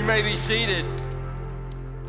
You 0.00 0.06
may 0.06 0.22
be 0.22 0.34
seated. 0.34 0.86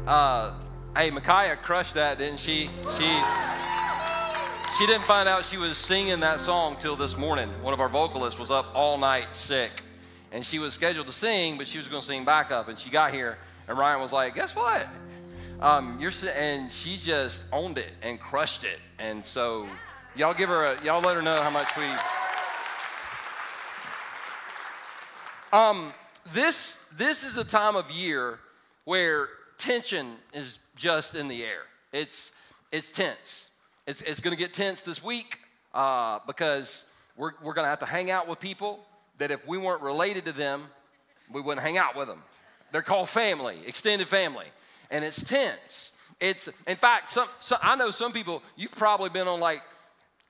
Uh, 0.08 0.54
hey, 0.96 1.12
Micaiah 1.12 1.58
crushed 1.58 1.96
that, 1.96 2.18
didn't 2.18 2.40
she? 2.40 2.70
She 2.98 3.22
she 4.78 4.86
didn't 4.88 5.04
find 5.04 5.28
out 5.28 5.44
she 5.44 5.58
was 5.58 5.78
singing 5.78 6.22
that 6.22 6.40
song 6.40 6.78
till 6.80 6.96
this 6.96 7.18
morning. 7.18 7.50
One 7.62 7.74
of 7.74 7.82
our 7.82 7.90
vocalists 7.90 8.40
was 8.40 8.50
up 8.50 8.74
all 8.74 8.98
night 8.98 9.36
sick, 9.36 9.84
and 10.32 10.46
she 10.46 10.58
was 10.58 10.74
scheduled 10.74 11.08
to 11.08 11.12
sing, 11.12 11.58
but 11.58 11.68
she 11.68 11.80
was 11.80 11.90
going 11.90 12.00
to 12.00 12.08
sing 12.08 12.24
backup. 12.24 12.70
And 12.70 12.80
she 12.80 12.90
got 12.90 13.12
here, 13.12 13.38
and 13.68 13.78
Ryan 13.78 14.00
was 14.00 14.14
like, 14.14 14.36
"Guess 14.36 14.56
what? 14.56 14.88
Um, 15.60 16.00
you're," 16.00 16.14
and 16.38 16.72
she 16.72 16.96
just 16.96 17.44
owned 17.52 17.78
it 17.78 17.92
and 18.04 18.22
crushed 18.22 18.64
it. 18.64 18.80
And 19.00 19.24
so, 19.24 19.68
y'all 20.16 20.34
give 20.34 20.48
her 20.48 20.64
a, 20.64 20.82
y'all 20.82 21.02
let 21.02 21.18
her 21.18 21.22
know 21.22 21.36
how 21.42 21.50
much 21.50 21.68
we. 21.76 21.84
Um, 25.52 25.94
this, 26.34 26.80
this 26.98 27.24
is 27.24 27.38
a 27.38 27.44
time 27.44 27.76
of 27.76 27.90
year 27.92 28.40
where 28.86 29.30
tension 29.58 30.16
is 30.34 30.60
just 30.76 31.16
in 31.16 31.28
the 31.28 31.44
air. 31.44 31.64
It's, 31.92 32.32
it's 32.72 32.92
tense. 32.92 33.50
It's, 33.88 34.02
it's 34.02 34.20
going 34.20 34.36
to 34.36 34.40
get 34.40 34.54
tense 34.54 34.82
this 34.82 35.04
week 35.04 35.40
uh, 35.74 36.20
because 36.26 36.86
we're, 37.18 37.32
we're 37.42 37.54
going 37.54 37.66
to 37.66 37.70
have 37.70 37.80
to 37.80 37.86
hang 37.86 38.12
out 38.12 38.28
with 38.28 38.40
people 38.40 38.80
that 39.18 39.32
if 39.32 39.48
we 39.48 39.58
weren't 39.58 39.82
related 39.82 40.26
to 40.26 40.32
them, 40.32 40.64
we 41.32 41.42
wouldn't 41.42 41.66
hang 41.66 41.78
out 41.78 41.96
with 41.96 42.08
them. 42.08 42.24
They're 42.72 42.82
called 42.82 43.10
family, 43.10 43.58
extended 43.68 44.08
family, 44.08 44.46
and 44.90 45.04
it's 45.04 45.24
tense. 45.24 45.92
It's, 46.20 46.50
in 46.68 46.76
fact, 46.76 47.10
some, 47.10 47.28
some, 47.40 47.60
I 47.62 47.76
know 47.76 47.92
some 47.92 48.14
people, 48.14 48.42
you've 48.56 48.76
probably 48.76 49.10
been 49.10 49.28
on 49.28 49.40
like 49.40 49.62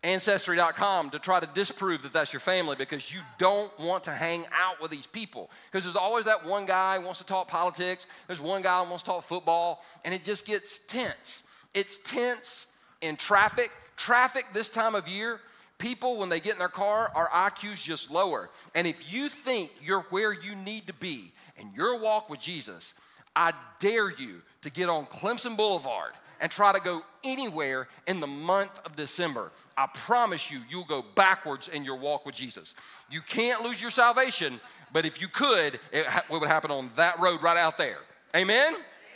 Ancestry.com 0.03 1.11
to 1.11 1.19
try 1.19 1.39
to 1.39 1.47
disprove 1.53 2.01
that 2.01 2.11
that's 2.11 2.33
your 2.33 2.39
family 2.39 2.75
because 2.75 3.13
you 3.13 3.19
don't 3.37 3.71
want 3.79 4.03
to 4.05 4.11
hang 4.11 4.45
out 4.51 4.81
with 4.81 4.89
these 4.89 5.05
people. 5.05 5.51
Because 5.71 5.83
there's 5.83 5.95
always 5.95 6.25
that 6.25 6.43
one 6.43 6.65
guy 6.65 6.97
who 6.97 7.03
wants 7.03 7.19
to 7.19 7.25
talk 7.25 7.47
politics, 7.47 8.07
there's 8.25 8.41
one 8.41 8.63
guy 8.63 8.83
who 8.83 8.89
wants 8.89 9.03
to 9.03 9.11
talk 9.11 9.23
football, 9.23 9.83
and 10.03 10.13
it 10.13 10.23
just 10.23 10.47
gets 10.47 10.79
tense. 10.79 11.43
It's 11.75 11.99
tense 11.99 12.65
in 13.01 13.15
traffic. 13.15 13.71
Traffic 13.95 14.45
this 14.53 14.71
time 14.71 14.95
of 14.95 15.07
year, 15.07 15.39
people, 15.77 16.17
when 16.17 16.29
they 16.29 16.39
get 16.39 16.53
in 16.53 16.59
their 16.59 16.67
car, 16.67 17.11
our 17.13 17.29
IQ's 17.29 17.83
just 17.83 18.09
lower. 18.09 18.49
And 18.73 18.87
if 18.87 19.13
you 19.13 19.29
think 19.29 19.69
you're 19.83 20.01
where 20.09 20.33
you 20.33 20.55
need 20.55 20.87
to 20.87 20.93
be 20.93 21.31
in 21.57 21.69
your 21.75 21.99
walk 21.99 22.27
with 22.27 22.39
Jesus, 22.39 22.95
I 23.35 23.53
dare 23.79 24.09
you 24.09 24.41
to 24.61 24.71
get 24.71 24.89
on 24.89 25.05
Clemson 25.05 25.55
Boulevard 25.55 26.13
and 26.41 26.51
try 26.51 26.73
to 26.73 26.79
go 26.79 27.03
anywhere 27.23 27.87
in 28.07 28.19
the 28.19 28.27
month 28.27 28.81
of 28.83 28.95
December. 28.95 29.51
I 29.77 29.87
promise 29.93 30.49
you, 30.49 30.59
you'll 30.69 30.85
go 30.85 31.05
backwards 31.15 31.67
in 31.67 31.85
your 31.85 31.97
walk 31.97 32.25
with 32.25 32.35
Jesus. 32.35 32.73
You 33.09 33.21
can't 33.21 33.61
lose 33.61 33.79
your 33.79 33.91
salvation, 33.91 34.59
but 34.91 35.05
if 35.05 35.21
you 35.21 35.27
could, 35.27 35.79
it, 35.93 36.05
would 36.29 36.47
happen 36.47 36.71
on 36.71 36.89
that 36.95 37.19
road 37.19 37.43
right 37.43 37.57
out 37.57 37.77
there. 37.77 37.99
Amen? 38.35 38.73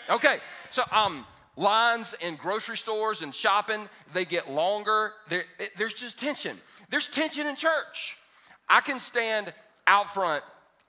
Okay, 0.10 0.38
so 0.70 0.84
um, 0.92 1.26
lines 1.58 2.16
in 2.22 2.36
grocery 2.36 2.78
stores 2.78 3.24
and 3.24 3.34
shopping, 3.34 3.90
they 4.14 4.24
get 4.24 4.52
longer. 4.52 5.14
It, 5.32 5.46
there's 5.78 5.96
just 5.96 6.20
tension. 6.20 6.58
There's 6.90 7.08
tension 7.08 7.48
in 7.48 7.56
church. 7.56 8.18
I 8.70 8.82
can 8.82 9.00
stand 9.00 9.52
out 9.88 10.14
front 10.14 10.44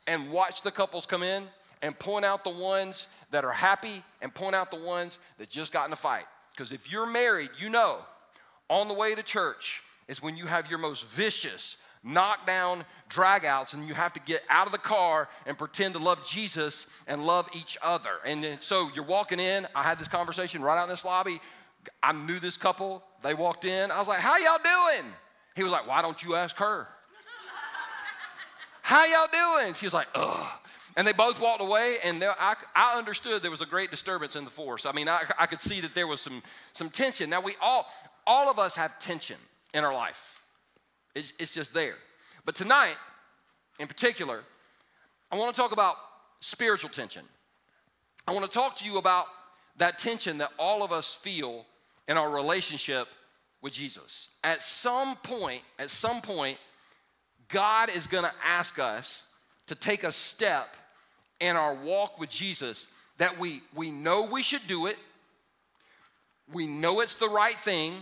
and 0.06 0.30
watch 0.30 0.62
the 0.62 0.70
couples 0.70 1.06
come 1.06 1.22
in 1.22 1.44
and 1.82 1.98
point 1.98 2.24
out 2.24 2.44
the 2.44 2.50
ones 2.50 3.08
that 3.30 3.44
are 3.44 3.52
happy 3.52 4.02
and 4.22 4.34
point 4.34 4.54
out 4.54 4.70
the 4.70 4.80
ones 4.80 5.18
that 5.38 5.48
just 5.48 5.72
got 5.72 5.86
in 5.86 5.92
a 5.92 5.96
fight. 5.96 6.24
Because 6.50 6.72
if 6.72 6.90
you're 6.90 7.06
married, 7.06 7.50
you 7.58 7.68
know 7.68 7.98
on 8.68 8.88
the 8.88 8.94
way 8.94 9.14
to 9.14 9.22
church 9.22 9.82
is 10.08 10.22
when 10.22 10.36
you 10.36 10.46
have 10.46 10.68
your 10.70 10.78
most 10.78 11.06
vicious, 11.06 11.76
knockdown 12.02 12.84
dragouts, 13.08 13.74
and 13.74 13.86
you 13.86 13.94
have 13.94 14.12
to 14.12 14.20
get 14.20 14.42
out 14.48 14.66
of 14.66 14.72
the 14.72 14.78
car 14.78 15.28
and 15.46 15.56
pretend 15.56 15.94
to 15.94 16.00
love 16.00 16.26
Jesus 16.26 16.86
and 17.06 17.24
love 17.24 17.48
each 17.54 17.76
other. 17.82 18.10
And 18.24 18.60
so 18.60 18.90
you're 18.94 19.04
walking 19.04 19.40
in. 19.40 19.66
I 19.74 19.82
had 19.82 19.98
this 19.98 20.08
conversation 20.08 20.62
right 20.62 20.78
out 20.78 20.84
in 20.84 20.88
this 20.88 21.04
lobby. 21.04 21.40
I 22.02 22.12
knew 22.12 22.38
this 22.38 22.56
couple. 22.56 23.02
They 23.22 23.34
walked 23.34 23.64
in. 23.64 23.90
I 23.90 23.98
was 23.98 24.08
like, 24.08 24.18
"How 24.18 24.36
y'all 24.36 24.58
doing?" 24.62 25.12
He 25.54 25.62
was 25.62 25.72
like, 25.72 25.86
"Why 25.86 26.02
don't 26.02 26.20
you 26.22 26.34
ask 26.34 26.56
her?" 26.56 26.88
How 28.82 29.04
y'all 29.04 29.28
doing? 29.60 29.74
She 29.74 29.86
was 29.86 29.94
like, 29.94 30.08
"Ugh." 30.14 30.46
And 30.96 31.06
they 31.06 31.12
both 31.12 31.42
walked 31.42 31.62
away, 31.62 31.96
and 32.04 32.24
I, 32.24 32.54
I, 32.74 32.96
understood 32.96 33.42
there 33.42 33.50
was 33.50 33.60
a 33.60 33.66
great 33.66 33.90
disturbance 33.90 34.34
in 34.34 34.46
the 34.46 34.50
force. 34.50 34.86
I 34.86 34.92
mean, 34.92 35.10
I, 35.10 35.24
I 35.38 35.44
could 35.44 35.60
see 35.60 35.82
that 35.82 35.94
there 35.94 36.06
was 36.06 36.22
some, 36.22 36.42
some 36.72 36.88
tension. 36.88 37.28
Now, 37.28 37.42
we 37.42 37.54
all, 37.60 37.86
all 38.26 38.50
of 38.50 38.58
us 38.58 38.74
have 38.76 38.98
tension 38.98 39.36
in 39.74 39.84
our 39.84 39.92
life, 39.92 40.42
it's, 41.14 41.34
it's 41.38 41.52
just 41.52 41.74
there. 41.74 41.96
But 42.46 42.54
tonight, 42.54 42.96
in 43.78 43.88
particular, 43.88 44.42
I 45.30 45.36
want 45.36 45.54
to 45.54 45.60
talk 45.60 45.72
about 45.72 45.96
spiritual 46.40 46.88
tension. 46.88 47.24
I 48.26 48.32
want 48.32 48.50
to 48.50 48.50
talk 48.50 48.76
to 48.78 48.86
you 48.86 48.96
about 48.96 49.26
that 49.76 49.98
tension 49.98 50.38
that 50.38 50.50
all 50.58 50.82
of 50.82 50.92
us 50.92 51.14
feel 51.14 51.66
in 52.08 52.16
our 52.16 52.30
relationship 52.30 53.08
with 53.60 53.74
Jesus. 53.74 54.28
At 54.42 54.62
some 54.62 55.16
point, 55.16 55.62
at 55.78 55.90
some 55.90 56.22
point, 56.22 56.56
God 57.48 57.90
is 57.90 58.06
going 58.06 58.24
to 58.24 58.32
ask 58.42 58.78
us 58.78 59.24
to 59.66 59.74
take 59.74 60.04
a 60.04 60.12
step 60.12 60.74
in 61.40 61.56
our 61.56 61.74
walk 61.74 62.18
with 62.18 62.30
Jesus 62.30 62.86
that 63.18 63.38
we, 63.38 63.62
we 63.74 63.90
know 63.90 64.28
we 64.30 64.42
should 64.42 64.66
do 64.66 64.86
it, 64.86 64.96
we 66.52 66.66
know 66.66 67.00
it's 67.00 67.16
the 67.16 67.28
right 67.28 67.54
thing, 67.54 67.94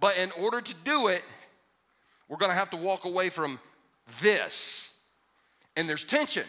but 0.00 0.16
in 0.16 0.30
order 0.40 0.60
to 0.60 0.74
do 0.84 1.08
it, 1.08 1.22
we're 2.28 2.36
gonna 2.36 2.54
have 2.54 2.70
to 2.70 2.76
walk 2.76 3.04
away 3.04 3.28
from 3.28 3.60
this. 4.20 4.98
And 5.76 5.88
there's 5.88 6.04
tension 6.04 6.44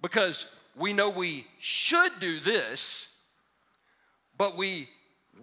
because 0.00 0.46
we 0.76 0.92
know 0.92 1.10
we 1.10 1.46
should 1.58 2.12
do 2.20 2.38
this, 2.40 3.08
but 4.36 4.56
we 4.56 4.88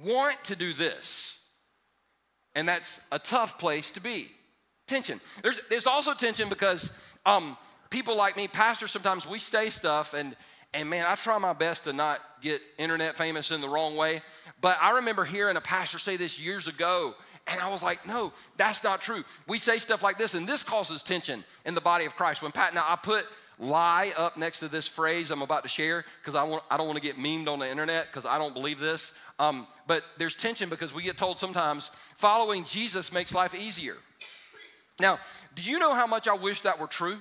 want 0.03 0.41
to 0.45 0.55
do 0.55 0.73
this. 0.73 1.39
And 2.55 2.67
that's 2.67 3.01
a 3.11 3.19
tough 3.19 3.59
place 3.59 3.91
to 3.91 4.01
be. 4.01 4.29
Tension. 4.87 5.19
There's, 5.41 5.59
there's 5.69 5.87
also 5.87 6.13
tension 6.13 6.47
because 6.47 6.95
um, 7.25 7.57
people 7.95 8.17
like 8.17 8.35
me, 8.35 8.45
pastors, 8.45 8.91
sometimes 8.91 9.25
we 9.25 9.39
say 9.39 9.69
stuff 9.69 10.13
and 10.13 10.35
and 10.73 10.89
man, 10.89 11.05
I 11.07 11.15
try 11.15 11.37
my 11.37 11.53
best 11.53 11.85
to 11.85 11.93
not 11.93 12.19
get 12.41 12.59
internet 12.77 13.15
famous 13.15 13.51
in 13.51 13.61
the 13.61 13.69
wrong 13.69 13.95
way. 13.95 14.19
But 14.59 14.77
I 14.81 14.97
remember 14.97 15.23
hearing 15.23 15.55
a 15.55 15.61
pastor 15.61 15.99
say 15.99 16.17
this 16.17 16.37
years 16.37 16.67
ago, 16.67 17.13
and 17.47 17.61
I 17.61 17.69
was 17.69 17.81
like, 17.81 18.05
no, 18.05 18.33
that's 18.57 18.83
not 18.83 18.99
true. 18.99 19.23
We 19.47 19.57
say 19.57 19.77
stuff 19.77 20.03
like 20.03 20.17
this, 20.17 20.33
and 20.33 20.45
this 20.45 20.63
causes 20.63 21.01
tension 21.01 21.45
in 21.65 21.75
the 21.75 21.79
body 21.79 22.03
of 22.03 22.17
Christ. 22.17 22.41
When 22.41 22.51
Pat, 22.51 22.73
now 22.73 22.83
I 22.85 22.97
put 22.97 23.25
lie 23.57 24.11
up 24.17 24.35
next 24.35 24.59
to 24.59 24.67
this 24.67 24.85
phrase 24.85 25.31
I'm 25.31 25.41
about 25.41 25.63
to 25.63 25.69
share 25.69 26.03
because 26.19 26.35
I, 26.35 26.43
want, 26.43 26.61
I 26.69 26.75
don't 26.75 26.87
want 26.87 27.01
to 27.01 27.03
get 27.03 27.15
memed 27.15 27.47
on 27.47 27.59
the 27.59 27.71
internet 27.71 28.07
because 28.07 28.25
I 28.25 28.37
don't 28.37 28.53
believe 28.53 28.81
this. 28.81 29.13
Um, 29.39 29.67
but 29.87 30.03
there's 30.17 30.35
tension 30.35 30.67
because 30.67 30.93
we 30.93 31.03
get 31.03 31.15
told 31.15 31.39
sometimes 31.39 31.89
following 32.15 32.65
Jesus 32.65 33.13
makes 33.13 33.33
life 33.33 33.55
easier. 33.55 33.95
Now, 34.99 35.19
do 35.55 35.61
you 35.61 35.79
know 35.79 35.93
how 35.93 36.05
much 36.05 36.27
I 36.27 36.35
wish 36.35 36.59
that 36.61 36.77
were 36.77 36.87
true? 36.87 37.15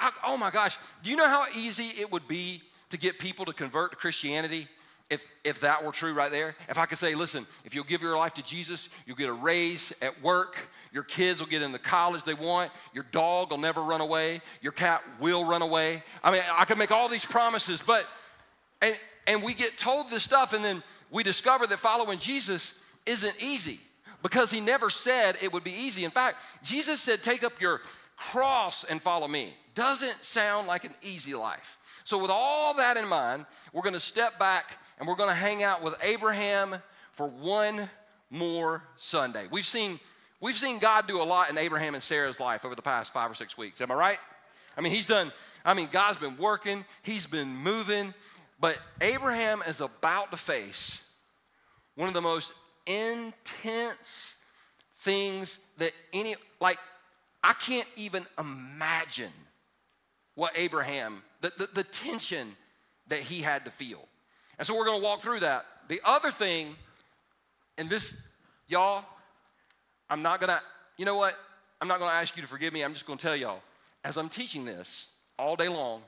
I, 0.00 0.10
oh 0.26 0.36
my 0.36 0.50
gosh, 0.50 0.78
do 1.02 1.10
you 1.10 1.16
know 1.16 1.28
how 1.28 1.44
easy 1.56 2.00
it 2.00 2.10
would 2.10 2.26
be 2.26 2.62
to 2.88 2.98
get 2.98 3.18
people 3.18 3.44
to 3.44 3.52
convert 3.52 3.92
to 3.92 3.96
Christianity 3.96 4.66
if, 5.10 5.26
if 5.44 5.60
that 5.60 5.84
were 5.84 5.92
true 5.92 6.14
right 6.14 6.30
there? 6.30 6.56
If 6.68 6.78
I 6.78 6.86
could 6.86 6.98
say, 6.98 7.14
listen, 7.14 7.46
if 7.64 7.74
you'll 7.74 7.84
give 7.84 8.02
your 8.02 8.16
life 8.16 8.34
to 8.34 8.42
Jesus, 8.42 8.88
you'll 9.06 9.16
get 9.16 9.28
a 9.28 9.34
raise 9.34 9.92
at 10.00 10.20
work, 10.22 10.56
your 10.92 11.02
kids 11.02 11.40
will 11.40 11.48
get 11.48 11.62
in 11.62 11.70
the 11.70 11.78
college 11.78 12.24
they 12.24 12.34
want, 12.34 12.70
your 12.94 13.04
dog 13.12 13.50
will 13.50 13.58
never 13.58 13.82
run 13.82 14.00
away, 14.00 14.40
your 14.62 14.72
cat 14.72 15.02
will 15.20 15.44
run 15.44 15.62
away. 15.62 16.02
I 16.24 16.32
mean, 16.32 16.42
I 16.52 16.64
could 16.64 16.78
make 16.78 16.90
all 16.90 17.08
these 17.08 17.24
promises, 17.24 17.82
but, 17.86 18.06
and, 18.80 18.98
and 19.26 19.42
we 19.42 19.54
get 19.54 19.76
told 19.76 20.08
this 20.08 20.22
stuff, 20.22 20.54
and 20.54 20.64
then 20.64 20.82
we 21.10 21.22
discover 21.22 21.66
that 21.66 21.78
following 21.78 22.18
Jesus 22.18 22.80
isn't 23.06 23.42
easy 23.42 23.80
because 24.22 24.50
he 24.50 24.60
never 24.60 24.90
said 24.90 25.36
it 25.42 25.52
would 25.52 25.64
be 25.64 25.72
easy. 25.72 26.04
In 26.04 26.10
fact, 26.10 26.38
Jesus 26.62 27.00
said, 27.00 27.22
Take 27.22 27.42
up 27.42 27.60
your 27.60 27.80
cross 28.16 28.84
and 28.84 29.00
follow 29.00 29.26
me. 29.26 29.54
Doesn't 29.74 30.24
sound 30.24 30.66
like 30.66 30.84
an 30.84 30.94
easy 31.02 31.34
life. 31.34 31.78
So, 32.04 32.20
with 32.20 32.30
all 32.30 32.74
that 32.74 32.96
in 32.96 33.08
mind, 33.08 33.46
we're 33.72 33.82
gonna 33.82 34.00
step 34.00 34.38
back 34.38 34.78
and 34.98 35.08
we're 35.08 35.16
gonna 35.16 35.34
hang 35.34 35.62
out 35.62 35.82
with 35.82 35.96
Abraham 36.02 36.76
for 37.12 37.28
one 37.28 37.88
more 38.30 38.82
Sunday. 38.96 39.46
We've 39.50 39.66
seen, 39.66 40.00
we've 40.40 40.56
seen 40.56 40.78
God 40.78 41.06
do 41.06 41.20
a 41.20 41.24
lot 41.24 41.50
in 41.50 41.58
Abraham 41.58 41.94
and 41.94 42.02
Sarah's 42.02 42.40
life 42.40 42.64
over 42.64 42.74
the 42.74 42.82
past 42.82 43.12
five 43.12 43.30
or 43.30 43.34
six 43.34 43.58
weeks. 43.58 43.80
Am 43.80 43.90
I 43.90 43.94
right? 43.94 44.18
I 44.76 44.80
mean, 44.80 44.92
he's 44.92 45.06
done, 45.06 45.32
I 45.64 45.74
mean, 45.74 45.88
God's 45.90 46.18
been 46.18 46.36
working, 46.36 46.84
he's 47.02 47.26
been 47.26 47.48
moving, 47.48 48.14
but 48.60 48.80
Abraham 49.00 49.62
is 49.66 49.80
about 49.80 50.30
to 50.30 50.36
face 50.36 51.04
one 51.96 52.08
of 52.08 52.14
the 52.14 52.20
most 52.20 52.52
intense 52.86 54.36
things 54.98 55.58
that 55.78 55.92
any, 56.12 56.36
like, 56.60 56.78
I 57.42 57.52
can't 57.54 57.88
even 57.96 58.24
imagine 58.38 59.32
what 60.40 60.56
Abraham, 60.56 61.22
the, 61.42 61.52
the, 61.58 61.68
the 61.74 61.84
tension 61.84 62.56
that 63.08 63.18
he 63.18 63.42
had 63.42 63.66
to 63.66 63.70
feel. 63.70 64.08
And 64.56 64.66
so 64.66 64.74
we're 64.74 64.86
gonna 64.86 65.04
walk 65.04 65.20
through 65.20 65.40
that. 65.40 65.66
The 65.88 66.00
other 66.02 66.30
thing, 66.30 66.76
and 67.76 67.90
this, 67.90 68.18
y'all, 68.66 69.04
I'm 70.08 70.22
not 70.22 70.40
gonna, 70.40 70.62
you 70.96 71.04
know 71.04 71.18
what? 71.18 71.36
I'm 71.78 71.88
not 71.88 71.98
gonna 71.98 72.12
ask 72.12 72.38
you 72.38 72.42
to 72.42 72.48
forgive 72.48 72.72
me. 72.72 72.80
I'm 72.80 72.94
just 72.94 73.04
gonna 73.04 73.18
tell 73.18 73.36
y'all, 73.36 73.60
as 74.02 74.16
I'm 74.16 74.30
teaching 74.30 74.64
this 74.64 75.10
all 75.38 75.56
day 75.56 75.68
long, 75.68 76.00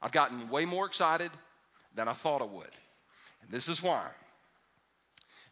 I've 0.00 0.12
gotten 0.12 0.48
way 0.48 0.64
more 0.64 0.86
excited 0.86 1.30
than 1.94 2.08
I 2.08 2.14
thought 2.14 2.40
I 2.40 2.46
would. 2.46 2.72
And 3.42 3.50
this 3.50 3.68
is 3.68 3.82
why. 3.82 4.06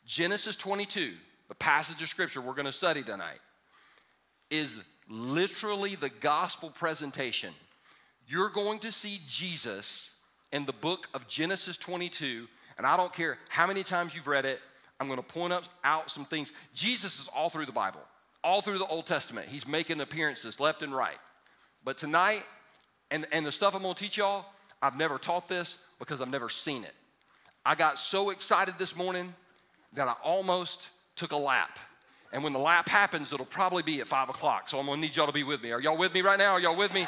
Genesis 0.06 0.56
22, 0.56 1.12
the 1.48 1.54
passage 1.56 2.00
of 2.00 2.08
scripture 2.08 2.40
we're 2.40 2.54
going 2.54 2.64
to 2.64 2.72
study 2.72 3.02
tonight, 3.02 3.40
is 4.48 4.82
literally 5.10 5.94
the 5.94 6.08
gospel 6.08 6.70
presentation. 6.70 7.52
You're 8.26 8.48
going 8.48 8.78
to 8.80 8.92
see 8.92 9.20
Jesus 9.26 10.12
in 10.52 10.64
the 10.64 10.72
book 10.72 11.08
of 11.14 11.28
Genesis 11.28 11.76
22, 11.76 12.46
and 12.78 12.86
I 12.86 12.96
don't 12.96 13.12
care 13.12 13.38
how 13.48 13.66
many 13.66 13.82
times 13.82 14.14
you've 14.14 14.28
read 14.28 14.44
it, 14.44 14.60
I'm 15.00 15.08
going 15.08 15.18
to 15.18 15.22
point 15.22 15.52
up, 15.52 15.64
out 15.82 16.10
some 16.10 16.24
things. 16.24 16.52
Jesus 16.72 17.20
is 17.20 17.28
all 17.28 17.50
through 17.50 17.66
the 17.66 17.72
Bible, 17.72 18.00
all 18.42 18.62
through 18.62 18.78
the 18.78 18.86
Old 18.86 19.06
Testament. 19.06 19.48
He's 19.48 19.66
making 19.66 20.00
appearances 20.00 20.60
left 20.60 20.82
and 20.82 20.94
right. 20.94 21.18
But 21.84 21.98
tonight, 21.98 22.44
and, 23.10 23.26
and 23.32 23.44
the 23.44 23.52
stuff 23.52 23.74
I'm 23.74 23.82
going 23.82 23.94
to 23.94 24.02
teach 24.02 24.16
y'all, 24.16 24.46
I've 24.80 24.96
never 24.96 25.18
taught 25.18 25.48
this 25.48 25.78
because 25.98 26.20
I've 26.20 26.30
never 26.30 26.48
seen 26.48 26.84
it. 26.84 26.94
I 27.66 27.74
got 27.74 27.98
so 27.98 28.30
excited 28.30 28.74
this 28.78 28.96
morning 28.96 29.34
that 29.94 30.08
I 30.08 30.14
almost 30.22 30.90
took 31.16 31.32
a 31.32 31.36
lap. 31.36 31.78
And 32.34 32.42
when 32.42 32.52
the 32.52 32.58
lap 32.58 32.88
happens, 32.88 33.32
it'll 33.32 33.46
probably 33.46 33.84
be 33.84 34.00
at 34.00 34.08
five 34.08 34.28
o'clock. 34.28 34.68
So 34.68 34.80
I'm 34.80 34.86
gonna 34.86 35.00
need 35.00 35.14
y'all 35.14 35.28
to 35.28 35.32
be 35.32 35.44
with 35.44 35.62
me. 35.62 35.70
Are 35.70 35.80
y'all 35.80 35.96
with 35.96 36.12
me 36.12 36.20
right 36.20 36.36
now? 36.36 36.50
Are 36.50 36.60
y'all 36.60 36.76
with 36.76 36.92
me? 36.92 37.06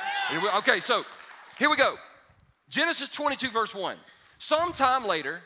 Okay, 0.59 0.79
so 0.79 1.05
here 1.59 1.69
we 1.69 1.77
go. 1.77 1.97
Genesis 2.71 3.09
22, 3.09 3.49
verse 3.49 3.75
1. 3.75 3.97
Sometime 4.39 5.05
later, 5.05 5.41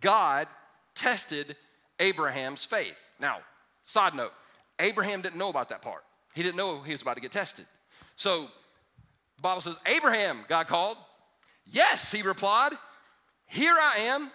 God 0.00 0.46
tested 0.94 1.54
Abraham's 2.00 2.64
faith. 2.64 3.10
Now, 3.20 3.38
side 3.84 4.14
note, 4.14 4.32
Abraham 4.80 5.20
didn't 5.20 5.36
know 5.36 5.50
about 5.50 5.68
that 5.68 5.82
part. 5.82 6.04
He 6.34 6.42
didn't 6.42 6.56
know 6.56 6.80
he 6.80 6.92
was 6.92 7.02
about 7.02 7.16
to 7.16 7.22
get 7.22 7.32
tested. 7.32 7.66
So, 8.16 8.48
the 9.36 9.42
Bible 9.42 9.60
says, 9.60 9.78
Abraham, 9.84 10.46
God 10.48 10.66
called. 10.66 10.96
Yes, 11.66 12.10
he 12.10 12.22
replied, 12.22 12.72
Here 13.46 13.76
I 13.78 13.96
am. 13.98 14.30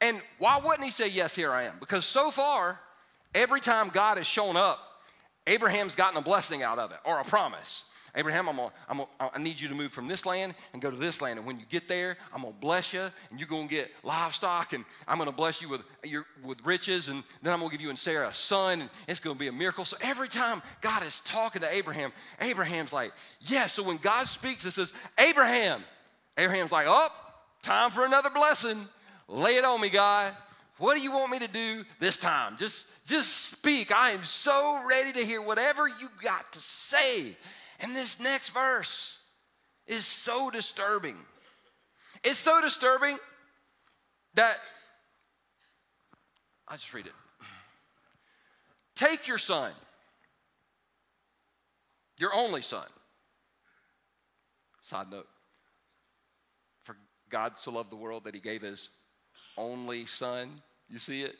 And 0.00 0.18
why 0.38 0.60
wouldn't 0.64 0.84
he 0.84 0.90
say, 0.90 1.08
Yes, 1.08 1.36
here 1.36 1.52
I 1.52 1.64
am? 1.64 1.74
Because 1.78 2.06
so 2.06 2.30
far, 2.30 2.80
every 3.34 3.60
time 3.60 3.88
God 3.88 4.16
has 4.18 4.26
shown 4.26 4.56
up, 4.56 4.78
Abraham's 5.46 5.94
gotten 5.94 6.16
a 6.18 6.22
blessing 6.22 6.62
out 6.62 6.78
of 6.78 6.92
it 6.92 6.98
or 7.04 7.20
a 7.20 7.24
promise. 7.24 7.84
Abraham, 8.16 8.48
I'm 8.48 8.56
gonna, 8.56 8.72
I'm 8.88 8.98
gonna, 8.98 9.30
I 9.34 9.38
need 9.38 9.60
you 9.60 9.68
to 9.68 9.74
move 9.74 9.92
from 9.92 10.06
this 10.06 10.24
land 10.24 10.54
and 10.72 10.80
go 10.80 10.88
to 10.90 10.96
this 10.96 11.20
land. 11.20 11.38
And 11.38 11.46
when 11.46 11.58
you 11.58 11.66
get 11.68 11.88
there, 11.88 12.16
I'm 12.32 12.42
gonna 12.42 12.54
bless 12.60 12.92
you, 12.92 13.00
and 13.00 13.40
you're 13.40 13.48
gonna 13.48 13.66
get 13.66 13.90
livestock, 14.04 14.72
and 14.72 14.84
I'm 15.08 15.18
gonna 15.18 15.32
bless 15.32 15.60
you 15.60 15.68
with, 15.68 15.82
your, 16.04 16.24
with 16.44 16.64
riches, 16.64 17.08
and 17.08 17.24
then 17.42 17.52
I'm 17.52 17.58
gonna 17.58 17.72
give 17.72 17.80
you 17.80 17.90
and 17.90 17.98
Sarah 17.98 18.28
a 18.28 18.34
son, 18.34 18.82
and 18.82 18.90
it's 19.08 19.18
gonna 19.18 19.38
be 19.38 19.48
a 19.48 19.52
miracle. 19.52 19.84
So 19.84 19.96
every 20.00 20.28
time 20.28 20.62
God 20.80 21.04
is 21.04 21.20
talking 21.20 21.62
to 21.62 21.74
Abraham, 21.74 22.12
Abraham's 22.40 22.92
like, 22.92 23.12
Yes. 23.40 23.50
Yeah. 23.50 23.66
So 23.66 23.82
when 23.82 23.96
God 23.96 24.28
speaks, 24.28 24.64
it 24.64 24.72
says, 24.72 24.92
Abraham. 25.18 25.82
Abraham's 26.38 26.70
like, 26.72 26.86
Oh, 26.88 27.08
time 27.62 27.90
for 27.90 28.04
another 28.04 28.30
blessing. 28.30 28.86
Lay 29.26 29.56
it 29.56 29.64
on 29.64 29.80
me, 29.80 29.90
God. 29.90 30.34
What 30.78 30.96
do 30.96 31.02
you 31.02 31.12
want 31.12 31.30
me 31.30 31.38
to 31.38 31.48
do 31.48 31.84
this 32.00 32.16
time? 32.16 32.56
Just, 32.56 32.88
just 33.06 33.52
speak. 33.52 33.94
I 33.94 34.10
am 34.10 34.24
so 34.24 34.80
ready 34.88 35.12
to 35.12 35.24
hear 35.24 35.40
whatever 35.40 35.86
you 35.86 36.08
got 36.22 36.52
to 36.52 36.60
say. 36.60 37.36
And 37.80 37.94
this 37.94 38.18
next 38.18 38.50
verse 38.50 39.20
is 39.86 40.04
so 40.04 40.50
disturbing. 40.50 41.16
It's 42.24 42.38
so 42.38 42.60
disturbing 42.60 43.18
that 44.34 44.56
I 46.66 46.76
just 46.76 46.92
read 46.92 47.06
it. 47.06 47.12
Take 48.96 49.28
your 49.28 49.38
son, 49.38 49.72
your 52.18 52.34
only 52.34 52.62
son. 52.62 52.86
Side 54.82 55.10
note 55.10 55.26
For 56.84 56.96
God 57.30 57.58
so 57.58 57.72
loved 57.72 57.90
the 57.90 57.96
world 57.96 58.24
that 58.24 58.34
he 58.34 58.40
gave 58.40 58.62
his 58.62 58.88
only 59.56 60.06
son. 60.06 60.50
You 60.88 60.98
see 60.98 61.22
it? 61.22 61.36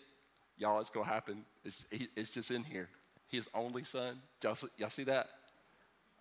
Y'all, 0.57 0.81
it's 0.81 0.91
going 0.91 1.07
to 1.07 1.13
happen. 1.13 1.45
It's, 1.65 1.87
it's 1.91 2.31
just 2.31 2.51
in 2.51 2.65
here. 2.65 2.89
His 3.29 3.49
only 3.55 3.85
son. 3.85 4.21
Y'all, 4.43 4.57
y'all 4.79 4.91
see 4.91 5.05
that? 5.05 5.29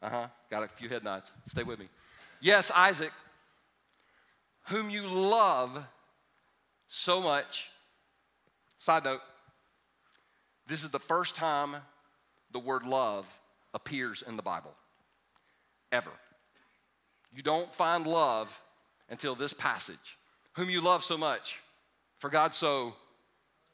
Uh 0.01 0.09
huh. 0.09 0.27
Got 0.49 0.63
a 0.63 0.67
few 0.67 0.89
head 0.89 1.03
nods. 1.03 1.31
Stay 1.47 1.63
with 1.63 1.79
me. 1.79 1.87
Yes, 2.41 2.71
Isaac, 2.75 3.11
whom 4.65 4.89
you 4.89 5.07
love 5.07 5.85
so 6.87 7.21
much. 7.21 7.69
Side 8.77 9.05
note 9.05 9.21
this 10.67 10.83
is 10.83 10.89
the 10.89 10.99
first 10.99 11.35
time 11.35 11.75
the 12.51 12.59
word 12.59 12.85
love 12.85 13.25
appears 13.73 14.23
in 14.27 14.37
the 14.37 14.43
Bible. 14.43 14.73
Ever. 15.91 16.11
You 17.35 17.43
don't 17.43 17.71
find 17.71 18.05
love 18.05 18.61
until 19.09 19.35
this 19.35 19.53
passage. 19.53 20.17
Whom 20.53 20.69
you 20.69 20.81
love 20.81 21.03
so 21.03 21.17
much. 21.17 21.62
For 22.23 22.29
God 22.29 22.55
so 22.55 22.95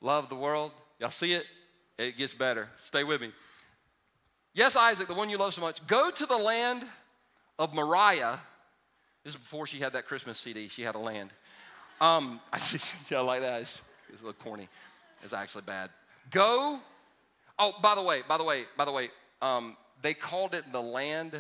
loved 0.01 0.30
the 0.30 0.36
world. 0.36 0.72
Y'all 0.98 1.12
see 1.12 1.34
it? 1.34 1.46
It 2.00 2.18
gets 2.18 2.34
better. 2.34 2.68
Stay 2.78 3.04
with 3.04 3.22
me. 3.22 3.31
Yes, 4.56 4.75
Isaac, 4.75 5.07
the 5.07 5.13
one 5.13 5.30
you 5.30 5.38
love 5.38 5.54
so 5.54 5.62
much, 5.62 5.86
go 5.86 6.10
to 6.10 6.25
the 6.25 6.36
land 6.36 6.84
of 7.60 7.75
Moriah. 7.75 8.40
This 9.24 9.36
is 9.36 9.40
before 9.40 9.68
she 9.68 9.78
had 9.78 9.94
that 9.94 10.07
Christmas 10.07 10.40
CD. 10.40 10.68
She 10.68 10.81
had 10.81 10.96
a 10.96 10.98
land. 10.98 11.30
Um, 12.01 12.40
I 12.51 13.22
like 13.22 13.42
that. 13.42 13.62
It's, 13.62 13.84
it's 14.12 14.19
a 14.19 14.25
little 14.25 14.34
corny. 14.34 14.68
It's 15.22 15.31
actually 15.31 15.66
bad. 15.68 15.92
Go. 16.31 16.80
Oh, 17.60 17.74
by 17.84 17.94
the 17.94 18.01
way, 18.01 18.24
by 18.28 18.40
the 18.40 18.44
way, 18.44 18.63
by 18.75 18.86
the 18.86 18.92
way, 18.92 19.10
um, 19.44 19.78
they 20.01 20.16
called 20.16 20.56
it 20.56 20.63
the 20.72 20.81
land 20.81 21.38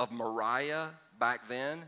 of 0.00 0.10
Moriah 0.10 0.88
back 1.20 1.46
then. 1.46 1.84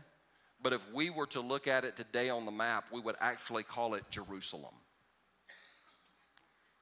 But 0.63 0.73
if 0.73 0.93
we 0.93 1.09
were 1.09 1.27
to 1.27 1.41
look 1.41 1.67
at 1.67 1.83
it 1.83 1.97
today 1.97 2.29
on 2.29 2.45
the 2.45 2.51
map, 2.51 2.85
we 2.91 2.99
would 2.99 3.15
actually 3.19 3.63
call 3.63 3.95
it 3.95 4.03
Jerusalem. 4.09 4.73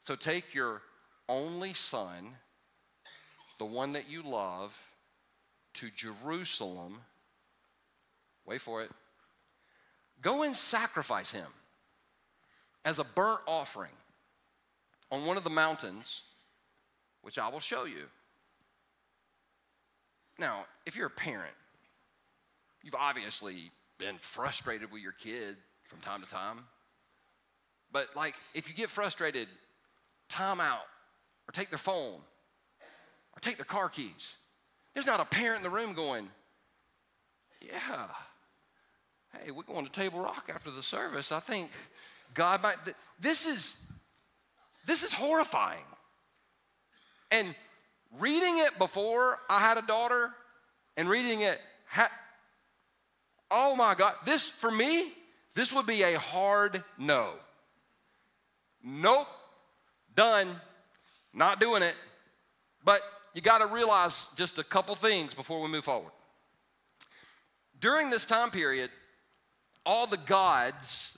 So 0.01 0.15
take 0.15 0.53
your 0.53 0.81
only 1.27 1.73
son 1.73 2.35
the 3.59 3.65
one 3.65 3.93
that 3.93 4.09
you 4.09 4.23
love, 4.23 4.75
to 5.75 5.89
Jerusalem. 5.91 6.99
Wait 8.45 8.61
for 8.61 8.81
it. 8.81 8.89
Go 10.21 10.43
and 10.43 10.55
sacrifice 10.55 11.31
him 11.31 11.47
as 12.83 12.97
a 12.97 13.03
burnt 13.03 13.41
offering 13.45 13.91
on 15.11 15.25
one 15.25 15.37
of 15.37 15.43
the 15.43 15.49
mountains, 15.49 16.23
which 17.21 17.37
I 17.37 17.49
will 17.49 17.59
show 17.59 17.85
you. 17.85 18.05
Now, 20.39 20.65
if 20.85 20.95
you're 20.95 21.07
a 21.07 21.11
parent, 21.11 21.53
you've 22.83 22.95
obviously 22.95 23.71
been 23.97 24.15
frustrated 24.17 24.91
with 24.91 25.01
your 25.01 25.11
kid 25.11 25.57
from 25.83 25.99
time 25.99 26.21
to 26.21 26.27
time. 26.27 26.59
But, 27.91 28.07
like, 28.15 28.35
if 28.53 28.69
you 28.69 28.75
get 28.75 28.89
frustrated, 28.89 29.47
time 30.29 30.59
out 30.59 30.85
or 31.47 31.51
take 31.51 31.69
their 31.69 31.79
phone 31.79 32.19
or 33.33 33.39
take 33.41 33.57
their 33.57 33.65
car 33.65 33.89
keys. 33.89 34.35
There's 34.93 35.07
not 35.07 35.19
a 35.19 35.25
parent 35.25 35.57
in 35.57 35.63
the 35.63 35.75
room 35.75 35.93
going, 35.93 36.29
Yeah, 37.61 38.07
hey, 39.33 39.51
we're 39.51 39.63
going 39.63 39.85
to 39.85 39.91
Table 39.91 40.19
Rock 40.19 40.49
after 40.53 40.71
the 40.71 40.83
service. 40.83 41.31
I 41.31 41.39
think 41.39 41.71
God 42.33 42.61
might. 42.61 42.77
This 43.19 43.45
is 43.45 43.81
this 44.85 45.03
is 45.03 45.13
horrifying. 45.13 45.83
And 47.31 47.53
reading 48.19 48.57
it 48.57 48.77
before 48.79 49.37
I 49.49 49.59
had 49.59 49.77
a 49.77 49.83
daughter, 49.83 50.31
and 50.97 51.07
reading 51.07 51.41
it, 51.41 51.59
ha- 51.87 52.11
oh 53.51 53.75
my 53.75 53.95
God, 53.95 54.13
this 54.25 54.47
for 54.49 54.71
me, 54.71 55.11
this 55.55 55.73
would 55.73 55.85
be 55.85 56.03
a 56.03 56.17
hard 56.17 56.83
no. 56.97 57.29
Nope, 58.83 59.27
done, 60.15 60.47
not 61.33 61.59
doing 61.59 61.83
it. 61.83 61.95
But 62.83 63.01
you 63.33 63.41
got 63.41 63.59
to 63.59 63.67
realize 63.67 64.29
just 64.35 64.57
a 64.57 64.63
couple 64.63 64.95
things 64.95 65.33
before 65.33 65.61
we 65.61 65.67
move 65.67 65.83
forward. 65.83 66.11
During 67.79 68.09
this 68.09 68.25
time 68.25 68.51
period, 68.51 68.89
all 69.85 70.07
the 70.07 70.17
gods, 70.17 71.17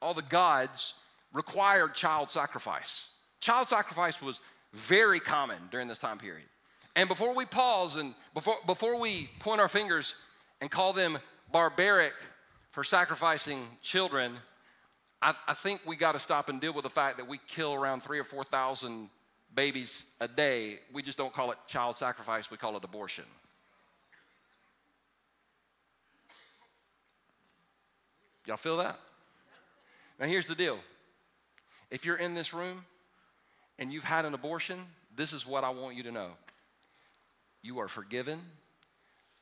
all 0.00 0.14
the 0.14 0.22
gods 0.22 0.94
required 1.32 1.94
child 1.94 2.30
sacrifice. 2.30 3.08
Child 3.40 3.68
sacrifice 3.68 4.22
was 4.22 4.40
very 4.72 5.20
common 5.20 5.58
during 5.70 5.88
this 5.88 5.98
time 5.98 6.18
period. 6.18 6.46
And 6.96 7.08
before 7.08 7.34
we 7.34 7.44
pause 7.44 7.96
and 7.96 8.14
before, 8.34 8.56
before 8.66 8.98
we 8.98 9.28
point 9.40 9.60
our 9.60 9.68
fingers 9.68 10.14
and 10.60 10.70
call 10.70 10.92
them 10.92 11.18
barbaric 11.54 12.14
for 12.72 12.82
sacrificing 12.82 13.64
children, 13.80 14.32
I, 15.22 15.36
I 15.46 15.54
think 15.54 15.82
we 15.86 15.94
got 15.94 16.12
to 16.12 16.18
stop 16.18 16.48
and 16.48 16.60
deal 16.60 16.74
with 16.74 16.82
the 16.82 16.90
fact 16.90 17.16
that 17.18 17.28
we 17.28 17.38
kill 17.46 17.72
around 17.72 18.02
three 18.02 18.18
or 18.18 18.24
4,000 18.24 19.08
babies 19.54 20.10
a 20.20 20.26
day. 20.26 20.80
We 20.92 21.00
just 21.00 21.16
don't 21.16 21.32
call 21.32 21.52
it 21.52 21.58
child 21.68 21.94
sacrifice, 21.94 22.50
we 22.50 22.56
call 22.56 22.76
it 22.76 22.82
abortion. 22.82 23.24
Y'all 28.46 28.56
feel 28.56 28.78
that? 28.78 28.98
Now, 30.18 30.26
here's 30.26 30.48
the 30.48 30.56
deal 30.56 30.80
if 31.92 32.04
you're 32.04 32.16
in 32.16 32.34
this 32.34 32.52
room 32.52 32.84
and 33.78 33.92
you've 33.92 34.02
had 34.02 34.24
an 34.24 34.34
abortion, 34.34 34.80
this 35.14 35.32
is 35.32 35.46
what 35.46 35.62
I 35.62 35.70
want 35.70 35.94
you 35.94 36.02
to 36.02 36.10
know. 36.10 36.30
You 37.62 37.78
are 37.78 37.86
forgiven. 37.86 38.40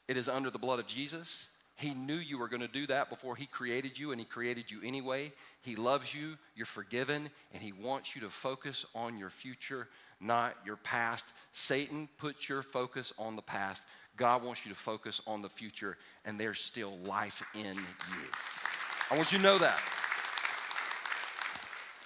It 0.08 0.18
is 0.18 0.28
under 0.28 0.50
the 0.50 0.58
blood 0.58 0.78
of 0.78 0.86
Jesus. 0.86 1.48
He 1.82 1.94
knew 1.94 2.14
you 2.14 2.38
were 2.38 2.48
going 2.48 2.62
to 2.62 2.68
do 2.68 2.86
that 2.86 3.10
before 3.10 3.34
He 3.34 3.46
created 3.46 3.98
you, 3.98 4.12
and 4.12 4.20
He 4.20 4.24
created 4.24 4.70
you 4.70 4.80
anyway. 4.84 5.32
He 5.62 5.74
loves 5.74 6.14
you, 6.14 6.36
you're 6.54 6.64
forgiven, 6.64 7.28
and 7.52 7.62
He 7.62 7.72
wants 7.72 8.14
you 8.14 8.22
to 8.22 8.28
focus 8.28 8.86
on 8.94 9.18
your 9.18 9.30
future, 9.30 9.88
not 10.20 10.54
your 10.64 10.76
past. 10.76 11.26
Satan 11.50 12.08
puts 12.18 12.48
your 12.48 12.62
focus 12.62 13.12
on 13.18 13.34
the 13.34 13.42
past. 13.42 13.82
God 14.16 14.44
wants 14.44 14.64
you 14.64 14.70
to 14.70 14.78
focus 14.78 15.20
on 15.26 15.42
the 15.42 15.48
future, 15.48 15.98
and 16.24 16.38
there's 16.38 16.60
still 16.60 16.96
life 16.98 17.42
in 17.54 17.74
you. 17.74 18.28
I 19.10 19.16
want 19.16 19.32
you 19.32 19.38
to 19.38 19.44
know 19.44 19.58
that. 19.58 19.80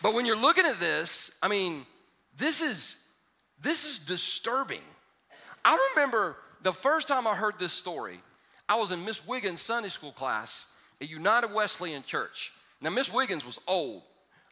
But 0.02 0.14
when 0.14 0.25
you're 0.25 0.40
looking 0.40 0.64
at 0.64 0.80
this, 0.80 1.30
I 1.42 1.49
mean, 1.49 1.85
this 2.38 2.62
is 2.62 2.97
this 3.61 3.85
is 3.85 3.99
disturbing. 3.99 4.83
I 5.64 5.92
remember 5.95 6.37
the 6.62 6.73
first 6.73 7.09
time 7.09 7.26
I 7.26 7.35
heard 7.35 7.59
this 7.59 7.73
story, 7.73 8.21
I 8.68 8.76
was 8.76 8.90
in 8.90 9.04
Miss 9.04 9.26
Wiggins' 9.26 9.61
Sunday 9.61 9.88
school 9.88 10.12
class 10.12 10.66
at 11.00 11.08
United 11.08 11.52
Wesleyan 11.52 12.02
Church. 12.02 12.52
Now, 12.80 12.90
Miss 12.90 13.12
Wiggins 13.12 13.46
was 13.46 13.61
old. 13.66 14.02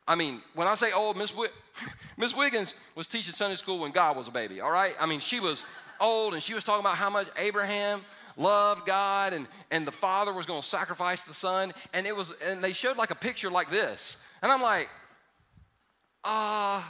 I 0.06 0.14
mean, 0.16 0.42
when 0.54 0.68
I 0.68 0.75
say 0.75 0.92
old, 0.92 1.16
Miss, 1.16 1.30
w- 1.30 1.50
Miss 2.16 2.37
Wiggins 2.37 2.75
was 2.94 3.06
teaching 3.06 3.35
Sunday 3.35 3.56
school 3.56 3.80
when 3.80 3.90
God 3.90 4.16
was 4.16 4.28
a 4.28 4.30
baby, 4.30 4.61
all 4.61 4.71
right? 4.71 4.92
I 5.00 5.06
mean, 5.06 5.21
she 5.21 5.40
was 5.40 5.64
old 6.00 6.35
and 6.35 6.42
she 6.42 6.54
was 6.54 6.62
talking 6.62 6.85
about 6.85 6.97
how 6.97 7.11
much 7.11 7.26
Abraham 7.38 8.02
loved 8.37 8.87
God 8.87 9.33
and, 9.33 9.47
and 9.71 9.87
the 9.87 9.92
father 9.92 10.33
was 10.33 10.47
going 10.47 10.61
to 10.61 10.66
sacrifice 10.66 11.23
the 11.23 11.35
son. 11.35 11.73
And 11.92 12.06
it 12.06 12.14
was, 12.14 12.35
and 12.44 12.62
they 12.62 12.73
showed 12.73 12.97
like 12.97 13.11
a 13.11 13.16
picture 13.16 13.50
like 13.50 13.71
this. 13.71 14.18
And 14.42 14.52
I'm 14.52 14.62
like, 14.62 14.88
uh, 16.23 16.83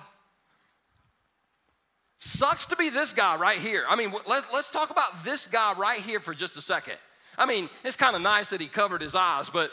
sucks 2.19 2.67
to 2.67 2.77
be 2.77 2.91
this 2.91 3.13
guy 3.13 3.37
right 3.37 3.59
here. 3.59 3.85
I 3.89 3.97
mean, 3.97 4.13
let, 4.27 4.45
let's 4.53 4.71
talk 4.71 4.91
about 4.91 5.25
this 5.25 5.47
guy 5.47 5.75
right 5.75 6.01
here 6.01 6.21
for 6.21 6.35
just 6.35 6.57
a 6.57 6.61
second. 6.61 6.97
I 7.39 7.47
mean, 7.47 7.69
it's 7.85 7.97
kind 7.97 8.17
of 8.17 8.23
nice 8.23 8.49
that 8.49 8.61
he 8.61 8.67
covered 8.67 9.03
his 9.03 9.15
eyes, 9.15 9.51
but 9.51 9.71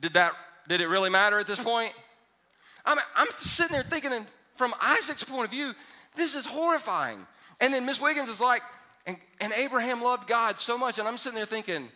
did 0.00 0.14
that, 0.14 0.32
did 0.68 0.80
it 0.80 0.86
really 0.86 1.10
matter 1.10 1.38
at 1.38 1.46
this 1.46 1.62
point? 1.62 1.92
I'm, 2.84 2.98
I'm 3.14 3.28
sitting 3.36 3.72
there 3.72 3.82
thinking, 3.82 4.26
from 4.54 4.74
Isaac's 4.80 5.24
point 5.24 5.46
of 5.46 5.50
view, 5.50 5.72
this 6.16 6.34
is 6.34 6.46
horrifying. 6.46 7.26
And 7.60 7.72
then 7.72 7.84
Miss 7.84 8.00
Wiggins 8.00 8.28
is 8.28 8.40
like, 8.40 8.62
and, 9.06 9.16
and 9.40 9.52
Abraham 9.52 10.02
loved 10.02 10.26
God 10.26 10.58
so 10.58 10.76
much. 10.76 10.98
And 10.98 11.06
I'm 11.06 11.16
sitting 11.16 11.36
there 11.36 11.46
thinking, 11.46 11.88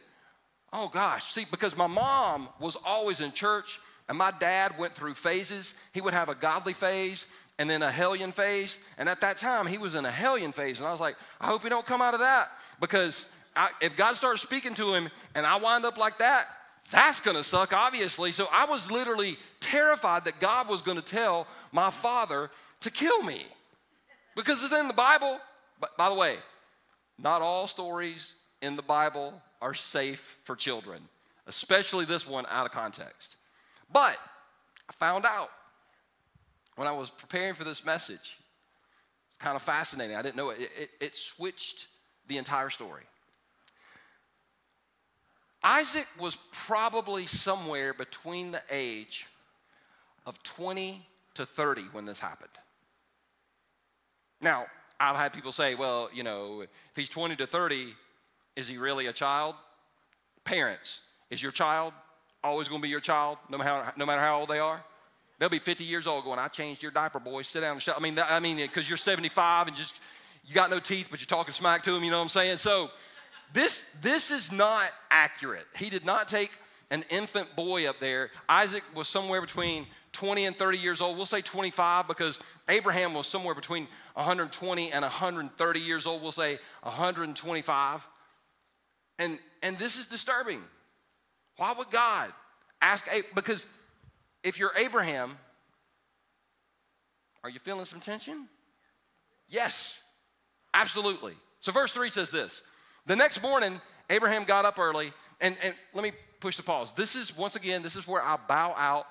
oh 0.72 0.88
gosh, 0.92 1.32
see, 1.32 1.46
because 1.50 1.76
my 1.76 1.86
mom 1.86 2.48
was 2.60 2.76
always 2.84 3.20
in 3.20 3.32
church 3.32 3.80
and 4.08 4.16
my 4.16 4.32
dad 4.38 4.72
went 4.78 4.92
through 4.92 5.14
phases. 5.14 5.74
He 5.92 6.00
would 6.00 6.14
have 6.14 6.28
a 6.28 6.34
godly 6.34 6.72
phase 6.72 7.26
and 7.58 7.68
then 7.68 7.82
a 7.82 7.90
hellion 7.90 8.32
phase. 8.32 8.84
And 8.98 9.08
at 9.08 9.20
that 9.20 9.38
time, 9.38 9.66
he 9.66 9.78
was 9.78 9.94
in 9.94 10.04
a 10.04 10.10
hellion 10.10 10.52
phase. 10.52 10.80
And 10.80 10.88
I 10.88 10.92
was 10.92 11.00
like, 11.00 11.16
I 11.40 11.46
hope 11.46 11.62
he 11.62 11.68
don't 11.68 11.86
come 11.86 12.00
out 12.00 12.14
of 12.14 12.20
that 12.20 12.48
because 12.80 13.30
I, 13.56 13.70
if 13.80 13.96
God 13.96 14.14
starts 14.14 14.42
speaking 14.42 14.74
to 14.74 14.94
him 14.94 15.08
and 15.34 15.44
I 15.44 15.56
wind 15.56 15.84
up 15.84 15.98
like 15.98 16.18
that, 16.18 16.46
that's 16.90 17.20
gonna 17.20 17.44
suck, 17.44 17.72
obviously. 17.72 18.32
So 18.32 18.46
I 18.52 18.64
was 18.66 18.90
literally 18.90 19.38
terrified 19.60 20.24
that 20.24 20.40
God 20.40 20.68
was 20.68 20.82
gonna 20.82 21.02
tell 21.02 21.46
my 21.72 21.90
father 21.90 22.50
to 22.80 22.90
kill 22.90 23.22
me 23.22 23.42
because 24.34 24.62
it's 24.62 24.72
in 24.72 24.88
the 24.88 24.94
Bible. 24.94 25.38
But 25.80 25.96
by 25.96 26.08
the 26.08 26.14
way, 26.14 26.36
not 27.18 27.42
all 27.42 27.66
stories 27.66 28.34
in 28.62 28.76
the 28.76 28.82
Bible 28.82 29.40
are 29.62 29.74
safe 29.74 30.38
for 30.42 30.56
children, 30.56 31.02
especially 31.46 32.04
this 32.04 32.26
one 32.26 32.46
out 32.48 32.66
of 32.66 32.72
context. 32.72 33.36
But 33.92 34.16
I 34.88 34.92
found 34.92 35.24
out 35.26 35.50
when 36.80 36.88
I 36.88 36.92
was 36.92 37.10
preparing 37.10 37.52
for 37.52 37.64
this 37.64 37.84
message. 37.84 38.38
It's 39.28 39.36
kind 39.36 39.54
of 39.54 39.60
fascinating. 39.60 40.16
I 40.16 40.22
didn't 40.22 40.36
know 40.36 40.48
it. 40.48 40.60
It, 40.60 40.70
it, 40.78 40.88
it 41.00 41.16
switched 41.16 41.88
the 42.26 42.38
entire 42.38 42.70
story. 42.70 43.02
Isaac 45.62 46.06
was 46.18 46.38
probably 46.52 47.26
somewhere 47.26 47.92
between 47.92 48.52
the 48.52 48.62
age 48.70 49.26
of 50.26 50.42
20 50.42 51.06
to 51.34 51.44
30 51.44 51.82
when 51.92 52.06
this 52.06 52.18
happened. 52.18 52.50
Now, 54.40 54.66
I've 54.98 55.16
had 55.16 55.32
people 55.32 55.52
say, 55.52 55.74
well, 55.74 56.08
you 56.12 56.22
know, 56.22 56.62
if 56.62 56.68
he's 56.94 57.08
20 57.08 57.36
to 57.36 57.46
30, 57.46 57.94
is 58.56 58.68
he 58.68 58.78
really 58.78 59.06
a 59.06 59.12
child? 59.12 59.54
Parents, 60.44 61.02
is 61.30 61.42
your 61.42 61.52
child 61.52 61.92
always 62.42 62.68
going 62.68 62.80
to 62.80 62.82
be 62.82 62.88
your 62.88 63.00
child, 63.00 63.38
no 63.50 63.58
matter, 63.58 63.92
no 63.96 64.06
matter 64.06 64.20
how 64.20 64.40
old 64.40 64.48
they 64.48 64.58
are? 64.58 64.82
They'll 65.38 65.48
be 65.48 65.58
50 65.58 65.84
years 65.84 66.06
old 66.06 66.24
going, 66.24 66.38
I 66.38 66.48
changed 66.48 66.82
your 66.82 66.92
diaper, 66.92 67.18
boy. 67.18 67.42
Sit 67.42 67.60
down 67.60 67.72
and 67.72 67.82
shut. 67.82 67.96
I 67.96 68.00
mean, 68.00 68.18
I 68.18 68.40
mean, 68.40 68.58
because 68.58 68.88
you're 68.88 68.98
75 68.98 69.68
and 69.68 69.76
just, 69.76 69.94
you 70.46 70.54
got 70.54 70.68
no 70.70 70.78
teeth, 70.78 71.08
but 71.10 71.20
you're 71.20 71.26
talking 71.26 71.52
smack 71.52 71.82
to 71.84 71.92
them, 71.92 72.04
you 72.04 72.10
know 72.10 72.18
what 72.18 72.24
I'm 72.24 72.28
saying? 72.28 72.58
So 72.58 72.90
this, 73.52 73.90
this 74.00 74.30
is 74.30 74.52
not 74.52 74.90
accurate. 75.10 75.66
He 75.76 75.90
did 75.90 76.04
not 76.04 76.28
take 76.28 76.50
an 76.90 77.04
infant 77.10 77.54
boy 77.56 77.88
up 77.88 78.00
there. 78.00 78.30
Isaac 78.48 78.82
was 78.94 79.08
somewhere 79.08 79.40
between 79.40 79.86
20 80.12 80.46
and 80.46 80.56
30 80.56 80.78
years 80.78 81.00
old. 81.00 81.16
We'll 81.16 81.26
say 81.26 81.40
25 81.40 82.08
because 82.08 82.40
Abraham 82.68 83.14
was 83.14 83.26
somewhere 83.26 83.54
between 83.54 83.86
120 84.14 84.92
and 84.92 85.02
130 85.02 85.80
years 85.80 86.06
old. 86.06 86.22
We'll 86.22 86.32
say 86.32 86.58
125. 86.82 88.08
And, 89.18 89.38
and 89.62 89.78
this 89.78 89.98
is 89.98 90.06
disturbing. 90.06 90.60
Why 91.56 91.72
would 91.72 91.90
God 91.90 92.32
ask? 92.80 93.06
A? 93.12 93.22
Because 93.34 93.66
if 94.42 94.58
you're 94.58 94.72
Abraham, 94.78 95.36
are 97.44 97.50
you 97.50 97.58
feeling 97.58 97.84
some 97.84 98.00
tension? 98.00 98.48
Yes, 99.48 100.02
absolutely. 100.74 101.34
So, 101.60 101.72
verse 101.72 101.92
3 101.92 102.08
says 102.08 102.30
this 102.30 102.62
The 103.06 103.16
next 103.16 103.42
morning, 103.42 103.80
Abraham 104.08 104.44
got 104.44 104.64
up 104.64 104.78
early, 104.78 105.12
and, 105.40 105.56
and 105.62 105.74
let 105.94 106.02
me 106.02 106.12
push 106.40 106.56
the 106.56 106.62
pause. 106.62 106.92
This 106.92 107.16
is, 107.16 107.36
once 107.36 107.56
again, 107.56 107.82
this 107.82 107.96
is 107.96 108.06
where 108.06 108.22
I 108.22 108.36
bow 108.48 108.74
out 108.76 109.06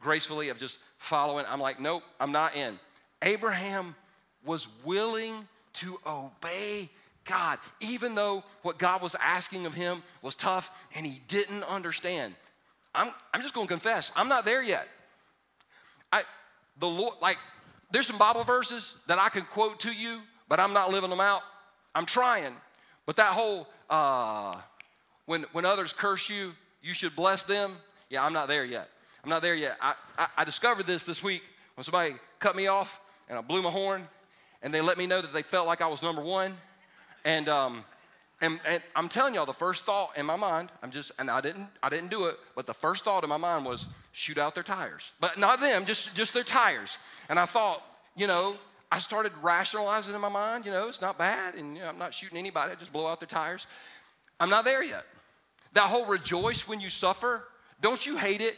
gracefully 0.00 0.48
of 0.48 0.58
just 0.58 0.78
following. 0.98 1.44
I'm 1.48 1.60
like, 1.60 1.80
nope, 1.80 2.02
I'm 2.20 2.32
not 2.32 2.56
in. 2.56 2.78
Abraham 3.22 3.94
was 4.44 4.68
willing 4.84 5.46
to 5.74 5.98
obey 6.06 6.88
God, 7.24 7.58
even 7.80 8.14
though 8.14 8.42
what 8.62 8.78
God 8.78 9.00
was 9.00 9.14
asking 9.20 9.66
of 9.66 9.74
him 9.74 10.02
was 10.22 10.34
tough 10.34 10.86
and 10.96 11.06
he 11.06 11.20
didn't 11.28 11.62
understand. 11.64 12.34
I'm, 12.94 13.12
I'm 13.32 13.42
just 13.42 13.54
going 13.54 13.66
to 13.66 13.72
confess, 13.72 14.10
I'm 14.16 14.28
not 14.28 14.44
there 14.44 14.62
yet. 14.62 14.88
I, 16.12 16.22
the 16.78 16.88
Lord, 16.88 17.14
like, 17.22 17.38
there's 17.90 18.06
some 18.06 18.18
Bible 18.18 18.44
verses 18.44 19.00
that 19.06 19.18
I 19.18 19.28
can 19.28 19.42
quote 19.44 19.80
to 19.80 19.92
you, 19.92 20.20
but 20.48 20.58
I'm 20.58 20.72
not 20.72 20.90
living 20.90 21.10
them 21.10 21.20
out. 21.20 21.42
I'm 21.94 22.06
trying. 22.06 22.54
But 23.06 23.16
that 23.16 23.32
whole, 23.32 23.68
uh, 23.90 24.56
when, 25.26 25.42
when 25.52 25.64
others 25.64 25.92
curse 25.92 26.28
you, 26.28 26.52
you 26.82 26.94
should 26.94 27.14
bless 27.16 27.44
them. 27.44 27.72
Yeah, 28.10 28.24
I'm 28.24 28.32
not 28.32 28.48
there 28.48 28.64
yet. 28.64 28.88
I'm 29.24 29.30
not 29.30 29.42
there 29.42 29.54
yet. 29.54 29.76
I, 29.80 29.94
I, 30.18 30.26
I 30.38 30.44
discovered 30.44 30.86
this 30.86 31.04
this 31.04 31.22
week 31.22 31.42
when 31.74 31.84
somebody 31.84 32.14
cut 32.38 32.56
me 32.56 32.66
off 32.66 33.00
and 33.28 33.38
I 33.38 33.40
blew 33.40 33.62
my 33.62 33.70
horn 33.70 34.06
and 34.62 34.72
they 34.72 34.80
let 34.80 34.98
me 34.98 35.06
know 35.06 35.20
that 35.20 35.32
they 35.32 35.42
felt 35.42 35.66
like 35.66 35.80
I 35.80 35.86
was 35.86 36.02
number 36.02 36.22
one. 36.22 36.56
And, 37.24 37.48
um, 37.48 37.84
and, 38.40 38.58
and, 38.66 38.82
I'm 38.96 39.08
telling 39.08 39.34
y'all, 39.34 39.46
the 39.46 39.52
first 39.52 39.84
thought 39.84 40.16
in 40.16 40.26
my 40.26 40.34
mind, 40.34 40.70
I'm 40.82 40.90
just, 40.90 41.12
and 41.18 41.30
I 41.30 41.40
didn't, 41.40 41.68
I 41.82 41.88
didn't 41.88 42.10
do 42.10 42.26
it, 42.26 42.36
but 42.56 42.66
the 42.66 42.74
first 42.74 43.04
thought 43.04 43.22
in 43.22 43.28
my 43.28 43.36
mind 43.36 43.64
was 43.64 43.86
shoot 44.10 44.38
out 44.38 44.54
their 44.54 44.64
tires. 44.64 45.12
But 45.20 45.38
not 45.38 45.60
them, 45.60 45.84
just, 45.84 46.14
just 46.16 46.34
their 46.34 46.42
tires. 46.42 46.98
And 47.28 47.38
I 47.38 47.44
thought, 47.44 47.82
you 48.16 48.26
know, 48.26 48.56
I 48.92 48.98
started 48.98 49.32
rationalizing 49.40 50.14
in 50.14 50.20
my 50.20 50.28
mind, 50.28 50.66
you 50.66 50.70
know, 50.70 50.86
it's 50.86 51.00
not 51.00 51.16
bad, 51.16 51.54
and 51.54 51.74
you 51.74 51.80
know, 51.80 51.88
I'm 51.88 51.96
not 51.96 52.12
shooting 52.12 52.36
anybody, 52.36 52.72
I 52.72 52.74
just 52.74 52.92
blow 52.92 53.06
out 53.06 53.20
their 53.20 53.26
tires. 53.26 53.66
I'm 54.38 54.50
not 54.50 54.66
there 54.66 54.84
yet. 54.84 55.06
That 55.72 55.84
whole 55.84 56.04
rejoice 56.04 56.68
when 56.68 56.78
you 56.78 56.90
suffer, 56.90 57.42
don't 57.80 58.04
you 58.04 58.18
hate 58.18 58.42
it 58.42 58.54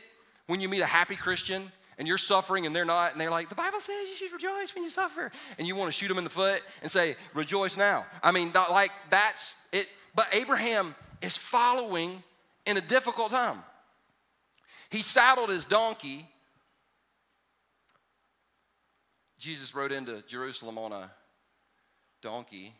when 0.48 0.60
you 0.60 0.68
meet 0.68 0.80
a 0.80 0.86
happy 0.86 1.14
Christian 1.14 1.70
and 1.98 2.08
you're 2.08 2.18
suffering 2.18 2.66
and 2.66 2.74
they're 2.74 2.84
not, 2.84 3.12
and 3.12 3.20
they're 3.20 3.30
like, 3.30 3.48
the 3.48 3.54
Bible 3.54 3.78
says 3.78 4.08
you 4.08 4.16
should 4.16 4.32
rejoice 4.32 4.74
when 4.74 4.82
you 4.82 4.90
suffer. 4.90 5.30
And 5.56 5.68
you 5.68 5.76
want 5.76 5.92
to 5.92 5.96
shoot 5.96 6.08
them 6.08 6.18
in 6.18 6.24
the 6.24 6.30
foot 6.30 6.60
and 6.82 6.90
say, 6.90 7.14
rejoice 7.32 7.76
now. 7.76 8.04
I 8.20 8.32
mean, 8.32 8.52
like 8.72 8.90
that's 9.10 9.54
it. 9.72 9.86
But 10.16 10.26
Abraham 10.32 10.96
is 11.22 11.36
following 11.36 12.24
in 12.66 12.76
a 12.76 12.80
difficult 12.80 13.30
time. 13.30 13.62
He 14.90 15.02
saddled 15.02 15.50
his 15.50 15.64
donkey. 15.64 16.26
Jesus 19.44 19.74
rode 19.74 19.92
into 19.92 20.22
Jerusalem 20.26 20.78
on 20.78 20.92
a 20.92 21.10
donkey. 22.22 22.72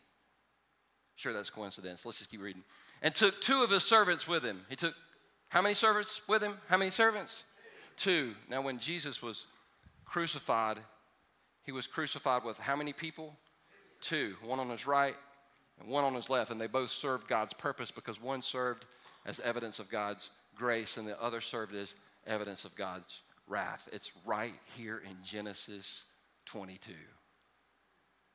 Sure, 1.15 1.35
that's 1.35 1.51
coincidence. 1.51 2.07
Let's 2.07 2.19
just 2.19 2.31
keep 2.31 2.41
reading. 2.41 2.63
And 3.03 3.15
took 3.15 3.39
two 3.43 3.63
of 3.63 3.71
his 3.71 3.85
servants 3.85 4.27
with 4.27 4.43
him. 4.43 4.63
He 4.71 4.77
took 4.77 4.95
how 5.51 5.61
many 5.61 5.75
servants 5.75 6.23
with 6.27 6.43
him? 6.43 6.55
How 6.69 6.79
many 6.79 6.91
servants? 6.91 7.45
Two. 7.99 8.35
Now, 8.49 8.63
when 8.63 8.79
Jesus 8.79 9.23
was 9.23 9.45
crucified, 10.07 10.79
he 11.67 11.71
was 11.71 11.87
crucified 11.87 12.45
with 12.45 12.59
how 12.59 12.77
many 12.77 12.95
people? 12.95 13.37
Two. 14.01 14.35
One 14.43 14.59
on 14.59 14.71
his 14.71 14.87
right 14.87 15.15
and 15.79 15.89
one 15.91 16.05
on 16.05 16.15
his 16.15 16.31
left. 16.31 16.51
And 16.51 16.59
they 16.59 16.67
both 16.67 16.89
served 16.89 17.29
God's 17.29 17.53
purpose 17.53 17.91
because 17.91 18.23
one 18.23 18.41
served 18.41 18.87
as 19.27 19.39
evidence 19.41 19.81
of 19.81 19.91
God's 19.91 20.31
grace 20.57 20.97
and 20.97 21.07
the 21.07 21.23
other 21.23 21.43
served 21.43 21.75
as 21.75 21.95
evidence 22.27 22.65
of 22.65 22.75
God's 22.75 23.21
wrath. 23.47 23.87
It's 23.93 24.13
right 24.25 24.55
here 24.79 25.03
in 25.05 25.17
Genesis 25.23 26.07
22. 26.47 26.93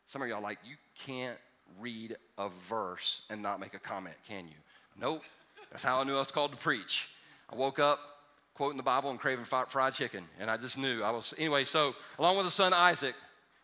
Some 0.05 0.21
of 0.21 0.27
y'all 0.27 0.41
like, 0.41 0.57
you 0.63 0.75
can't 1.05 1.37
read 1.79 2.15
a 2.37 2.49
verse 2.49 3.25
and 3.29 3.41
not 3.41 3.59
make 3.59 3.73
a 3.73 3.79
comment, 3.79 4.15
can 4.27 4.47
you? 4.47 4.55
Nope. 4.99 5.23
That's 5.71 5.83
how 5.83 6.01
I 6.01 6.03
knew 6.03 6.15
I 6.15 6.19
was 6.19 6.31
called 6.31 6.51
to 6.51 6.57
preach. 6.57 7.09
I 7.51 7.55
woke 7.55 7.79
up 7.79 7.99
quoting 8.53 8.77
the 8.77 8.83
Bible 8.83 9.09
and 9.09 9.19
craving 9.19 9.45
fried 9.45 9.93
chicken, 9.93 10.23
and 10.39 10.49
I 10.49 10.57
just 10.57 10.77
knew 10.77 11.03
I 11.03 11.11
was. 11.11 11.33
Anyway, 11.37 11.63
so 11.63 11.95
along 12.17 12.37
with 12.37 12.45
his 12.45 12.53
son 12.53 12.73
Isaac, 12.73 13.15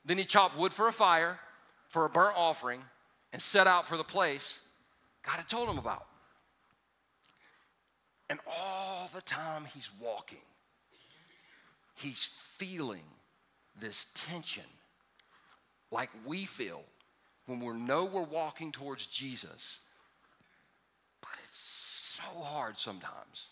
then 0.05 0.17
he 0.17 0.23
chopped 0.23 0.57
wood 0.57 0.71
for 0.71 0.87
a 0.87 0.93
fire, 0.93 1.39
for 1.89 2.05
a 2.05 2.09
burnt 2.09 2.35
offering, 2.37 2.81
and 3.33 3.41
set 3.41 3.67
out 3.67 3.87
for 3.87 3.97
the 3.97 4.03
place 4.03 4.61
God 5.23 5.37
had 5.37 5.49
told 5.49 5.67
him 5.67 5.77
about. 5.77 6.05
And 8.29 8.39
all 8.47 9.09
the 9.13 9.21
time 9.21 9.65
he's 9.73 9.89
walking, 9.99 10.37
he's 11.95 12.23
feeling 12.23 13.03
this 13.79 14.08
tension 14.13 14.63
like 15.91 16.10
we 16.25 16.46
feel 16.46 16.82
when 17.46 17.60
we 17.60 17.74
know 17.74 18.05
we're 18.05 18.24
walking 18.24 18.72
towards 18.72 19.08
Jesus. 19.08 19.79
But 21.22 21.32
it's 21.50 21.60
so 21.60 22.41
hard 22.41 22.77
sometimes, 22.77 23.48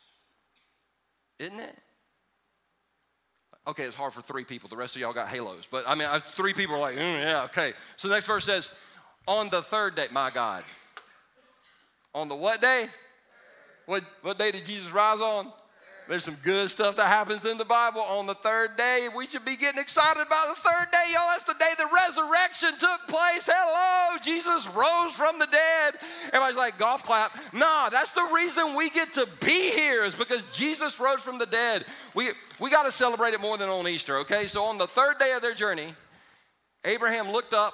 isn't 1.39 1.60
it? 1.60 1.77
Okay, 3.65 3.84
it's 3.84 3.96
hard 3.96 4.13
for 4.13 4.22
three 4.22 4.44
people. 4.44 4.68
The 4.68 4.75
rest 4.75 4.96
of 4.96 5.01
y'all 5.01 5.13
got 5.13 5.30
halos. 5.30 5.68
But 5.70 5.86
I 5.88 5.96
mean, 5.96 6.08
three 6.20 6.53
people 6.53 6.75
are 6.75 6.82
like, 6.82 6.96
mm, 6.96 7.22
yeah, 7.22 7.44
okay. 7.46 7.74
So 7.96 8.10
the 8.10 8.13
next 8.13 8.27
verse 8.27 8.44
says, 8.44 8.74
on 9.25 9.50
the 9.50 9.62
third 9.62 9.96
day, 9.96 10.08
my 10.12 10.30
God. 10.30 10.63
On 12.13 12.27
the 12.27 12.36
what 12.36 12.62
day? 12.62 12.88
What, 13.86 14.03
what 14.22 14.38
day 14.38 14.51
did 14.51 14.65
Jesus 14.65 14.92
rise 14.92 15.22
on? 15.22 15.51
There's 16.07 16.25
some 16.25 16.38
good 16.43 16.69
stuff 16.69 16.98
that 16.98 17.07
happens 17.07 17.45
in 17.45 17.57
the 17.57 17.65
Bible 17.65 18.01
on 18.01 18.27
the 18.27 18.33
third 18.33 18.75
day. 18.75 19.07
We 19.15 19.25
should 19.25 19.45
be 19.45 19.55
getting 19.55 19.81
excited 19.81 20.22
about 20.22 20.50
the 20.50 20.62
third 20.62 20.91
day, 20.91 21.13
y'all. 21.13 21.29
That's 21.31 21.43
the 21.43 21.53
day 21.53 21.72
the 21.77 21.88
resurrection 21.93 22.77
took 22.77 23.07
place. 23.07 23.50
Hello, 23.51 24.17
Jesus 24.22 24.67
rose 24.75 25.13
from 25.13 25.39
the 25.39 25.48
dead. 25.48 25.95
Everybody's 26.27 26.57
like, 26.57 26.77
golf 26.77 27.03
clap. 27.03 27.38
Nah, 27.53 27.89
that's 27.89 28.12
the 28.12 28.27
reason 28.33 28.75
we 28.75 28.89
get 28.89 29.13
to 29.13 29.27
be 29.39 29.72
here, 29.72 30.03
is 30.03 30.13
because 30.13 30.43
Jesus 30.51 31.00
rose 31.00 31.22
from 31.22 31.39
the 31.39 31.45
dead. 31.45 31.86
We, 32.13 32.31
we 32.60 32.69
got 32.69 32.83
to 32.83 32.91
celebrate 32.91 33.33
it 33.33 33.39
more 33.39 33.57
than 33.57 33.69
on 33.69 33.88
Easter, 33.88 34.17
okay? 34.19 34.45
So 34.45 34.65
on 34.65 34.77
the 34.77 34.88
third 34.88 35.19
day 35.19 35.31
of 35.31 35.41
their 35.41 35.53
journey, 35.53 35.88
Abraham 36.83 37.31
looked 37.31 37.53
up 37.53 37.74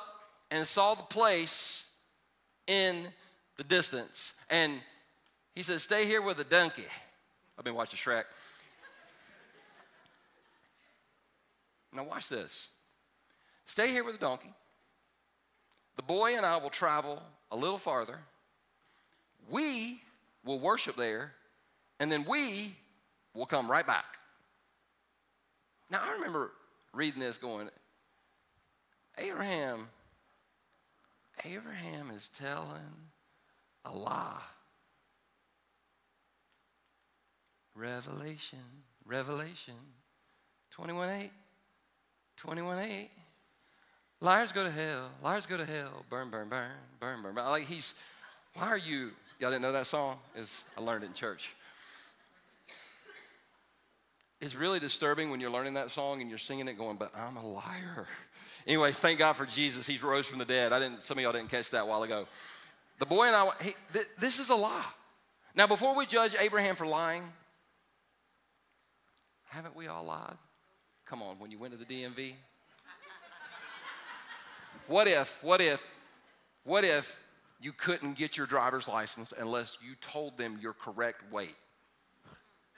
and 0.52 0.68
saw 0.68 0.94
the 0.94 1.04
place 1.04 1.88
in 2.68 3.08
the 3.58 3.64
distance. 3.64 4.34
And 4.52 4.74
he 5.56 5.64
said, 5.64 5.82
Stay 5.82 6.06
here 6.06 6.22
with 6.22 6.38
the 6.38 6.44
donkey. 6.44 6.86
I've 7.60 7.66
been 7.66 7.76
watching 7.76 7.98
Shrek. 7.98 8.24
Now, 11.94 12.06
watch 12.06 12.30
this. 12.30 12.70
Stay 13.66 13.92
here 13.92 14.06
with 14.06 14.18
the 14.18 14.26
donkey. 14.26 14.54
The 15.98 16.04
boy 16.04 16.38
and 16.38 16.46
I 16.46 16.56
will 16.56 16.70
travel 16.70 17.22
a 17.52 17.58
little 17.58 17.78
farther. 17.78 18.20
We 19.50 20.00
will 20.46 20.60
worship 20.60 20.96
there, 20.96 21.34
and 22.00 22.10
then 22.10 22.24
we 22.24 22.72
will 23.34 23.46
come 23.46 23.70
right 23.70 23.86
back. 23.86 24.06
Now, 25.92 26.00
I 26.02 26.14
remember 26.14 26.52
reading 26.94 27.20
this 27.20 27.38
going, 27.38 27.68
Abraham, 29.18 29.90
Abraham 31.44 32.10
is 32.12 32.30
telling 32.30 33.10
a 33.84 33.92
lie. 33.92 34.40
Revelation, 37.80 38.60
Revelation 39.06 39.76
21 40.72 41.10
8. 41.10 41.32
21 42.36 42.80
8. 42.80 43.10
Liars 44.22 44.52
go 44.52 44.66
to 44.66 44.72
hell, 44.72 45.10
liars 45.24 45.46
go 45.46 45.56
to 45.56 45.66
hell, 45.66 46.04
burn, 46.10 46.30
burn, 46.30 46.50
burn, 46.50 46.72
burn, 47.00 47.22
burn, 47.24 47.34
burn. 47.34 47.46
Like 47.46 47.66
he's, 47.66 47.94
why 48.54 48.68
are 48.68 48.78
you, 48.78 49.12
y'all 49.40 49.50
didn't 49.50 49.62
know 49.62 49.72
that 49.72 49.88
song? 49.88 50.18
Is 50.36 50.66
I 50.78 50.82
learned 50.82 51.06
it 51.06 51.08
in 51.08 51.14
church. 51.14 51.56
It's 54.42 54.56
really 54.56 54.80
disturbing 54.80 55.30
when 55.30 55.40
you're 55.40 55.50
learning 55.50 55.76
that 55.76 55.90
song 55.90 56.22
and 56.22 56.30
you're 56.30 56.38
singing 56.38 56.68
it 56.68 56.78
going, 56.78 56.98
but 56.98 57.14
I'm 57.16 57.38
a 57.38 57.46
liar. 57.46 58.08
Anyway, 58.68 58.92
thank 58.92 59.20
God 59.20 59.34
for 59.34 59.46
Jesus. 59.46 59.88
He's 59.88 60.04
rose 60.04 60.28
from 60.28 60.40
the 60.40 60.46
dead. 60.46 60.74
I 60.74 60.80
didn't, 60.80 61.02
some 61.02 61.18
of 61.18 61.24
y'all 61.24 61.32
didn't 61.32 61.50
catch 61.50 61.70
that 61.72 61.84
a 61.84 61.86
while 61.86 62.04
ago. 62.04 62.28
The 63.00 63.06
boy 63.06 63.28
and 63.28 63.36
I, 63.36 63.50
th- 63.62 64.06
this 64.20 64.40
is 64.40 64.50
a 64.50 64.56
lie. 64.56 64.86
Now, 65.56 65.68
before 65.68 65.96
we 65.96 66.06
judge 66.06 66.36
Abraham 66.40 66.76
for 66.76 66.86
lying, 66.86 67.24
haven't 69.50 69.76
we 69.76 69.88
all 69.88 70.04
lied? 70.06 70.38
Come 71.06 71.22
on, 71.22 71.38
when 71.40 71.52
you 71.52 71.58
went 71.58 71.74
to 71.74 71.80
the 71.80 71.86
DMV? 71.86 72.34
what 74.88 75.08
if, 75.08 75.44
what 75.44 75.60
if, 75.60 75.84
what 76.64 76.84
if 76.84 77.20
you 77.60 77.72
couldn't 77.74 78.18
get 78.18 78.38
your 78.38 78.46
driver's 78.46 78.88
license 78.88 79.34
unless 79.38 79.80
you 79.86 79.96
told 80.02 80.38
them 80.38 80.58
your 80.62 80.74
correct 80.74 81.32
weight? 81.32 81.56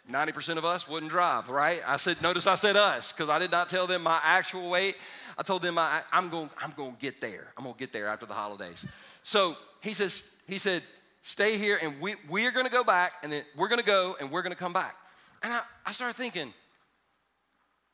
90% 0.10 0.58
of 0.58 0.66
us 0.66 0.88
wouldn't 0.88 1.12
drive, 1.12 1.48
right? 1.50 1.82
I 1.86 1.98
said, 1.98 2.22
notice 2.22 2.48
I 2.48 2.56
said 2.56 2.76
us, 2.76 3.12
because 3.12 3.30
I 3.30 3.38
did 3.38 3.52
not 3.52 3.70
tell 3.70 3.86
them 3.86 4.04
my 4.04 4.20
actual 4.24 4.70
weight. 4.70 4.96
I 5.38 5.44
told 5.44 5.62
them 5.62 5.78
I, 5.78 6.02
I'm 6.12 6.30
going, 6.30 6.50
I'm 6.62 6.72
going 6.72 6.94
to 6.94 7.00
get 7.00 7.22
there. 7.22 7.48
I'm 7.58 7.64
going 7.64 7.76
to 7.76 7.80
get 7.80 7.94
there 7.94 8.08
after 8.08 8.26
the 8.26 8.34
holidays. 8.34 8.86
So 9.24 9.56
he 9.82 9.94
says, 9.94 10.36
he 10.48 10.58
said, 10.58 10.84
stay 11.22 11.58
here 11.58 11.78
and 11.82 12.00
we, 12.02 12.16
we're 12.30 12.52
going 12.52 12.66
to 12.66 12.72
go 12.72 12.84
back 12.84 13.14
and 13.24 13.32
then 13.32 13.44
we're 13.56 13.68
going 13.68 13.80
to 13.80 13.86
go 13.86 14.16
and 14.20 14.32
we're 14.32 14.42
going 14.42 14.54
to 14.54 14.60
come 14.60 14.74
back. 14.74 14.96
And 15.44 15.54
I, 15.54 15.62
I 15.86 15.92
started 15.92 16.16
thinking, 16.16 16.54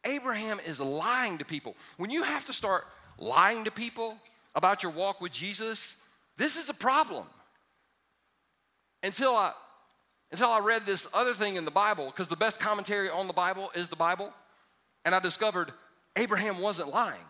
Abraham 0.07 0.59
is 0.65 0.79
lying 0.79 1.37
to 1.37 1.45
people. 1.45 1.75
When 1.97 2.09
you 2.09 2.23
have 2.23 2.45
to 2.45 2.53
start 2.53 2.85
lying 3.19 3.65
to 3.65 3.71
people 3.71 4.17
about 4.55 4.81
your 4.81 4.91
walk 4.91 5.21
with 5.21 5.31
Jesus, 5.31 5.95
this 6.37 6.57
is 6.57 6.69
a 6.69 6.73
problem. 6.73 7.25
Until 9.03 9.35
I 9.35 9.51
until 10.31 10.49
I 10.49 10.59
read 10.59 10.81
this 10.85 11.07
other 11.13 11.33
thing 11.33 11.55
in 11.55 11.63
the 11.63 11.71
Bible, 11.71 12.07
because 12.07 12.27
the 12.27 12.35
best 12.35 12.59
commentary 12.59 13.09
on 13.09 13.27
the 13.27 13.33
Bible 13.33 13.71
is 13.75 13.87
the 13.87 13.95
Bible, 13.95 14.33
and 15.05 15.15
I 15.15 15.19
discovered 15.19 15.71
Abraham 16.17 16.59
wasn't 16.59 16.89
lying. 16.89 17.23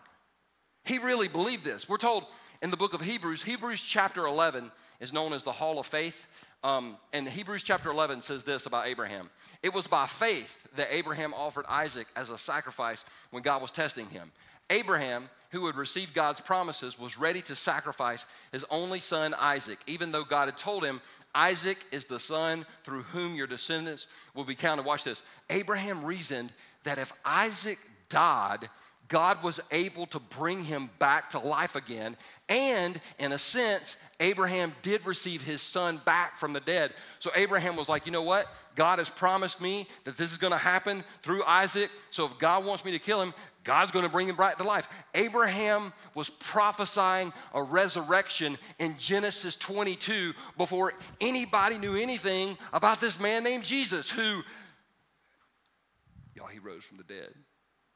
He 0.84 0.98
really 0.98 1.28
believed 1.28 1.64
this. 1.64 1.88
We're 1.88 1.98
told 1.98 2.24
in 2.60 2.72
the 2.72 2.76
book 2.76 2.94
of 2.94 3.00
Hebrews, 3.00 3.44
Hebrews 3.44 3.82
chapter 3.82 4.26
11 4.26 4.72
is 5.00 5.12
known 5.12 5.32
as 5.32 5.44
the 5.44 5.52
Hall 5.52 5.78
of 5.78 5.86
Faith. 5.86 6.26
Um, 6.64 6.96
and 7.12 7.28
Hebrews 7.28 7.62
chapter 7.62 7.90
11 7.90 8.22
says 8.22 8.42
this 8.44 8.66
about 8.66 8.86
Abraham 8.86 9.30
It 9.62 9.72
was 9.72 9.86
by 9.86 10.06
faith 10.06 10.68
that 10.76 10.88
Abraham 10.90 11.32
offered 11.34 11.66
Isaac 11.68 12.06
as 12.16 12.30
a 12.30 12.38
sacrifice 12.38 13.04
when 13.30 13.42
God 13.42 13.62
was 13.62 13.70
testing 13.70 14.06
him. 14.08 14.32
Abraham, 14.70 15.30
who 15.50 15.66
had 15.66 15.76
received 15.76 16.14
God's 16.14 16.40
promises, 16.40 16.98
was 16.98 17.18
ready 17.18 17.40
to 17.42 17.54
sacrifice 17.54 18.26
his 18.52 18.66
only 18.70 19.00
son 19.00 19.34
Isaac, 19.34 19.78
even 19.86 20.12
though 20.12 20.24
God 20.24 20.46
had 20.46 20.58
told 20.58 20.84
him, 20.84 21.00
Isaac 21.34 21.78
is 21.90 22.04
the 22.04 22.20
son 22.20 22.66
through 22.84 23.02
whom 23.02 23.34
your 23.34 23.46
descendants 23.46 24.08
will 24.34 24.44
be 24.44 24.54
counted. 24.54 24.84
Watch 24.84 25.04
this. 25.04 25.22
Abraham 25.48 26.04
reasoned 26.04 26.52
that 26.84 26.98
if 26.98 27.12
Isaac 27.24 27.78
died, 28.08 28.68
God 29.08 29.42
was 29.42 29.58
able 29.70 30.06
to 30.06 30.20
bring 30.20 30.62
him 30.62 30.90
back 30.98 31.30
to 31.30 31.38
life 31.38 31.76
again. 31.76 32.16
And 32.48 33.00
in 33.18 33.32
a 33.32 33.38
sense, 33.38 33.96
Abraham 34.20 34.74
did 34.82 35.06
receive 35.06 35.42
his 35.42 35.62
son 35.62 36.00
back 36.04 36.36
from 36.36 36.52
the 36.52 36.60
dead. 36.60 36.92
So 37.18 37.30
Abraham 37.34 37.76
was 37.76 37.88
like, 37.88 38.04
you 38.04 38.12
know 38.12 38.22
what? 38.22 38.46
God 38.74 38.98
has 38.98 39.08
promised 39.08 39.60
me 39.60 39.88
that 40.04 40.16
this 40.16 40.30
is 40.30 40.38
going 40.38 40.52
to 40.52 40.58
happen 40.58 41.02
through 41.22 41.42
Isaac. 41.44 41.90
So 42.10 42.26
if 42.26 42.38
God 42.38 42.64
wants 42.64 42.84
me 42.84 42.92
to 42.92 42.98
kill 42.98 43.20
him, 43.22 43.32
God's 43.64 43.90
going 43.90 44.04
to 44.04 44.10
bring 44.10 44.28
him 44.28 44.36
back 44.36 44.58
to 44.58 44.64
life. 44.64 44.88
Abraham 45.14 45.92
was 46.14 46.28
prophesying 46.28 47.32
a 47.54 47.62
resurrection 47.62 48.58
in 48.78 48.96
Genesis 48.98 49.56
22 49.56 50.32
before 50.56 50.92
anybody 51.20 51.78
knew 51.78 51.96
anything 51.96 52.56
about 52.72 53.00
this 53.00 53.18
man 53.18 53.42
named 53.42 53.64
Jesus, 53.64 54.10
who, 54.10 54.42
y'all, 56.34 56.46
he 56.46 56.58
rose 56.58 56.84
from 56.84 56.98
the 56.98 57.04
dead. 57.04 57.34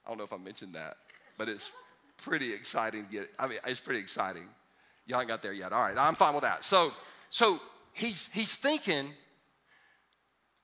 I 0.04 0.08
don't 0.08 0.18
know 0.18 0.24
if 0.24 0.32
I 0.32 0.36
mentioned 0.36 0.74
that, 0.74 0.96
but 1.38 1.48
it's 1.48 1.70
pretty 2.16 2.52
exciting. 2.52 3.06
Get, 3.10 3.30
I 3.38 3.46
mean, 3.46 3.58
it's 3.66 3.80
pretty 3.80 4.00
exciting. 4.00 4.44
Y'all 5.06 5.20
ain't 5.20 5.28
got 5.28 5.42
there 5.42 5.52
yet. 5.52 5.72
All 5.72 5.82
right, 5.82 5.96
I'm 5.96 6.14
fine 6.14 6.34
with 6.34 6.42
that. 6.42 6.64
So, 6.64 6.92
so 7.30 7.60
he's 7.92 8.28
he's 8.32 8.56
thinking, 8.56 9.08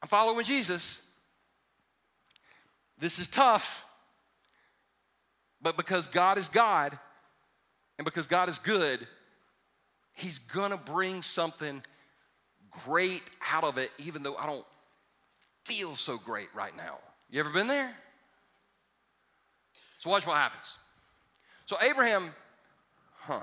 I'm 0.03 0.09
following 0.09 0.45
Jesus. 0.45 1.03
This 2.99 3.19
is 3.19 3.29
tough, 3.29 3.87
but 5.63 5.77
because 5.77 6.09
God 6.09 6.37
is 6.37 6.49
God, 6.49 6.99
and 7.99 8.05
because 8.05 8.27
God 8.27 8.49
is 8.49 8.59
good, 8.59 9.07
He's 10.19 10.41
gonna 10.41 10.77
bring 10.77 11.23
something 11.23 11.81
great 12.85 13.23
out 13.53 13.63
of 13.63 13.79
it, 13.79 13.93
even 13.99 14.25
though 14.25 14.37
I 14.37 14.47
don't 14.47 14.65
feel 15.65 15.95
so 15.95 16.19
great 16.19 16.49
right 16.55 16.77
now. 16.77 16.99
You 17.31 17.39
ever 17.39 17.51
been 17.51 17.69
there? 17.69 17.93
So 19.99 20.11
watch 20.11 20.27
what 20.27 20.37
happens. 20.37 20.77
So 21.67 21.77
Abraham, 21.83 22.31
huh? 23.21 23.41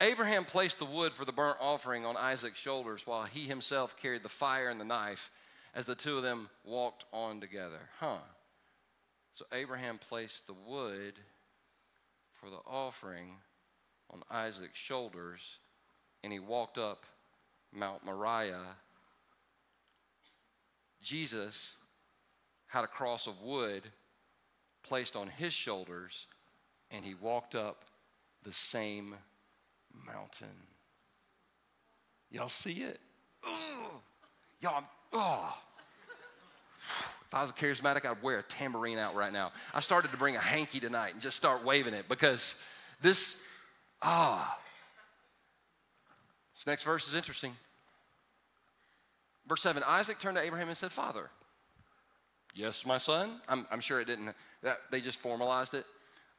Abraham 0.00 0.44
placed 0.44 0.78
the 0.78 0.84
wood 0.84 1.12
for 1.12 1.24
the 1.24 1.32
burnt 1.32 1.56
offering 1.60 2.04
on 2.04 2.16
Isaac's 2.16 2.58
shoulders 2.58 3.06
while 3.06 3.24
he 3.24 3.46
himself 3.46 3.96
carried 3.96 4.22
the 4.22 4.28
fire 4.28 4.68
and 4.68 4.80
the 4.80 4.84
knife 4.84 5.30
as 5.74 5.86
the 5.86 5.94
two 5.94 6.16
of 6.16 6.22
them 6.22 6.48
walked 6.64 7.04
on 7.12 7.40
together. 7.40 7.80
Huh. 7.98 8.18
So 9.34 9.44
Abraham 9.52 9.98
placed 9.98 10.46
the 10.46 10.54
wood 10.54 11.14
for 12.32 12.50
the 12.50 12.60
offering 12.66 13.36
on 14.10 14.22
Isaac's 14.30 14.78
shoulders 14.78 15.58
and 16.22 16.32
he 16.32 16.38
walked 16.38 16.78
up 16.78 17.04
Mount 17.72 18.04
Moriah 18.04 18.76
Jesus 21.04 21.76
had 22.66 22.82
a 22.82 22.88
cross 22.88 23.26
of 23.26 23.42
wood 23.42 23.82
placed 24.84 25.16
on 25.16 25.28
his 25.28 25.52
shoulders, 25.52 26.26
and 26.90 27.04
he 27.04 27.14
walked 27.14 27.54
up 27.54 27.84
the 28.44 28.52
same 28.52 29.14
mountain. 30.06 30.48
Y'all 32.30 32.48
see 32.48 32.82
it? 32.82 33.00
Ugh. 33.46 33.90
Y'all, 34.60 34.84
oh. 35.12 35.56
If 37.26 37.34
I 37.34 37.40
was 37.40 37.50
a 37.50 37.54
charismatic, 37.54 38.04
I'd 38.04 38.22
wear 38.22 38.38
a 38.38 38.42
tambourine 38.42 38.98
out 38.98 39.14
right 39.14 39.32
now. 39.32 39.52
I 39.74 39.80
started 39.80 40.10
to 40.12 40.16
bring 40.16 40.36
a 40.36 40.40
hanky 40.40 40.78
tonight 40.78 41.14
and 41.14 41.22
just 41.22 41.36
start 41.36 41.64
waving 41.64 41.94
it 41.94 42.08
because 42.08 42.60
this, 43.02 43.36
ah. 44.02 44.58
This 46.54 46.66
next 46.66 46.84
verse 46.84 47.08
is 47.08 47.14
interesting. 47.14 47.56
Verse 49.46 49.62
7 49.62 49.82
Isaac 49.86 50.18
turned 50.18 50.36
to 50.36 50.42
Abraham 50.42 50.68
and 50.68 50.76
said, 50.76 50.92
Father, 50.92 51.30
yes, 52.54 52.86
my 52.86 52.98
son. 52.98 53.40
I'm, 53.48 53.66
I'm 53.70 53.80
sure 53.80 54.00
it 54.00 54.06
didn't, 54.06 54.34
that, 54.64 54.78
they 54.90 55.00
just 55.00 55.20
formalized 55.20 55.74
it. 55.74 55.86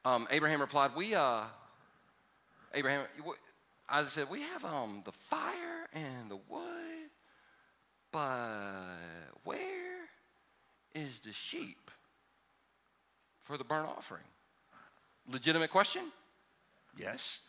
Um, 0.04 0.28
Abraham 0.30 0.60
replied, 0.60 0.90
We, 0.94 1.14
uh, 1.14 1.42
Abraham, 2.74 3.04
Isaac 3.88 4.10
said, 4.10 4.30
We 4.30 4.42
have 4.42 4.64
um, 4.64 5.02
the 5.04 5.12
fire 5.12 5.88
and 5.94 6.30
the 6.30 6.38
wood, 6.48 7.10
but 8.12 8.96
where 9.44 10.08
is 10.94 11.20
the 11.20 11.32
sheep 11.32 11.90
for 13.42 13.56
the 13.56 13.64
burnt 13.64 13.88
offering? 13.88 14.24
Legitimate 15.30 15.70
question? 15.70 16.02
Yes. 16.96 17.40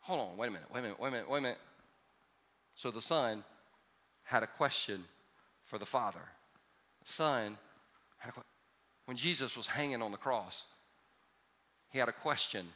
Hold 0.00 0.20
on, 0.20 0.36
wait 0.36 0.48
a 0.48 0.50
minute, 0.52 0.68
wait 0.72 0.80
a 0.80 0.82
minute, 0.82 1.00
wait 1.00 1.08
a 1.08 1.10
minute, 1.10 1.30
wait 1.30 1.38
a 1.38 1.42
minute. 1.42 1.58
So 2.74 2.90
the 2.90 3.00
son 3.00 3.42
had 4.22 4.42
a 4.42 4.46
question 4.46 5.04
for 5.64 5.78
the 5.78 5.86
father. 5.86 6.20
The 7.06 7.12
son 7.12 7.58
had 8.18 8.30
a 8.30 8.32
question. 8.32 8.55
When 9.06 9.16
Jesus 9.16 9.56
was 9.56 9.66
hanging 9.66 10.02
on 10.02 10.10
the 10.10 10.16
cross, 10.18 10.66
he 11.90 11.98
had 11.98 12.08
a 12.08 12.12
question 12.12 12.66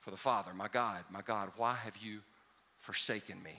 for 0.00 0.10
the 0.10 0.16
father 0.16 0.52
My 0.54 0.68
God, 0.68 1.04
my 1.10 1.22
God, 1.22 1.50
why 1.56 1.74
have 1.74 1.96
you 1.96 2.20
forsaken 2.78 3.42
me? 3.42 3.54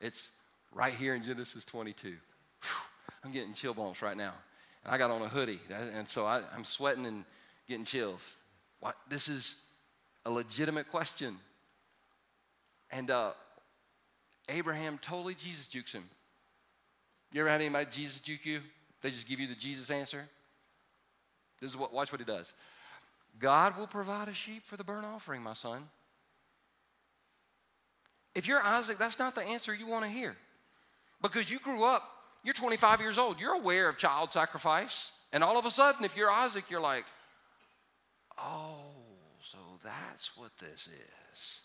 It's 0.00 0.30
right 0.72 0.92
here 0.92 1.14
in 1.14 1.22
Genesis 1.22 1.64
22. 1.64 2.08
Whew, 2.08 2.16
I'm 3.24 3.32
getting 3.32 3.54
chill 3.54 3.74
bumps 3.74 4.02
right 4.02 4.16
now. 4.16 4.32
And 4.84 4.94
I 4.94 4.98
got 4.98 5.10
on 5.10 5.22
a 5.22 5.28
hoodie, 5.28 5.60
and 5.94 6.08
so 6.08 6.24
I, 6.24 6.40
am 6.54 6.64
sweating 6.64 7.04
and 7.04 7.24
getting 7.68 7.84
chills. 7.84 8.36
What, 8.80 8.96
this 9.08 9.28
is 9.28 9.64
a 10.24 10.30
legitimate 10.30 10.88
question. 10.88 11.36
And 12.90 13.10
uh, 13.10 13.32
Abraham 14.48 14.98
totally 15.02 15.34
Jesus 15.34 15.66
jukes 15.66 15.92
him. 15.92 16.04
You 17.32 17.40
ever 17.40 17.50
had 17.50 17.60
anybody 17.60 17.86
Jesus 17.90 18.20
juke 18.20 18.46
you? 18.46 18.60
They 19.02 19.10
just 19.10 19.28
give 19.28 19.40
you 19.40 19.46
the 19.46 19.54
Jesus 19.54 19.90
answer. 19.90 20.24
This 21.60 21.70
is 21.70 21.76
what, 21.76 21.92
watch 21.92 22.12
what 22.12 22.20
he 22.20 22.24
does. 22.24 22.54
God 23.38 23.76
will 23.76 23.86
provide 23.86 24.28
a 24.28 24.34
sheep 24.34 24.66
for 24.66 24.76
the 24.76 24.84
burnt 24.84 25.06
offering, 25.06 25.42
my 25.42 25.52
son. 25.52 25.82
If 28.34 28.46
you're 28.46 28.62
Isaac, 28.62 28.98
that's 28.98 29.18
not 29.18 29.34
the 29.34 29.42
answer 29.42 29.74
you 29.74 29.88
want 29.88 30.04
to 30.04 30.10
hear. 30.10 30.36
Because 31.20 31.50
you 31.50 31.58
grew 31.58 31.84
up, 31.84 32.02
you're 32.44 32.54
25 32.54 33.00
years 33.00 33.18
old, 33.18 33.40
you're 33.40 33.54
aware 33.54 33.88
of 33.88 33.98
child 33.98 34.32
sacrifice. 34.32 35.12
And 35.32 35.42
all 35.42 35.58
of 35.58 35.66
a 35.66 35.70
sudden, 35.70 36.04
if 36.04 36.16
you're 36.16 36.30
Isaac, 36.30 36.64
you're 36.70 36.80
like, 36.80 37.04
oh, 38.38 38.76
so 39.42 39.58
that's 39.82 40.36
what 40.36 40.50
this 40.58 40.88
is. 40.88 41.60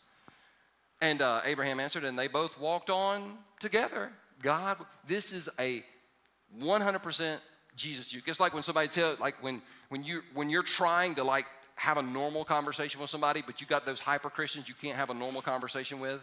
And 1.02 1.22
uh, 1.22 1.42
Abraham 1.46 1.80
answered, 1.80 2.04
and 2.04 2.18
they 2.18 2.28
both 2.28 2.60
walked 2.60 2.90
on 2.90 3.38
together. 3.60 4.12
God, 4.42 4.78
this 5.06 5.32
is 5.34 5.50
a 5.60 5.84
100% 6.60 7.38
Jesus. 7.76 8.16
It's 8.26 8.40
like 8.40 8.54
when 8.54 8.64
somebody 8.64 8.88
tell, 8.88 9.16
like 9.20 9.42
when 9.42 9.62
when 9.90 10.04
you 10.04 10.22
when 10.34 10.50
you're 10.50 10.64
trying 10.64 11.16
to 11.16 11.24
like 11.24 11.46
have 11.76 11.98
a 11.98 12.02
normal 12.02 12.44
conversation 12.44 13.02
with 13.02 13.10
somebody, 13.10 13.42
but 13.46 13.60
you 13.62 13.68
got 13.68 13.86
those 13.86 14.00
hyper 14.00 14.30
Christians 14.30 14.70
you 14.70 14.76
can't 14.80 14.96
have 14.96 15.10
a 15.10 15.14
normal 15.14 15.42
conversation 15.42 16.00
with. 16.00 16.22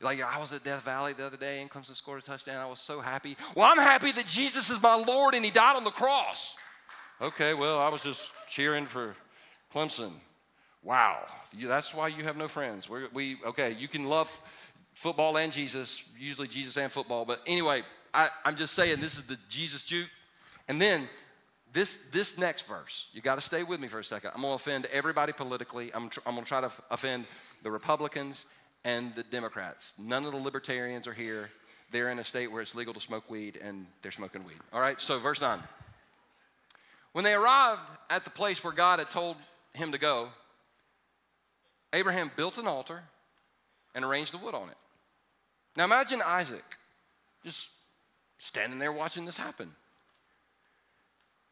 Like 0.00 0.22
I 0.22 0.38
was 0.38 0.52
at 0.52 0.64
Death 0.64 0.82
Valley 0.82 1.12
the 1.14 1.24
other 1.24 1.36
day, 1.36 1.62
and 1.62 1.70
Clemson 1.70 1.94
scored 1.94 2.22
a 2.22 2.24
touchdown. 2.24 2.60
I 2.60 2.66
was 2.66 2.80
so 2.80 3.00
happy. 3.00 3.36
Well, 3.54 3.66
I'm 3.70 3.78
happy 3.78 4.12
that 4.12 4.26
Jesus 4.26 4.70
is 4.70 4.82
my 4.82 4.96
Lord 4.96 5.34
and 5.34 5.44
He 5.44 5.50
died 5.50 5.76
on 5.76 5.84
the 5.84 5.90
cross. 5.90 6.56
Okay, 7.20 7.54
well, 7.54 7.78
I 7.78 7.88
was 7.88 8.02
just 8.02 8.32
cheering 8.48 8.86
for 8.86 9.14
Clemson. 9.72 10.10
Wow, 10.82 11.24
you, 11.56 11.68
that's 11.68 11.94
why 11.94 12.08
you 12.08 12.24
have 12.24 12.36
no 12.36 12.48
friends. 12.48 12.90
We're, 12.90 13.08
we 13.14 13.38
okay, 13.46 13.74
you 13.78 13.88
can 13.88 14.04
love 14.04 14.28
football 14.94 15.36
and 15.38 15.52
Jesus, 15.52 16.04
usually 16.18 16.48
Jesus 16.48 16.76
and 16.76 16.92
football. 16.92 17.24
But 17.24 17.40
anyway, 17.46 17.82
I, 18.12 18.28
I'm 18.44 18.56
just 18.56 18.74
saying 18.74 19.00
this 19.00 19.16
is 19.16 19.26
the 19.26 19.38
Jesus 19.48 19.84
juke. 19.84 20.10
And 20.68 20.80
then 20.80 21.08
this, 21.72 22.06
this 22.12 22.38
next 22.38 22.66
verse, 22.66 23.08
you 23.12 23.20
got 23.20 23.34
to 23.34 23.40
stay 23.40 23.62
with 23.62 23.80
me 23.80 23.88
for 23.88 23.98
a 23.98 24.04
second. 24.04 24.30
I'm 24.34 24.42
going 24.42 24.52
to 24.52 24.54
offend 24.54 24.86
everybody 24.86 25.32
politically. 25.32 25.92
I'm, 25.94 26.08
tr- 26.08 26.20
I'm 26.24 26.34
going 26.34 26.44
to 26.44 26.48
try 26.48 26.60
to 26.60 26.66
f- 26.66 26.80
offend 26.90 27.26
the 27.62 27.70
Republicans 27.70 28.44
and 28.84 29.14
the 29.14 29.24
Democrats. 29.24 29.94
None 29.98 30.24
of 30.24 30.32
the 30.32 30.38
libertarians 30.38 31.08
are 31.08 31.12
here. 31.12 31.50
They're 31.90 32.10
in 32.10 32.18
a 32.18 32.24
state 32.24 32.50
where 32.50 32.62
it's 32.62 32.74
legal 32.74 32.94
to 32.94 33.00
smoke 33.00 33.28
weed 33.28 33.58
and 33.62 33.86
they're 34.02 34.12
smoking 34.12 34.44
weed. 34.44 34.56
All 34.72 34.80
right, 34.80 35.00
so 35.00 35.18
verse 35.18 35.40
9. 35.40 35.58
When 37.12 37.24
they 37.24 37.34
arrived 37.34 37.80
at 38.10 38.24
the 38.24 38.30
place 38.30 38.62
where 38.62 38.72
God 38.72 38.98
had 38.98 39.10
told 39.10 39.36
him 39.72 39.92
to 39.92 39.98
go, 39.98 40.28
Abraham 41.92 42.30
built 42.36 42.58
an 42.58 42.66
altar 42.66 43.02
and 43.94 44.04
arranged 44.04 44.32
the 44.32 44.38
wood 44.38 44.54
on 44.54 44.68
it. 44.68 44.76
Now 45.76 45.84
imagine 45.84 46.20
Isaac 46.24 46.64
just 47.44 47.70
standing 48.38 48.78
there 48.78 48.92
watching 48.92 49.24
this 49.24 49.36
happen. 49.36 49.70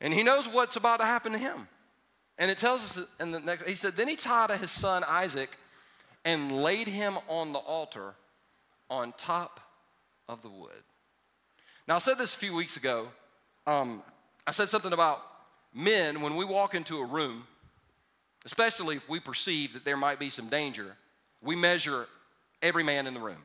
And 0.02 0.12
he 0.12 0.22
knows 0.22 0.46
what's 0.46 0.76
about 0.76 1.00
to 1.00 1.06
happen 1.06 1.32
to 1.32 1.38
him. 1.38 1.68
And 2.36 2.50
it 2.50 2.58
tells 2.58 2.98
us 2.98 3.06
in 3.20 3.30
the 3.30 3.40
next, 3.40 3.66
he 3.66 3.76
said, 3.76 3.94
Then 3.94 4.08
he 4.08 4.16
tied 4.16 4.50
his 4.50 4.70
son 4.70 5.04
Isaac 5.06 5.56
and 6.24 6.62
laid 6.62 6.88
him 6.88 7.16
on 7.28 7.52
the 7.52 7.60
altar 7.60 8.14
on 8.90 9.14
top 9.16 9.60
of 10.28 10.42
the 10.42 10.50
wood. 10.50 10.82
Now, 11.86 11.94
I 11.94 11.98
said 11.98 12.18
this 12.18 12.34
a 12.34 12.38
few 12.38 12.54
weeks 12.54 12.76
ago. 12.76 13.08
Um, 13.66 14.02
I 14.46 14.50
said 14.50 14.68
something 14.68 14.92
about 14.92 15.22
men, 15.72 16.20
when 16.20 16.36
we 16.36 16.44
walk 16.44 16.74
into 16.74 16.98
a 16.98 17.06
room, 17.06 17.44
especially 18.44 18.96
if 18.96 19.08
we 19.08 19.20
perceive 19.20 19.74
that 19.74 19.84
there 19.84 19.96
might 19.96 20.18
be 20.18 20.30
some 20.30 20.48
danger, 20.48 20.96
we 21.42 21.54
measure 21.54 22.08
every 22.60 22.82
man 22.82 23.06
in 23.06 23.14
the 23.14 23.20
room. 23.20 23.44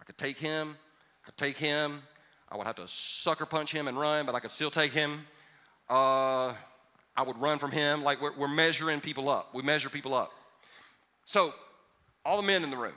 I 0.00 0.04
could 0.04 0.18
take 0.18 0.38
him, 0.38 0.76
I 1.22 1.26
could 1.26 1.38
take 1.38 1.56
him, 1.56 2.02
I 2.50 2.56
would 2.56 2.66
have 2.66 2.76
to 2.76 2.86
sucker 2.86 3.46
punch 3.46 3.72
him 3.72 3.88
and 3.88 3.98
run, 3.98 4.26
but 4.26 4.34
I 4.34 4.40
could 4.40 4.50
still 4.50 4.70
take 4.70 4.92
him. 4.92 5.26
Uh, 5.88 6.52
I 7.16 7.22
would 7.24 7.40
run 7.40 7.58
from 7.58 7.70
him. 7.70 8.02
Like 8.02 8.20
we're, 8.20 8.36
we're 8.36 8.48
measuring 8.48 9.00
people 9.00 9.28
up. 9.28 9.54
We 9.54 9.62
measure 9.62 9.88
people 9.88 10.14
up. 10.14 10.32
So, 11.24 11.52
all 12.24 12.36
the 12.36 12.46
men 12.46 12.64
in 12.64 12.70
the 12.70 12.76
room, 12.76 12.94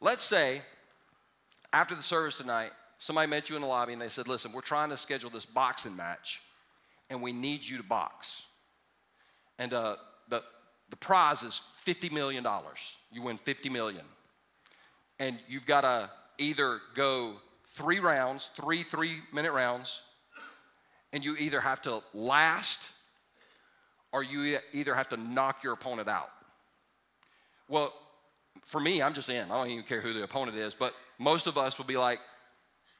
let's 0.00 0.22
say 0.22 0.62
after 1.72 1.94
the 1.94 2.02
service 2.02 2.36
tonight, 2.36 2.70
somebody 2.98 3.28
met 3.28 3.50
you 3.50 3.56
in 3.56 3.62
the 3.62 3.68
lobby 3.68 3.92
and 3.92 4.00
they 4.00 4.08
said, 4.08 4.28
Listen, 4.28 4.52
we're 4.52 4.60
trying 4.60 4.90
to 4.90 4.96
schedule 4.96 5.30
this 5.30 5.46
boxing 5.46 5.96
match 5.96 6.42
and 7.10 7.20
we 7.20 7.32
need 7.32 7.64
you 7.64 7.76
to 7.76 7.82
box. 7.82 8.46
And 9.58 9.72
uh, 9.74 9.96
the, 10.28 10.42
the 10.90 10.96
prize 10.96 11.42
is 11.42 11.60
$50 11.86 12.10
million. 12.10 12.46
You 13.12 13.22
win 13.22 13.36
50 13.36 13.68
million. 13.68 14.04
And 15.18 15.38
you've 15.48 15.66
got 15.66 15.82
to 15.82 16.10
either 16.38 16.80
go 16.94 17.34
three 17.68 18.00
rounds, 18.00 18.50
three 18.56 18.82
three 18.82 19.20
minute 19.32 19.52
rounds, 19.52 20.02
and 21.12 21.24
you 21.24 21.36
either 21.38 21.60
have 21.60 21.82
to 21.82 22.02
last 22.14 22.80
or 24.12 24.22
you 24.22 24.58
either 24.72 24.94
have 24.94 25.08
to 25.10 25.16
knock 25.16 25.62
your 25.62 25.72
opponent 25.72 26.08
out. 26.08 26.30
Well, 27.68 27.92
for 28.64 28.80
me, 28.80 29.02
I'm 29.02 29.14
just 29.14 29.28
in. 29.28 29.50
I 29.50 29.56
don't 29.56 29.70
even 29.70 29.84
care 29.84 30.00
who 30.00 30.12
the 30.12 30.22
opponent 30.22 30.56
is, 30.56 30.74
but 30.74 30.94
most 31.18 31.46
of 31.46 31.56
us 31.56 31.78
will 31.78 31.86
be 31.86 31.96
like, 31.96 32.18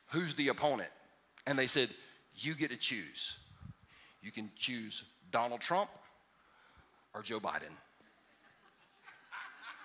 Who's 0.08 0.34
the 0.34 0.48
opponent? 0.48 0.90
And 1.46 1.58
they 1.58 1.66
said, 1.66 1.88
You 2.34 2.54
get 2.54 2.70
to 2.70 2.76
choose. 2.76 3.38
You 4.22 4.30
can 4.30 4.50
choose 4.56 5.04
Donald 5.30 5.60
Trump 5.60 5.90
or 7.14 7.22
Joe 7.22 7.40
Biden. 7.40 7.72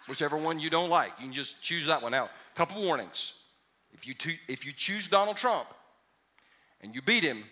Whichever 0.08 0.38
one 0.38 0.60
you 0.60 0.70
don't 0.70 0.90
like, 0.90 1.12
you 1.18 1.26
can 1.26 1.34
just 1.34 1.62
choose 1.62 1.88
that 1.88 2.02
one. 2.02 2.12
Now, 2.12 2.30
couple 2.56 2.82
warnings. 2.82 3.34
If 3.94 4.08
you, 4.08 4.14
to, 4.16 4.32
if 4.48 4.66
you 4.66 4.72
choose 4.72 5.08
Donald 5.08 5.38
Trump 5.38 5.68
and 6.82 6.94
you 6.94 7.02
beat 7.02 7.24
him, 7.24 7.44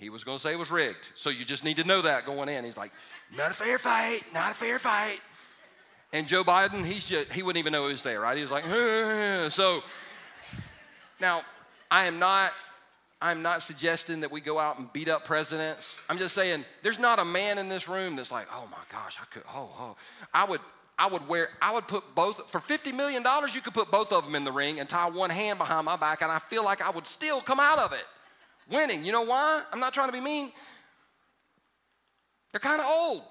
he 0.00 0.08
was 0.08 0.24
going 0.24 0.38
to 0.38 0.42
say 0.42 0.52
it 0.52 0.58
was 0.58 0.70
rigged. 0.70 1.12
So 1.14 1.28
you 1.28 1.44
just 1.44 1.62
need 1.62 1.76
to 1.76 1.84
know 1.84 2.00
that 2.02 2.24
going 2.24 2.48
in. 2.48 2.64
He's 2.64 2.76
like, 2.76 2.90
not 3.36 3.50
a 3.50 3.54
fair 3.54 3.78
fight, 3.78 4.22
not 4.32 4.52
a 4.52 4.54
fair 4.54 4.78
fight. 4.78 5.18
And 6.12 6.26
Joe 6.26 6.42
Biden, 6.42 6.84
he's 6.84 7.06
just, 7.06 7.30
he 7.30 7.42
wouldn't 7.42 7.60
even 7.60 7.72
know 7.72 7.86
he 7.86 7.92
was 7.92 8.02
there, 8.02 8.20
right? 8.20 8.34
He 8.36 8.42
was 8.42 8.50
like, 8.50 8.64
so 9.52 9.82
now 11.20 11.42
I 11.90 12.06
am 12.06 12.18
not 12.18 12.50
I'm 13.22 13.42
not 13.42 13.60
suggesting 13.60 14.20
that 14.20 14.32
we 14.32 14.40
go 14.40 14.58
out 14.58 14.78
and 14.78 14.90
beat 14.94 15.08
up 15.10 15.26
presidents. 15.26 16.00
I'm 16.08 16.16
just 16.16 16.34
saying 16.34 16.64
there's 16.82 16.98
not 16.98 17.18
a 17.18 17.24
man 17.24 17.58
in 17.58 17.68
this 17.68 17.86
room 17.86 18.16
that's 18.16 18.32
like, 18.32 18.46
oh 18.50 18.66
my 18.70 18.78
gosh, 18.90 19.18
I 19.20 19.26
could, 19.26 19.42
oh, 19.54 19.68
oh. 19.78 19.96
I 20.32 20.44
would, 20.44 20.60
I 20.98 21.06
would 21.06 21.28
wear, 21.28 21.50
I 21.60 21.74
would 21.74 21.86
put 21.86 22.14
both, 22.14 22.50
for 22.50 22.60
$50 22.60 22.94
million, 22.94 23.22
you 23.52 23.60
could 23.60 23.74
put 23.74 23.90
both 23.90 24.10
of 24.14 24.24
them 24.24 24.34
in 24.36 24.44
the 24.44 24.52
ring 24.52 24.80
and 24.80 24.88
tie 24.88 25.10
one 25.10 25.28
hand 25.28 25.58
behind 25.58 25.84
my 25.84 25.96
back, 25.96 26.22
and 26.22 26.32
I 26.32 26.38
feel 26.38 26.64
like 26.64 26.80
I 26.80 26.88
would 26.88 27.06
still 27.06 27.42
come 27.42 27.60
out 27.60 27.78
of 27.78 27.92
it 27.92 28.06
winning. 28.70 29.04
You 29.04 29.12
know 29.12 29.22
why? 29.22 29.62
I'm 29.72 29.80
not 29.80 29.92
trying 29.92 30.08
to 30.08 30.12
be 30.12 30.20
mean. 30.20 30.52
They're 32.52 32.60
kind 32.60 32.80
of 32.80 32.86
old. 32.86 33.22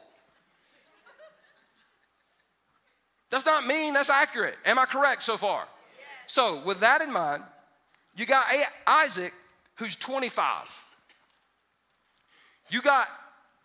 That's 3.29 3.45
not 3.45 3.65
mean, 3.65 3.93
that's 3.93 4.09
accurate. 4.09 4.57
Am 4.65 4.77
I 4.79 4.85
correct 4.85 5.23
so 5.23 5.37
far? 5.37 5.67
So, 6.25 6.63
with 6.65 6.79
that 6.79 7.01
in 7.01 7.13
mind, 7.13 7.43
you 8.15 8.25
got 8.25 8.45
Isaac, 8.87 9.33
who's 9.75 9.95
25. 9.95 10.85
You 12.69 12.81
got 12.81 13.07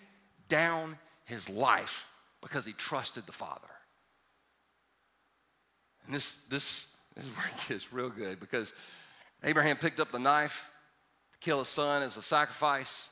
down 0.49 0.99
his 1.25 1.49
life 1.49 2.07
because 2.43 2.67
he 2.67 2.73
trusted 2.73 3.25
the 3.25 3.33
Father. 3.33 3.61
And 6.05 6.15
this, 6.15 6.45
this, 6.51 6.95
this 7.15 7.25
is 7.25 7.31
where 7.31 7.47
it 7.47 7.69
gets 7.69 7.93
real 7.93 8.11
good 8.11 8.41
because 8.41 8.75
Abraham 9.43 9.77
picked 9.77 10.01
up 10.01 10.13
the 10.13 10.19
knife 10.19 10.71
to 11.33 11.39
kill 11.39 11.61
his 11.61 11.69
son 11.69 12.03
as 12.03 12.19
a 12.19 12.23
sacrifice. 12.23 13.09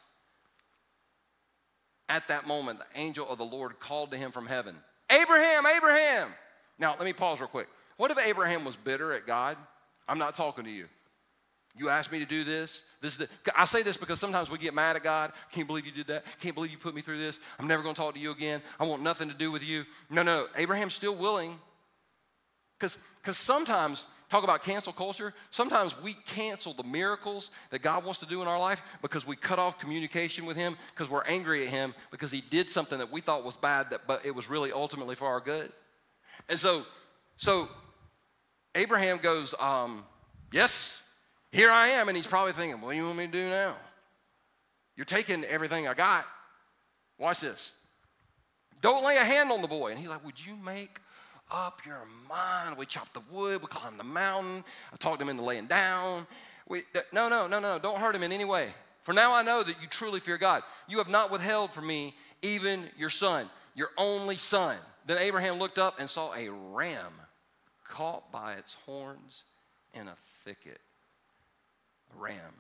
At 2.09 2.29
that 2.29 2.47
moment, 2.47 2.81
the 2.81 3.01
angel 3.01 3.27
of 3.27 3.39
the 3.39 3.45
Lord 3.45 3.81
called 3.81 4.11
to 4.11 4.19
him 4.19 4.31
from 4.31 4.47
heaven 4.47 4.77
Abraham, 5.13 5.67
Abraham. 5.67 6.29
Now, 6.79 6.97
let 6.99 7.05
me 7.05 7.13
pause 7.13 7.41
real 7.41 7.49
quick. 7.49 7.69
What 7.97 8.11
if 8.11 8.19
Abraham 8.19 8.65
was 8.65 8.77
bitter 8.77 9.13
at 9.13 9.27
God? 9.27 9.57
I'm 10.09 10.19
not 10.19 10.35
talking 10.35 10.65
to 10.65 10.71
you. 10.71 10.87
You 11.77 11.89
asked 11.89 12.13
me 12.13 12.19
to 12.19 12.27
do 12.27 12.45
this. 12.45 12.83
This 13.01 13.13
is 13.13 13.19
the, 13.19 13.29
I 13.57 13.65
say 13.65 13.83
this 13.83 13.97
because 13.97 14.21
sometimes 14.21 14.51
we 14.51 14.59
get 14.59 14.75
mad 14.75 14.97
at 14.97 15.03
God. 15.03 15.33
Can't 15.53 15.67
believe 15.67 15.87
you 15.87 15.93
did 15.93 16.07
that. 16.09 16.25
Can't 16.41 16.55
believe 16.55 16.71
you 16.71 16.79
put 16.79 16.95
me 16.95 17.01
through 17.01 17.19
this. 17.19 17.41
I'm 17.59 17.67
never 17.67 17.83
going 17.83 17.95
to 17.95 18.01
talk 18.01 18.15
to 18.15 18.21
you 18.21 18.31
again. 18.31 18.61
I 18.79 18.85
want 18.85 19.03
nothing 19.03 19.29
to 19.29 19.35
do 19.35 19.51
with 19.51 19.63
you. 19.63 19.85
No, 20.11 20.23
no. 20.23 20.49
Abraham's 20.57 20.95
still 20.95 21.15
willing. 21.15 21.59
Because 22.79 22.99
sometimes, 23.39 24.05
talk 24.33 24.45
about 24.45 24.63
cancel 24.63 24.95
culture, 24.95 25.35
sometimes 25.51 26.01
we 26.01 26.15
cancel 26.15 26.73
the 26.73 26.83
miracles 26.83 27.51
that 27.69 27.83
God 27.83 28.03
wants 28.03 28.19
to 28.21 28.27
do 28.27 28.41
in 28.41 28.49
our 28.49 28.59
life 28.59 28.83
because 29.03 29.27
we 29.27 29.37
cut 29.37 29.59
off 29.59 29.79
communication 29.79 30.47
with 30.47 30.57
Him 30.57 30.75
because 30.95 31.11
we're 31.11 31.25
angry 31.25 31.67
at 31.67 31.69
Him 31.69 31.95
because 32.11 32.33
He 32.33 32.41
did 32.41 32.71
something 32.71 32.99
that 32.99 33.13
we 33.13 33.21
thought 33.21 33.45
was 33.45 33.57
bad, 33.57 33.91
that, 33.91 34.01
but 34.07 34.25
it 34.25 34.35
was 34.35 34.49
really 34.49 34.73
ultimately 34.73 35.15
for 35.15 35.29
our 35.29 35.41
good. 35.41 35.71
And 36.49 36.59
so, 36.59 36.87
so 37.37 37.69
Abraham 38.75 39.19
goes, 39.19 39.55
um, 39.61 40.05
Yes, 40.51 41.03
here 41.51 41.71
I 41.71 41.89
am, 41.89 42.09
and 42.09 42.17
he's 42.17 42.27
probably 42.27 42.53
thinking, 42.53 42.81
What 42.81 42.93
do 42.93 42.97
you 42.97 43.05
want 43.05 43.19
me 43.19 43.27
to 43.27 43.33
do 43.33 43.49
now? 43.51 43.75
You're 44.97 45.05
taking 45.05 45.45
everything 45.45 45.87
I 45.87 45.95
got. 45.95 46.27
Watch 47.19 47.41
this. 47.41 47.75
Don't 48.81 49.05
lay 49.05 49.17
a 49.17 49.25
hand 49.25 49.51
on 49.51 49.63
the 49.63 49.69
boy. 49.69 49.91
And 49.91 49.99
he's 49.99 50.09
like, 50.09 50.25
Would 50.25 50.45
you 50.45 50.57
make 50.57 51.01
up 51.53 51.83
your 51.85 52.07
mind? 52.29 52.77
We 52.77 52.87
chopped 52.87 53.15
the 53.15 53.23
wood, 53.31 53.61
we 53.61 53.69
climbed 53.69 54.01
the 54.01 54.05
mountain. 54.05 54.65
I 54.93 54.97
talked 54.97 55.21
him 55.21 55.29
into 55.29 55.43
laying 55.43 55.67
down. 55.67 56.27
We, 56.69 56.81
no, 57.13 57.29
no, 57.29 57.47
no, 57.47 57.61
no, 57.61 57.79
don't 57.79 57.99
hurt 57.99 58.15
him 58.15 58.23
in 58.23 58.33
any 58.33 58.45
way. 58.45 58.69
For 59.03 59.13
now 59.13 59.35
I 59.35 59.43
know 59.43 59.63
that 59.63 59.81
you 59.83 59.89
truly 59.89 60.21
fear 60.21 60.39
God. 60.39 60.63
You 60.89 60.99
have 60.99 61.09
not 61.09 61.31
withheld 61.31 61.71
from 61.73 61.87
me 61.87 62.15
even 62.41 62.85
your 62.97 63.11
son, 63.11 63.51
your 63.75 63.91
only 63.99 64.37
son. 64.37 64.77
Then 65.07 65.19
Abraham 65.19 65.59
looked 65.59 65.79
up 65.79 65.99
and 65.99 66.09
saw 66.09 66.33
a 66.35 66.49
ram 66.49 67.13
caught 67.89 68.31
by 68.33 68.55
its 68.55 68.75
horns 68.87 69.45
in 69.93 70.09
a 70.09 70.15
thicket 70.45 70.81
ram. 72.17 72.55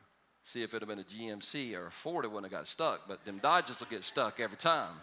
See 0.45 0.63
if 0.63 0.75
it 0.75 0.83
had 0.83 0.89
been 0.89 0.99
a 0.99 1.05
GMC 1.05 1.75
or 1.75 1.87
a 1.87 1.91
Ford, 1.91 2.25
it 2.25 2.29
wouldn't 2.29 2.53
have 2.53 2.61
got 2.61 2.67
stuck, 2.67 3.03
but 3.07 3.25
them 3.25 3.39
Dodges 3.39 3.79
will 3.79 3.87
get 3.87 4.03
stuck 4.03 4.41
every 4.41 4.59
time. 4.59 4.95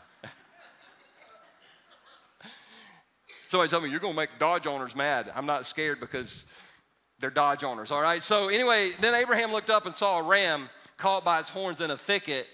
Somebody 3.49 3.71
tell 3.71 3.81
me, 3.81 3.89
you're 3.89 3.99
going 3.99 4.13
to 4.13 4.19
make 4.19 4.37
Dodge 4.37 4.67
owners 4.67 4.95
mad. 4.95 5.31
I'm 5.35 5.47
not 5.47 5.65
scared 5.65 5.99
because 5.99 6.45
they're 7.17 7.31
Dodge 7.31 7.63
owners, 7.63 7.89
all 7.89 7.99
right? 7.99 8.21
So, 8.21 8.47
anyway, 8.47 8.91
then 9.01 9.15
Abraham 9.15 9.51
looked 9.51 9.71
up 9.71 9.87
and 9.87 9.95
saw 9.95 10.19
a 10.19 10.23
ram 10.23 10.69
caught 10.97 11.25
by 11.25 11.39
its 11.39 11.49
horns 11.49 11.81
in 11.81 11.89
a 11.89 11.97
thicket. 11.97 12.45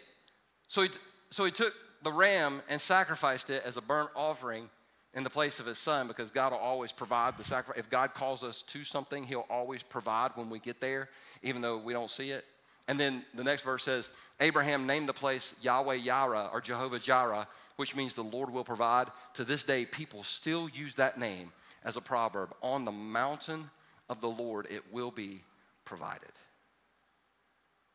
So 0.69 0.83
he, 0.83 0.89
so 1.31 1.43
he 1.43 1.51
took 1.51 1.73
the 2.01 2.13
ram 2.13 2.61
and 2.69 2.79
sacrificed 2.79 3.49
it 3.49 3.63
as 3.65 3.75
a 3.75 3.81
burnt 3.81 4.09
offering 4.15 4.69
in 5.13 5.25
the 5.25 5.29
place 5.29 5.59
of 5.59 5.65
his 5.65 5.77
son 5.77 6.07
because 6.07 6.31
God 6.31 6.53
will 6.53 6.59
always 6.59 6.93
provide 6.93 7.37
the 7.37 7.43
sacrifice. 7.43 7.77
If 7.77 7.89
God 7.89 8.13
calls 8.13 8.41
us 8.41 8.61
to 8.63 8.85
something, 8.85 9.25
he'll 9.25 9.47
always 9.49 9.83
provide 9.83 10.31
when 10.35 10.49
we 10.49 10.59
get 10.59 10.79
there, 10.79 11.09
even 11.43 11.61
though 11.61 11.77
we 11.77 11.91
don't 11.91 12.09
see 12.09 12.29
it. 12.29 12.45
And 12.87 12.97
then 12.97 13.25
the 13.33 13.43
next 13.43 13.63
verse 13.63 13.83
says, 13.83 14.11
Abraham 14.39 14.87
named 14.87 15.09
the 15.09 15.13
place 15.13 15.57
Yahweh 15.61 15.97
Yireh 15.97 16.53
or 16.53 16.61
Jehovah 16.61 16.99
Jireh, 16.99 17.47
which 17.75 17.95
means 17.95 18.13
the 18.13 18.23
Lord 18.23 18.49
will 18.49 18.63
provide. 18.63 19.07
To 19.35 19.43
this 19.43 19.63
day, 19.63 19.85
people 19.85 20.23
still 20.23 20.69
use 20.69 20.95
that 20.95 21.19
name 21.19 21.51
as 21.83 21.97
a 21.97 22.01
proverb. 22.01 22.53
On 22.61 22.85
the 22.85 22.91
mountain 22.91 23.69
of 24.09 24.21
the 24.21 24.29
Lord, 24.29 24.67
it 24.69 24.83
will 24.91 25.11
be 25.11 25.43
provided. 25.83 26.31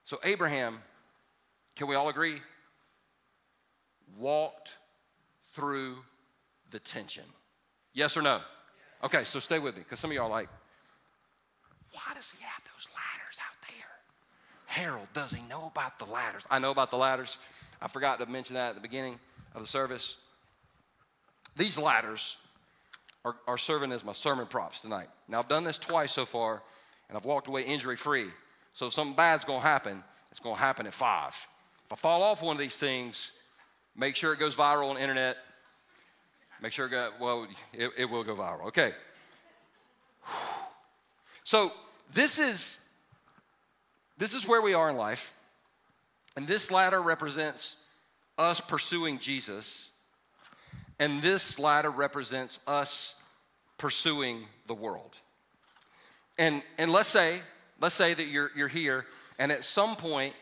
So, 0.05 0.19
Abraham, 0.25 0.79
can 1.77 1.87
we 1.87 1.95
all 1.95 2.09
agree? 2.09 2.41
Walked 4.19 4.79
through 5.53 5.97
the 6.71 6.79
tension. 6.79 7.25
Yes 7.93 8.17
or 8.17 8.23
no? 8.23 8.41
Okay, 9.03 9.25
so 9.25 9.41
stay 9.41 9.59
with 9.59 9.77
me 9.77 9.83
because 9.83 9.99
some 9.99 10.11
of 10.11 10.15
y'all 10.15 10.27
are 10.27 10.31
like, 10.31 10.49
why 11.93 12.15
does 12.15 12.31
he 12.31 12.43
have 12.45 12.63
those 12.65 12.87
ladders 12.95 13.39
out 13.41 13.57
there? 13.69 14.85
Harold, 14.85 15.09
does 15.15 15.33
he 15.33 15.43
know 15.49 15.67
about 15.67 15.99
the 15.99 16.05
ladders? 16.05 16.43
I 16.51 16.59
know 16.59 16.71
about 16.71 16.91
the 16.91 16.97
ladders. 16.97 17.39
I 17.81 17.89
forgot 17.89 18.19
to 18.21 18.27
mention 18.27 18.55
that 18.55 18.71
at 18.71 18.75
the 18.75 18.81
beginning 18.81 19.19
of 19.55 19.63
the 19.63 19.67
service. 19.67 20.17
These 21.57 21.79
ladders 21.79 22.39
are, 23.25 23.37
are 23.47 23.59
serving 23.59 23.93
as 23.93 24.05
my 24.05 24.13
sermon 24.13 24.47
props 24.47 24.81
tonight. 24.81 25.09
Now, 25.29 25.41
I've 25.41 25.49
done 25.49 25.65
this 25.65 25.79
twice 25.79 26.13
so 26.13 26.25
far, 26.25 26.63
and 27.09 27.17
I've 27.17 27.25
walked 27.25 27.49
away 27.49 27.63
injury 27.63 27.97
free. 27.97 28.29
So, 28.73 28.87
if 28.87 28.93
something 28.93 29.17
bad's 29.17 29.45
gonna 29.45 29.61
happen, 29.61 30.03
it's 30.31 30.41
gonna 30.41 30.57
happen 30.57 30.87
at 30.87 30.95
five. 30.95 31.35
If 31.87 31.93
I 31.93 31.97
fall 31.97 32.23
off 32.23 32.43
one 32.43 32.55
of 32.55 32.61
these 32.61 32.77
things, 32.77 33.33
make 33.97 34.17
sure 34.17 34.33
it 34.33 34.39
goes 34.39 34.55
viral 34.55 34.91
on 34.91 34.97
the 34.97 35.03
internet 35.03 35.37
Make 36.63 36.73
sure 36.73 36.87
it 36.87 37.13
well, 37.19 37.47
it, 37.73 37.91
it 37.97 38.11
will 38.11 38.23
go 38.23 38.35
viral. 38.35 38.67
Okay. 38.67 38.93
So 41.43 41.73
this 42.13 42.39
is 42.39 42.81
this 44.19 44.35
is 44.35 44.47
where 44.47 44.61
we 44.61 44.75
are 44.75 44.91
in 44.91 44.97
life. 44.97 45.33
And 46.37 46.47
this 46.47 46.71
ladder 46.71 47.01
represents 47.01 47.80
us 48.41 48.61
pursuing 48.61 49.19
Jesus. 49.19 49.91
And 50.99 51.23
this 51.23 51.59
ladder 51.59 51.91
represents 51.91 52.59
us 52.67 53.15
pursuing 53.79 54.45
the 54.67 54.75
world. 54.75 55.15
And, 56.39 56.63
and 56.79 56.91
let's 56.91 57.09
say, 57.09 57.41
let's 57.81 57.95
say 57.95 58.15
that 58.15 58.27
you're, 58.27 58.51
you're 58.57 58.69
here, 58.69 59.05
and 59.39 59.53
at 59.53 59.65
some 59.65 59.95
point 59.95 60.35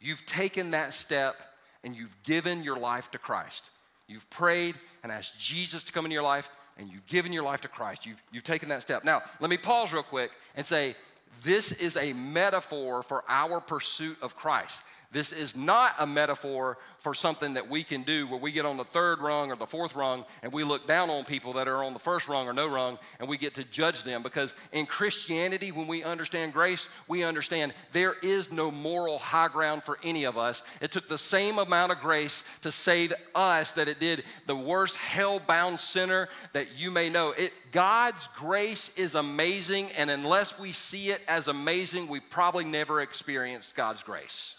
you've 0.00 0.24
taken 0.26 0.72
that 0.72 0.94
step 0.94 1.40
and 1.82 1.96
you've 1.96 2.16
given 2.22 2.62
your 2.62 2.76
life 2.76 3.10
to 3.12 3.18
Christ. 3.18 3.70
You've 4.06 4.28
prayed 4.30 4.74
and 5.02 5.10
asked 5.10 5.40
Jesus 5.40 5.82
to 5.84 5.92
come 5.92 6.04
into 6.04 6.14
your 6.14 6.22
life, 6.22 6.50
and 6.78 6.88
you've 6.90 7.06
given 7.06 7.32
your 7.32 7.42
life 7.42 7.62
to 7.62 7.68
Christ. 7.68 8.06
You've, 8.06 8.22
you've 8.32 8.44
taken 8.44 8.68
that 8.68 8.82
step. 8.82 9.04
Now, 9.04 9.22
let 9.40 9.50
me 9.50 9.56
pause 9.56 9.92
real 9.92 10.02
quick 10.02 10.30
and 10.56 10.64
say 10.64 10.94
this 11.42 11.72
is 11.72 11.96
a 11.96 12.12
metaphor 12.12 13.02
for 13.02 13.24
our 13.28 13.60
pursuit 13.60 14.16
of 14.22 14.36
Christ. 14.36 14.82
This 15.16 15.32
is 15.32 15.56
not 15.56 15.94
a 15.98 16.06
metaphor 16.06 16.76
for 16.98 17.14
something 17.14 17.54
that 17.54 17.70
we 17.70 17.82
can 17.82 18.02
do 18.02 18.26
where 18.26 18.38
we 18.38 18.52
get 18.52 18.66
on 18.66 18.76
the 18.76 18.84
third 18.84 19.20
rung 19.20 19.50
or 19.50 19.56
the 19.56 19.64
fourth 19.64 19.96
rung 19.96 20.26
and 20.42 20.52
we 20.52 20.62
look 20.62 20.86
down 20.86 21.08
on 21.08 21.24
people 21.24 21.54
that 21.54 21.68
are 21.68 21.82
on 21.82 21.94
the 21.94 21.98
first 21.98 22.28
rung 22.28 22.46
or 22.46 22.52
no 22.52 22.68
rung 22.68 22.98
and 23.18 23.26
we 23.26 23.38
get 23.38 23.54
to 23.54 23.64
judge 23.64 24.04
them. 24.04 24.22
Because 24.22 24.54
in 24.72 24.84
Christianity, 24.84 25.72
when 25.72 25.86
we 25.86 26.04
understand 26.04 26.52
grace, 26.52 26.90
we 27.08 27.24
understand 27.24 27.72
there 27.94 28.12
is 28.22 28.52
no 28.52 28.70
moral 28.70 29.16
high 29.16 29.48
ground 29.48 29.82
for 29.82 29.96
any 30.04 30.24
of 30.24 30.36
us. 30.36 30.62
It 30.82 30.92
took 30.92 31.08
the 31.08 31.16
same 31.16 31.58
amount 31.58 31.92
of 31.92 32.00
grace 32.00 32.44
to 32.60 32.70
save 32.70 33.14
us 33.34 33.72
that 33.72 33.88
it 33.88 33.98
did 33.98 34.22
the 34.46 34.54
worst 34.54 34.98
hell 34.98 35.40
bound 35.40 35.80
sinner 35.80 36.28
that 36.52 36.76
you 36.76 36.90
may 36.90 37.08
know. 37.08 37.30
It, 37.30 37.52
God's 37.72 38.28
grace 38.36 38.94
is 38.98 39.14
amazing, 39.14 39.88
and 39.96 40.10
unless 40.10 40.58
we 40.58 40.72
see 40.72 41.08
it 41.08 41.22
as 41.26 41.48
amazing, 41.48 42.06
we 42.06 42.20
probably 42.20 42.66
never 42.66 43.00
experienced 43.00 43.74
God's 43.74 44.02
grace. 44.02 44.56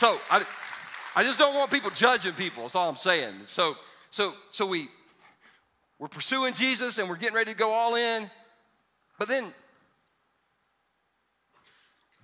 So 0.00 0.18
I, 0.30 0.42
I 1.14 1.22
just 1.22 1.38
don't 1.38 1.54
want 1.54 1.70
people 1.70 1.90
judging 1.90 2.32
people. 2.32 2.62
That's 2.62 2.74
all 2.74 2.88
I'm 2.88 2.96
saying. 2.96 3.34
So, 3.44 3.76
so, 4.08 4.32
so 4.50 4.66
we, 4.66 4.88
we're 5.98 6.08
pursuing 6.08 6.54
Jesus 6.54 6.96
and 6.96 7.06
we're 7.06 7.16
getting 7.16 7.34
ready 7.34 7.52
to 7.52 7.58
go 7.58 7.74
all 7.74 7.96
in. 7.96 8.30
But 9.18 9.28
then, 9.28 9.52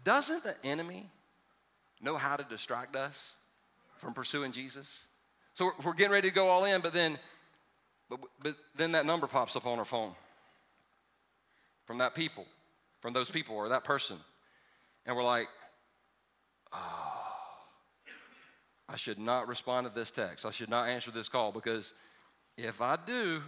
doesn't 0.05 0.43
the 0.43 0.55
enemy 0.65 1.05
know 2.01 2.17
how 2.17 2.37
to 2.37 2.45
distract 2.45 2.97
us 2.97 3.35
from 3.97 4.15
pursuing 4.15 4.53
Jesus? 4.53 5.05
So 5.53 5.67
we're, 5.67 5.73
we're 5.85 5.93
getting 5.93 6.12
ready 6.12 6.31
to 6.31 6.35
go 6.35 6.49
all 6.49 6.65
in, 6.65 6.81
but 6.81 6.95
then, 6.95 7.19
but, 8.09 8.21
but 8.43 8.57
then 8.75 8.93
that 8.93 9.05
number 9.05 9.27
pops 9.27 9.55
up 9.55 9.67
on 9.67 9.79
our 9.79 9.85
phone 9.85 10.12
from 11.85 11.99
that 11.99 12.15
people, 12.15 12.47
from 13.03 13.12
those 13.12 13.31
people 13.31 13.55
or 13.55 13.69
that 13.69 13.85
person. 13.85 14.17
And 15.05 15.15
we're 15.15 15.25
like, 15.25 15.49
oh, 16.73 17.16
I 18.88 18.96
should 18.96 19.18
not 19.18 19.49
respond 19.49 19.87
to 19.87 19.92
this 19.92 20.11
text. 20.11 20.46
I 20.46 20.51
should 20.51 20.70
not 20.70 20.88
answer 20.88 21.11
this 21.11 21.29
call 21.29 21.51
because 21.53 21.92
if 22.57 22.81
I 22.81 22.96
do, 23.05 23.42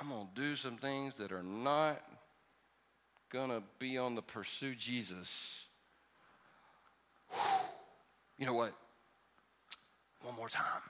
I'm 0.00 0.08
going 0.08 0.28
to 0.34 0.40
do 0.40 0.56
some 0.56 0.76
things 0.76 1.14
that 1.16 1.32
are 1.32 1.42
not 1.42 2.00
going 3.30 3.50
to 3.50 3.62
be 3.78 3.98
on 3.98 4.14
the 4.14 4.22
pursue 4.22 4.74
Jesus. 4.74 5.66
You 8.38 8.46
know 8.46 8.54
what? 8.54 8.72
One 10.22 10.36
more 10.36 10.48
time. 10.48 10.82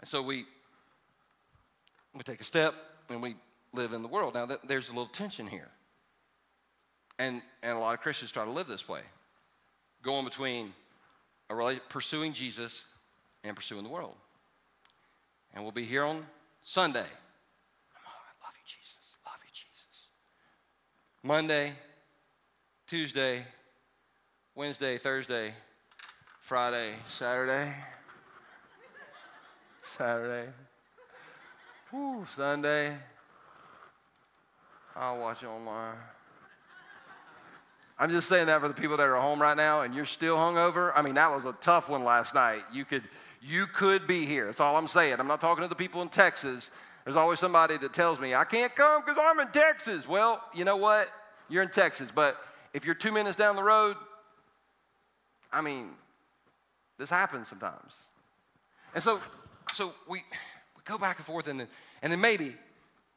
And 0.00 0.08
so 0.08 0.22
we 0.22 0.46
we 2.14 2.22
take 2.22 2.40
a 2.40 2.44
step 2.44 2.74
and 3.08 3.22
we 3.22 3.34
live 3.72 3.92
in 3.92 4.02
the 4.02 4.08
world. 4.08 4.34
Now 4.34 4.48
there's 4.64 4.88
a 4.88 4.92
little 4.92 5.06
tension 5.06 5.46
here. 5.46 5.68
And 7.18 7.42
and 7.62 7.76
a 7.76 7.80
lot 7.80 7.94
of 7.94 8.00
Christians 8.00 8.32
try 8.32 8.44
to 8.44 8.50
live 8.50 8.66
this 8.66 8.88
way. 8.88 9.00
Going 10.02 10.24
between 10.24 10.72
a 11.50 11.80
pursuing 11.88 12.32
Jesus 12.32 12.84
and 13.44 13.56
pursuing 13.56 13.84
the 13.84 13.90
world. 13.90 14.14
And 15.54 15.64
we'll 15.64 15.72
be 15.72 15.84
here 15.84 16.04
on 16.04 16.26
Sunday. 16.62 17.00
Oh, 17.00 18.10
I 18.10 18.46
love 18.46 18.54
you, 18.54 18.64
Jesus. 18.64 19.16
Love 19.24 19.38
you, 19.42 19.50
Jesus. 19.52 20.06
Monday, 21.22 21.72
Tuesday, 22.86 23.44
Wednesday, 24.54 24.98
Thursday, 24.98 25.54
Friday, 26.40 26.94
Saturday, 27.06 27.72
Saturday, 29.82 30.48
Whew, 31.90 32.22
Sunday. 32.26 32.94
I'll 34.94 35.18
watch 35.18 35.42
it 35.42 35.46
online. 35.46 35.96
I'm 37.98 38.10
just 38.10 38.28
saying 38.28 38.46
that 38.46 38.60
for 38.60 38.68
the 38.68 38.74
people 38.74 38.96
that 38.96 39.02
are 39.02 39.16
home 39.16 39.42
right 39.42 39.56
now 39.56 39.82
and 39.82 39.94
you're 39.94 40.04
still 40.04 40.36
hungover. 40.36 40.92
I 40.94 41.02
mean, 41.02 41.14
that 41.14 41.32
was 41.32 41.44
a 41.44 41.52
tough 41.54 41.88
one 41.88 42.04
last 42.04 42.34
night. 42.34 42.62
You 42.72 42.84
could, 42.84 43.02
you 43.42 43.66
could 43.66 44.06
be 44.06 44.24
here. 44.24 44.46
That's 44.46 44.60
all 44.60 44.76
I'm 44.76 44.86
saying. 44.86 45.16
I'm 45.18 45.26
not 45.26 45.40
talking 45.40 45.62
to 45.62 45.68
the 45.68 45.74
people 45.74 46.00
in 46.02 46.08
Texas. 46.08 46.70
There's 47.04 47.16
always 47.16 47.40
somebody 47.40 47.76
that 47.78 47.92
tells 47.92 48.20
me, 48.20 48.34
I 48.34 48.44
can't 48.44 48.74
come 48.74 49.02
because 49.02 49.18
I'm 49.20 49.40
in 49.40 49.48
Texas. 49.48 50.06
Well, 50.06 50.40
you 50.54 50.64
know 50.64 50.76
what? 50.76 51.08
You're 51.48 51.62
in 51.62 51.70
Texas. 51.70 52.12
But 52.12 52.36
if 52.72 52.84
you're 52.84 52.94
two 52.94 53.10
minutes 53.10 53.36
down 53.36 53.56
the 53.56 53.62
road, 53.64 53.96
I 55.52 55.60
mean, 55.60 55.88
this 56.98 57.10
happens 57.10 57.48
sometimes. 57.48 58.08
And 58.94 59.02
so, 59.02 59.20
so 59.72 59.92
we, 60.08 60.18
we 60.18 60.82
go 60.84 60.98
back 60.98 61.16
and 61.16 61.26
forth, 61.26 61.48
and 61.48 61.60
then, 61.60 61.68
and 62.02 62.12
then 62.12 62.20
maybe 62.20 62.54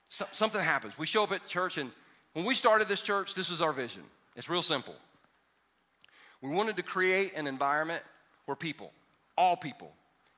so, 0.09 0.25
something 0.31 0.61
happens. 0.61 0.97
We 0.97 1.05
show 1.05 1.23
up 1.23 1.31
at 1.31 1.45
church, 1.45 1.77
and 1.77 1.91
when 2.33 2.45
we 2.45 2.53
started 2.53 2.87
this 2.87 3.01
church, 3.01 3.35
this 3.35 3.51
was 3.51 3.61
our 3.61 3.73
vision. 3.73 4.03
It's 4.35 4.49
real 4.49 4.61
simple. 4.61 4.95
We 6.41 6.49
wanted 6.49 6.75
to 6.77 6.83
create 6.83 7.33
an 7.35 7.47
environment 7.47 8.01
where 8.45 8.55
people, 8.55 8.91
all 9.37 9.55
people, 9.55 9.91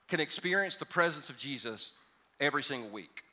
can 0.08 0.20
experience 0.20 0.76
the 0.76 0.86
presence 0.86 1.30
of 1.30 1.38
Jesus 1.38 1.94
every 2.40 2.64
single 2.64 2.90
week. 2.90 3.24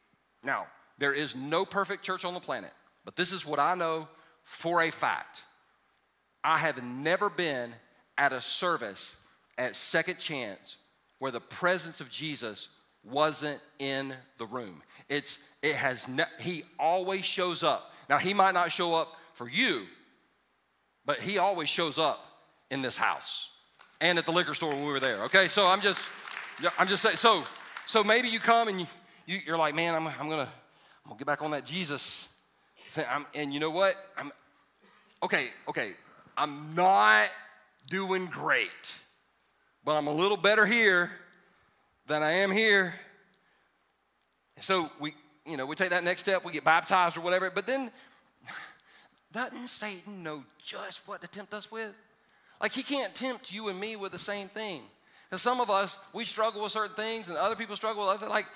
Now, 0.44 0.66
there 0.98 1.12
is 1.12 1.34
no 1.34 1.64
perfect 1.64 2.04
church 2.04 2.24
on 2.24 2.34
the 2.34 2.40
planet, 2.40 2.72
but 3.04 3.16
this 3.16 3.32
is 3.32 3.44
what 3.44 3.58
I 3.58 3.74
know 3.74 4.08
for 4.44 4.82
a 4.82 4.90
fact. 4.90 5.44
I 6.44 6.58
have 6.58 6.82
never 6.82 7.28
been 7.28 7.72
at 8.16 8.32
a 8.32 8.40
service 8.40 9.16
at 9.58 9.76
Second 9.76 10.18
Chance 10.18 10.76
where 11.18 11.30
the 11.30 11.40
presence 11.40 12.00
of 12.00 12.10
Jesus 12.10 12.68
wasn't 13.04 13.60
in 13.78 14.14
the 14.38 14.46
room. 14.46 14.82
It's 15.08 15.46
it 15.62 15.74
has 15.74 16.08
ne- 16.08 16.24
he 16.38 16.64
always 16.78 17.24
shows 17.24 17.62
up. 17.62 17.92
Now 18.08 18.18
he 18.18 18.34
might 18.34 18.54
not 18.54 18.72
show 18.72 18.94
up 18.94 19.14
for 19.34 19.48
you, 19.48 19.86
but 21.10 21.18
he 21.18 21.38
always 21.38 21.68
shows 21.68 21.98
up 21.98 22.24
in 22.70 22.82
this 22.82 22.96
house 22.96 23.50
and 24.00 24.16
at 24.16 24.24
the 24.24 24.30
liquor 24.30 24.54
store 24.54 24.70
when 24.70 24.86
we 24.86 24.92
were 24.92 25.00
there. 25.00 25.24
Okay, 25.24 25.48
so 25.48 25.66
I'm 25.66 25.80
just, 25.80 26.08
I'm 26.78 26.86
just 26.86 27.02
saying. 27.02 27.16
So, 27.16 27.42
so 27.84 28.04
maybe 28.04 28.28
you 28.28 28.38
come 28.38 28.68
and 28.68 28.78
you, 28.78 28.86
you 29.26 29.52
are 29.52 29.58
like, 29.58 29.74
man, 29.74 29.96
I'm, 29.96 30.06
I'm 30.06 30.28
gonna, 30.28 30.42
I'm 30.42 31.08
gonna 31.08 31.18
get 31.18 31.26
back 31.26 31.42
on 31.42 31.50
that 31.50 31.64
Jesus 31.64 32.28
thing. 32.92 33.06
I'm, 33.10 33.26
and 33.34 33.52
you 33.52 33.58
know 33.58 33.72
what? 33.72 33.96
I'm, 34.16 34.30
okay, 35.24 35.48
okay. 35.68 35.94
I'm 36.38 36.76
not 36.76 37.26
doing 37.88 38.26
great, 38.26 39.00
but 39.84 39.96
I'm 39.96 40.06
a 40.06 40.14
little 40.14 40.36
better 40.36 40.64
here 40.64 41.10
than 42.06 42.22
I 42.22 42.30
am 42.34 42.52
here. 42.52 42.94
And 44.54 44.64
So 44.64 44.88
we, 45.00 45.14
you 45.44 45.56
know, 45.56 45.66
we 45.66 45.74
take 45.74 45.90
that 45.90 46.04
next 46.04 46.20
step, 46.20 46.44
we 46.44 46.52
get 46.52 46.62
baptized 46.62 47.16
or 47.16 47.20
whatever. 47.22 47.50
But 47.50 47.66
then 47.66 47.90
doesn't 49.32 49.68
Satan 49.68 50.22
know 50.22 50.44
just 50.62 51.06
what 51.06 51.20
to 51.20 51.28
tempt 51.28 51.54
us 51.54 51.70
with? 51.70 51.94
Like, 52.60 52.72
he 52.72 52.82
can't 52.82 53.14
tempt 53.14 53.52
you 53.52 53.68
and 53.68 53.78
me 53.78 53.96
with 53.96 54.12
the 54.12 54.18
same 54.18 54.48
thing. 54.48 54.82
Because 55.28 55.42
some 55.42 55.60
of 55.60 55.70
us, 55.70 55.98
we 56.12 56.24
struggle 56.24 56.62
with 56.62 56.72
certain 56.72 56.96
things 56.96 57.28
and 57.28 57.38
other 57.38 57.56
people 57.56 57.76
struggle 57.76 58.06
with 58.06 58.16
other 58.16 58.28
Like, 58.28 58.46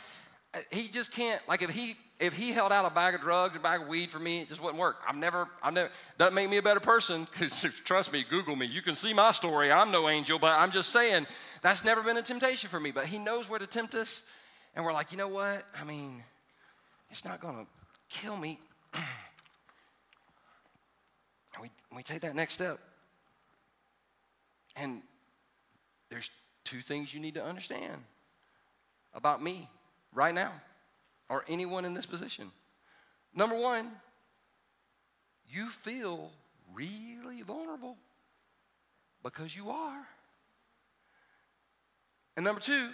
he 0.70 0.88
just 0.88 1.12
can't, 1.12 1.40
like, 1.48 1.62
if 1.62 1.70
he 1.70 1.96
if 2.20 2.34
he 2.34 2.52
held 2.52 2.70
out 2.70 2.84
a 2.84 2.94
bag 2.94 3.14
of 3.14 3.20
drugs, 3.20 3.56
a 3.56 3.58
bag 3.58 3.82
of 3.82 3.88
weed 3.88 4.10
for 4.10 4.20
me, 4.20 4.42
it 4.42 4.48
just 4.48 4.62
wouldn't 4.62 4.78
work. 4.78 4.98
I've 5.06 5.16
never, 5.16 5.48
I've 5.62 5.74
never, 5.74 5.90
doesn't 6.16 6.34
make 6.34 6.48
me 6.48 6.58
a 6.58 6.62
better 6.62 6.80
person, 6.80 7.26
because 7.30 7.62
trust 7.84 8.12
me, 8.12 8.24
Google 8.28 8.54
me. 8.54 8.66
You 8.66 8.82
can 8.82 8.94
see 8.94 9.12
my 9.12 9.32
story. 9.32 9.72
I'm 9.72 9.90
no 9.90 10.08
angel, 10.08 10.38
but 10.38 10.58
I'm 10.58 10.70
just 10.70 10.90
saying, 10.90 11.26
that's 11.60 11.84
never 11.84 12.02
been 12.02 12.16
a 12.16 12.22
temptation 12.22 12.70
for 12.70 12.78
me. 12.78 12.92
But 12.92 13.06
he 13.06 13.18
knows 13.18 13.50
where 13.50 13.58
to 13.58 13.66
tempt 13.66 13.94
us. 13.94 14.24
And 14.76 14.84
we're 14.84 14.92
like, 14.92 15.12
you 15.12 15.18
know 15.18 15.28
what? 15.28 15.66
I 15.80 15.84
mean, 15.84 16.22
it's 17.10 17.24
not 17.24 17.40
going 17.40 17.56
to 17.56 17.66
kill 18.08 18.37
me. 18.37 18.60
We, 21.60 21.68
we 21.94 22.02
take 22.02 22.20
that 22.20 22.34
next 22.34 22.54
step. 22.54 22.78
And 24.76 25.02
there's 26.10 26.31
two 26.64 26.81
things 26.81 27.14
you 27.14 27.20
need 27.20 27.35
to 27.35 27.44
understand 27.44 28.02
about 29.14 29.42
me 29.42 29.68
right 30.12 30.35
now 30.35 30.52
or 31.29 31.44
anyone 31.48 31.85
in 31.85 31.94
this 31.94 32.06
position. 32.06 32.50
Number 33.35 33.58
one, 33.58 33.90
you 35.50 35.68
feel 35.68 36.31
really 36.74 37.42
vulnerable 37.42 37.96
because 39.22 39.56
you 39.56 39.70
are. 39.70 40.06
And 42.37 42.44
number 42.44 42.60
two, 42.60 42.88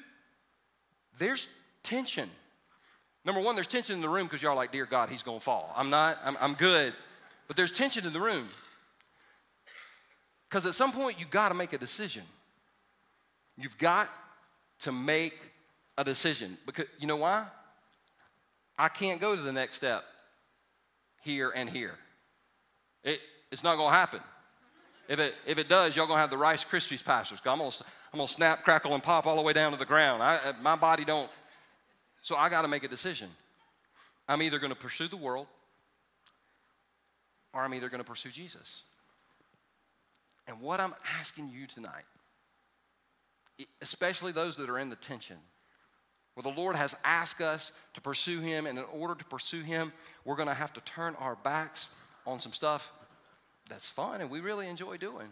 there's 1.18 1.48
tension. 1.82 2.28
Number 3.24 3.40
one, 3.40 3.54
there's 3.54 3.66
tension 3.66 3.96
in 3.96 4.02
the 4.02 4.08
room 4.08 4.26
because 4.26 4.42
y'all 4.42 4.56
like, 4.56 4.72
Dear 4.72 4.86
God, 4.86 5.08
he's 5.08 5.22
gonna 5.22 5.40
fall. 5.40 5.72
I'm 5.76 5.90
not, 5.90 6.18
I'm, 6.24 6.36
I'm 6.40 6.54
good. 6.54 6.92
But 7.50 7.56
there's 7.56 7.72
tension 7.72 8.06
in 8.06 8.12
the 8.12 8.20
room. 8.20 8.48
Because 10.48 10.66
at 10.66 10.74
some 10.74 10.92
point, 10.92 11.18
you've 11.18 11.32
got 11.32 11.48
to 11.48 11.54
make 11.56 11.72
a 11.72 11.78
decision. 11.78 12.22
You've 13.58 13.76
got 13.76 14.08
to 14.82 14.92
make 14.92 15.36
a 15.98 16.04
decision. 16.04 16.56
Because 16.64 16.84
you 17.00 17.08
know 17.08 17.16
why? 17.16 17.44
I 18.78 18.86
can't 18.86 19.20
go 19.20 19.34
to 19.34 19.42
the 19.42 19.50
next 19.50 19.74
step 19.74 20.04
here 21.24 21.50
and 21.50 21.68
here. 21.68 21.96
It, 23.02 23.18
it's 23.50 23.64
not 23.64 23.76
going 23.76 23.90
to 23.90 23.96
happen. 23.96 24.20
If 25.08 25.18
it, 25.18 25.34
if 25.44 25.58
it 25.58 25.68
does, 25.68 25.96
y'all 25.96 26.06
going 26.06 26.18
to 26.18 26.20
have 26.20 26.30
the 26.30 26.38
Rice 26.38 26.64
Krispies 26.64 27.04
pastors. 27.04 27.40
I'm 27.44 27.58
going 27.58 27.68
to 27.68 27.84
I'm 28.12 28.18
gonna 28.18 28.28
snap, 28.28 28.62
crackle, 28.62 28.94
and 28.94 29.02
pop 29.02 29.26
all 29.26 29.34
the 29.34 29.42
way 29.42 29.54
down 29.54 29.72
to 29.72 29.78
the 29.78 29.84
ground. 29.84 30.22
I, 30.22 30.52
my 30.62 30.76
body 30.76 31.04
don't, 31.04 31.28
So 32.22 32.36
I 32.36 32.48
got 32.48 32.62
to 32.62 32.68
make 32.68 32.84
a 32.84 32.88
decision. 32.88 33.28
I'm 34.28 34.40
either 34.40 34.60
going 34.60 34.72
to 34.72 34.78
pursue 34.78 35.08
the 35.08 35.16
world 35.16 35.48
or 37.52 37.68
they're 37.68 37.88
going 37.88 38.02
to 38.02 38.04
pursue 38.04 38.30
Jesus. 38.30 38.82
And 40.46 40.60
what 40.60 40.80
I'm 40.80 40.94
asking 41.18 41.48
you 41.48 41.66
tonight, 41.66 42.04
especially 43.82 44.32
those 44.32 44.56
that 44.56 44.70
are 44.70 44.78
in 44.78 44.90
the 44.90 44.96
tension, 44.96 45.36
where 46.34 46.42
the 46.42 46.60
Lord 46.60 46.76
has 46.76 46.94
asked 47.04 47.40
us 47.40 47.72
to 47.94 48.00
pursue 48.00 48.40
Him, 48.40 48.66
and 48.66 48.78
in 48.78 48.84
order 48.92 49.14
to 49.14 49.24
pursue 49.24 49.62
Him, 49.62 49.92
we're 50.24 50.36
going 50.36 50.48
to 50.48 50.54
have 50.54 50.72
to 50.74 50.80
turn 50.82 51.14
our 51.18 51.36
backs 51.36 51.88
on 52.26 52.38
some 52.38 52.52
stuff 52.52 52.92
that's 53.70 53.88
fun 53.88 54.20
and 54.20 54.28
we 54.28 54.40
really 54.40 54.68
enjoy 54.68 54.98
doing. 54.98 55.28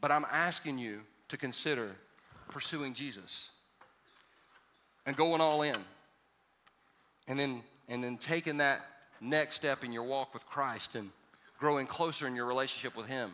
But 0.00 0.10
I'm 0.10 0.24
asking 0.30 0.78
you 0.78 1.00
to 1.28 1.36
consider 1.36 1.96
pursuing 2.48 2.94
Jesus 2.94 3.50
and 5.04 5.16
going 5.16 5.40
all 5.40 5.62
in. 5.62 5.76
And 7.28 7.38
then, 7.38 7.62
and 7.88 8.02
then 8.02 8.16
taking 8.18 8.58
that 8.58 8.86
next 9.20 9.56
step 9.56 9.84
in 9.84 9.92
your 9.92 10.02
walk 10.02 10.34
with 10.34 10.46
Christ 10.46 10.94
and 10.94 11.10
growing 11.58 11.86
closer 11.86 12.26
in 12.26 12.36
your 12.36 12.46
relationship 12.46 12.96
with 12.96 13.06
Him. 13.06 13.32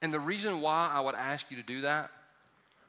And 0.00 0.12
the 0.12 0.20
reason 0.20 0.60
why 0.60 0.90
I 0.92 1.00
would 1.00 1.14
ask 1.14 1.50
you 1.50 1.56
to 1.56 1.62
do 1.62 1.82
that 1.82 2.10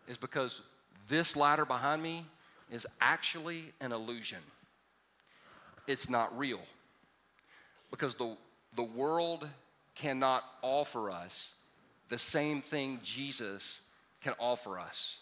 is 0.07 0.17
because 0.17 0.61
this 1.07 1.35
ladder 1.35 1.65
behind 1.65 2.01
me 2.01 2.25
is 2.71 2.87
actually 2.99 3.65
an 3.81 3.91
illusion. 3.91 4.39
It's 5.87 6.09
not 6.09 6.37
real. 6.37 6.61
Because 7.91 8.15
the, 8.15 8.35
the 8.75 8.83
world 8.83 9.47
cannot 9.95 10.43
offer 10.61 11.11
us 11.11 11.53
the 12.09 12.17
same 12.17 12.61
thing 12.61 12.99
Jesus 13.03 13.81
can 14.21 14.33
offer 14.39 14.79
us. 14.79 15.19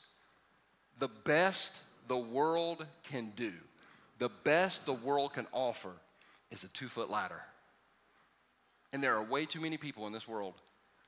The 1.00 1.10
best 1.10 1.82
the 2.08 2.18
world 2.18 2.86
can 3.04 3.32
do, 3.36 3.52
the 4.20 4.30
best 4.44 4.86
the 4.86 4.94
world 4.94 5.34
can 5.34 5.48
offer 5.52 5.92
is 6.52 6.64
a 6.64 6.68
two 6.70 6.88
foot 6.88 7.10
ladder. 7.10 7.42
And 8.94 9.02
there 9.02 9.16
are 9.16 9.24
way 9.24 9.46
too 9.46 9.62
many 9.62 9.78
people 9.78 10.08
in 10.08 10.14
this 10.14 10.28
world 10.28 10.56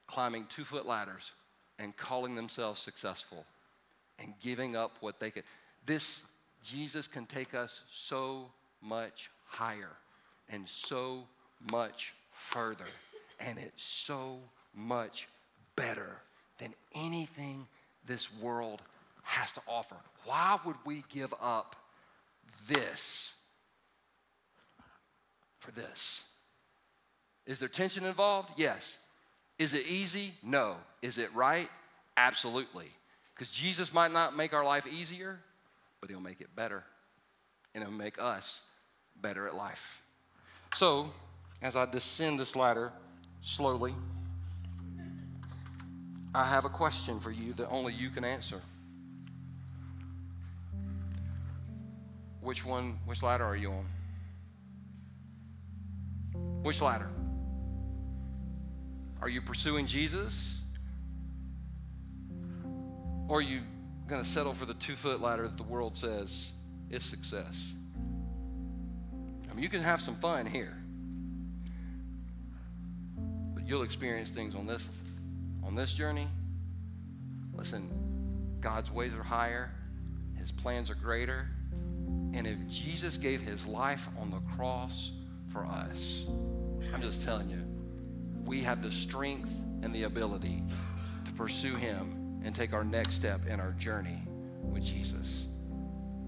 climbing 0.07 0.45
two 0.47 0.63
foot 0.63 0.85
ladders 0.85 1.33
and 1.79 1.95
calling 1.97 2.35
themselves 2.35 2.81
successful 2.81 3.45
and 4.19 4.33
giving 4.41 4.75
up 4.75 4.97
what 5.01 5.19
they 5.19 5.31
could. 5.31 5.43
This 5.85 6.23
Jesus 6.63 7.07
can 7.07 7.25
take 7.25 7.53
us 7.53 7.83
so 7.89 8.49
much 8.81 9.29
higher 9.45 9.91
and 10.49 10.67
so 10.67 11.27
much 11.71 12.13
further. 12.31 12.85
And 13.39 13.59
it's 13.59 13.83
so 13.83 14.39
much 14.73 15.27
better 15.75 16.21
than 16.57 16.73
anything 16.95 17.67
this 18.05 18.33
world 18.37 18.81
has 19.23 19.51
to 19.53 19.61
offer. 19.67 19.95
Why 20.25 20.57
would 20.65 20.75
we 20.85 21.03
give 21.09 21.33
up 21.41 21.75
this 22.67 23.35
for 25.63 25.71
this? 25.71 26.29
Is 27.45 27.59
there 27.59 27.69
tension 27.69 28.05
involved? 28.05 28.49
Yes. 28.57 28.97
Is 29.57 29.73
it 29.73 29.87
easy? 29.87 30.33
No. 30.43 30.75
Is 31.01 31.17
it 31.17 31.33
right? 31.33 31.69
Absolutely. 32.17 32.87
Because 33.33 33.49
Jesus 33.49 33.93
might 33.93 34.11
not 34.11 34.35
make 34.35 34.53
our 34.53 34.63
life 34.63 34.85
easier, 34.85 35.39
but 36.01 36.09
He'll 36.09 36.19
make 36.19 36.41
it 36.41 36.53
better. 36.55 36.83
And 37.73 37.83
He'll 37.83 37.93
make 37.93 38.21
us 38.21 38.61
better 39.21 39.47
at 39.47 39.55
life. 39.55 40.01
So, 40.73 41.09
as 41.61 41.75
I 41.75 41.85
descend 41.85 42.39
this 42.39 42.55
ladder 42.55 42.91
slowly, 43.41 43.93
I 46.35 46.43
have 46.45 46.65
a 46.65 46.69
question 46.69 47.19
for 47.19 47.31
you 47.31 47.53
that 47.53 47.69
only 47.69 47.93
you 47.93 48.09
can 48.09 48.25
answer. 48.25 48.59
Which 52.41 52.65
one, 52.65 52.97
which 53.05 53.23
ladder 53.23 53.45
are 53.45 53.55
you 53.55 53.71
on? 53.71 53.85
Which 56.63 56.81
ladder? 56.81 57.09
Are 59.21 59.29
you 59.29 59.41
pursuing 59.41 59.85
Jesus? 59.85 60.59
Or 63.27 63.37
are 63.37 63.41
you 63.41 63.61
going 64.07 64.21
to 64.21 64.27
settle 64.27 64.53
for 64.53 64.65
the 64.65 64.73
two 64.73 64.93
foot 64.93 65.21
ladder 65.21 65.43
that 65.43 65.57
the 65.57 65.63
world 65.63 65.95
says 65.95 66.51
is 66.89 67.03
success? 67.03 67.73
I 69.49 69.53
mean, 69.53 69.63
you 69.63 69.69
can 69.69 69.81
have 69.81 70.01
some 70.01 70.15
fun 70.15 70.45
here, 70.45 70.75
but 73.53 73.67
you'll 73.67 73.83
experience 73.83 74.29
things 74.29 74.55
on 74.55 74.65
this 74.65 74.89
on 75.63 75.75
this 75.75 75.93
journey. 75.93 76.27
Listen, 77.53 77.89
God's 78.59 78.91
ways 78.91 79.13
are 79.13 79.23
higher, 79.23 79.71
His 80.37 80.51
plans 80.51 80.89
are 80.89 80.95
greater, 80.95 81.47
and 82.33 82.47
if 82.47 82.67
Jesus 82.67 83.15
gave 83.17 83.41
His 83.41 83.65
life 83.65 84.09
on 84.19 84.31
the 84.31 84.41
cross 84.55 85.11
for 85.49 85.65
us, 85.65 86.25
I'm 86.93 87.01
just 87.01 87.21
telling 87.21 87.49
you, 87.49 87.63
we 88.45 88.61
have 88.61 88.81
the 88.81 88.91
strength 88.91 89.53
and 89.81 89.93
the 89.93 90.03
ability 90.03 90.63
to 91.25 91.31
pursue 91.33 91.75
Him 91.75 92.41
and 92.43 92.53
take 92.53 92.73
our 92.73 92.83
next 92.83 93.13
step 93.13 93.45
in 93.45 93.59
our 93.59 93.71
journey 93.73 94.21
with 94.61 94.83
Jesus. 94.83 95.47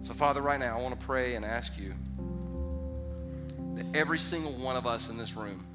So, 0.01 0.13
Father, 0.13 0.41
right 0.41 0.59
now, 0.59 0.77
I 0.77 0.81
want 0.81 0.99
to 0.99 1.05
pray 1.05 1.35
and 1.35 1.43
ask 1.43 1.77
you 1.77 1.93
that 3.75 3.97
every 3.97 4.19
single 4.19 4.53
one 4.53 4.75
of 4.75 4.85
us 4.85 5.09
in 5.09 5.17
this 5.17 5.35
room, 5.35 5.65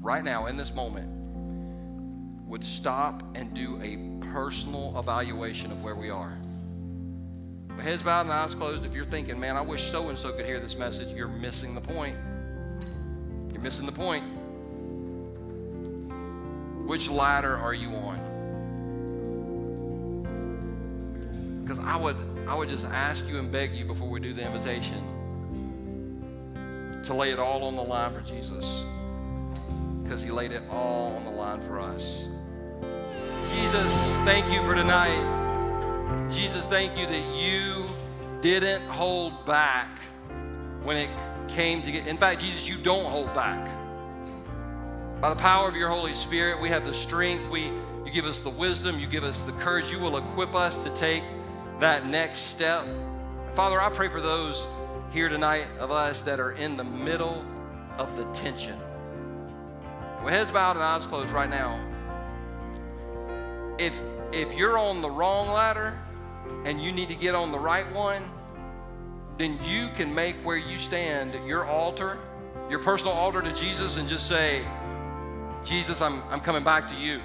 right 0.00 0.24
now, 0.24 0.46
in 0.46 0.56
this 0.56 0.74
moment, 0.74 1.08
would 2.46 2.64
stop 2.64 3.22
and 3.36 3.54
do 3.54 3.80
a 3.80 3.96
personal 4.32 4.98
evaluation 4.98 5.70
of 5.70 5.84
where 5.84 5.94
we 5.94 6.10
are. 6.10 6.36
With 7.76 7.84
heads 7.84 8.02
bowed 8.02 8.22
and 8.22 8.32
eyes 8.32 8.54
closed, 8.54 8.84
if 8.84 8.94
you're 8.94 9.04
thinking, 9.04 9.38
man, 9.38 9.56
I 9.56 9.60
wish 9.60 9.84
so 9.84 10.08
and 10.08 10.18
so 10.18 10.32
could 10.32 10.46
hear 10.46 10.58
this 10.58 10.76
message, 10.76 11.16
you're 11.16 11.28
missing 11.28 11.74
the 11.74 11.80
point. 11.80 12.16
You're 13.60 13.64
missing 13.66 13.84
the 13.84 13.92
point. 13.92 14.24
Which 16.88 17.10
ladder 17.10 17.58
are 17.58 17.74
you 17.74 17.90
on? 17.90 18.18
Because 21.62 21.78
I 21.80 21.94
would, 21.96 22.16
I 22.48 22.54
would 22.54 22.70
just 22.70 22.86
ask 22.86 23.28
you 23.28 23.38
and 23.38 23.52
beg 23.52 23.74
you 23.74 23.84
before 23.84 24.08
we 24.08 24.18
do 24.18 24.32
the 24.32 24.40
invitation 24.40 24.96
to 27.04 27.12
lay 27.12 27.32
it 27.32 27.38
all 27.38 27.64
on 27.64 27.76
the 27.76 27.82
line 27.82 28.14
for 28.14 28.22
Jesus. 28.22 28.82
Because 30.02 30.22
he 30.22 30.30
laid 30.30 30.52
it 30.52 30.62
all 30.70 31.16
on 31.16 31.24
the 31.24 31.30
line 31.30 31.60
for 31.60 31.78
us. 31.78 32.28
Jesus, 33.52 33.92
thank 34.20 34.50
you 34.50 34.62
for 34.62 34.74
tonight. 34.74 36.30
Jesus, 36.30 36.64
thank 36.64 36.96
you 36.96 37.04
that 37.04 37.36
you 37.36 37.90
didn't 38.40 38.80
hold 38.88 39.44
back 39.44 39.98
when 40.82 40.96
it 40.96 41.10
came 41.54 41.82
to 41.82 41.92
get. 41.92 42.06
In 42.06 42.16
fact, 42.16 42.40
Jesus, 42.40 42.68
you 42.68 42.76
don't 42.76 43.04
hold 43.04 43.32
back. 43.34 43.68
By 45.20 45.30
the 45.30 45.36
power 45.36 45.68
of 45.68 45.76
your 45.76 45.88
Holy 45.88 46.14
Spirit, 46.14 46.60
we 46.60 46.70
have 46.70 46.84
the 46.84 46.94
strength. 46.94 47.48
We, 47.50 47.64
you 48.04 48.10
give 48.12 48.24
us 48.24 48.40
the 48.40 48.50
wisdom. 48.50 48.98
You 48.98 49.06
give 49.06 49.24
us 49.24 49.42
the 49.42 49.52
courage. 49.52 49.90
You 49.90 49.98
will 49.98 50.16
equip 50.16 50.54
us 50.54 50.78
to 50.78 50.90
take 50.94 51.22
that 51.78 52.06
next 52.06 52.38
step. 52.38 52.86
Father, 53.52 53.80
I 53.80 53.90
pray 53.90 54.08
for 54.08 54.20
those 54.20 54.66
here 55.12 55.28
tonight 55.28 55.66
of 55.78 55.90
us 55.90 56.22
that 56.22 56.40
are 56.40 56.52
in 56.52 56.76
the 56.76 56.84
middle 56.84 57.44
of 57.98 58.16
the 58.16 58.24
tension. 58.32 58.78
With 60.24 60.32
heads 60.32 60.52
bowed 60.52 60.76
and 60.76 60.82
eyes 60.82 61.06
closed 61.06 61.32
right 61.32 61.50
now, 61.50 61.78
if, 63.78 64.00
if 64.32 64.56
you're 64.56 64.78
on 64.78 65.02
the 65.02 65.10
wrong 65.10 65.48
ladder 65.48 65.98
and 66.64 66.80
you 66.80 66.92
need 66.92 67.08
to 67.08 67.16
get 67.16 67.34
on 67.34 67.52
the 67.52 67.58
right 67.58 67.90
one, 67.92 68.22
then 69.40 69.58
you 69.64 69.88
can 69.96 70.14
make 70.14 70.36
where 70.44 70.58
you 70.58 70.76
stand 70.76 71.32
your 71.46 71.64
altar, 71.64 72.18
your 72.68 72.78
personal 72.78 73.14
altar 73.14 73.40
to 73.40 73.52
Jesus, 73.54 73.96
and 73.96 74.06
just 74.06 74.28
say, 74.28 74.62
Jesus, 75.64 76.02
I'm, 76.02 76.22
I'm 76.30 76.40
coming 76.40 76.62
back 76.62 76.86
to 76.88 76.94
you. 76.94 77.20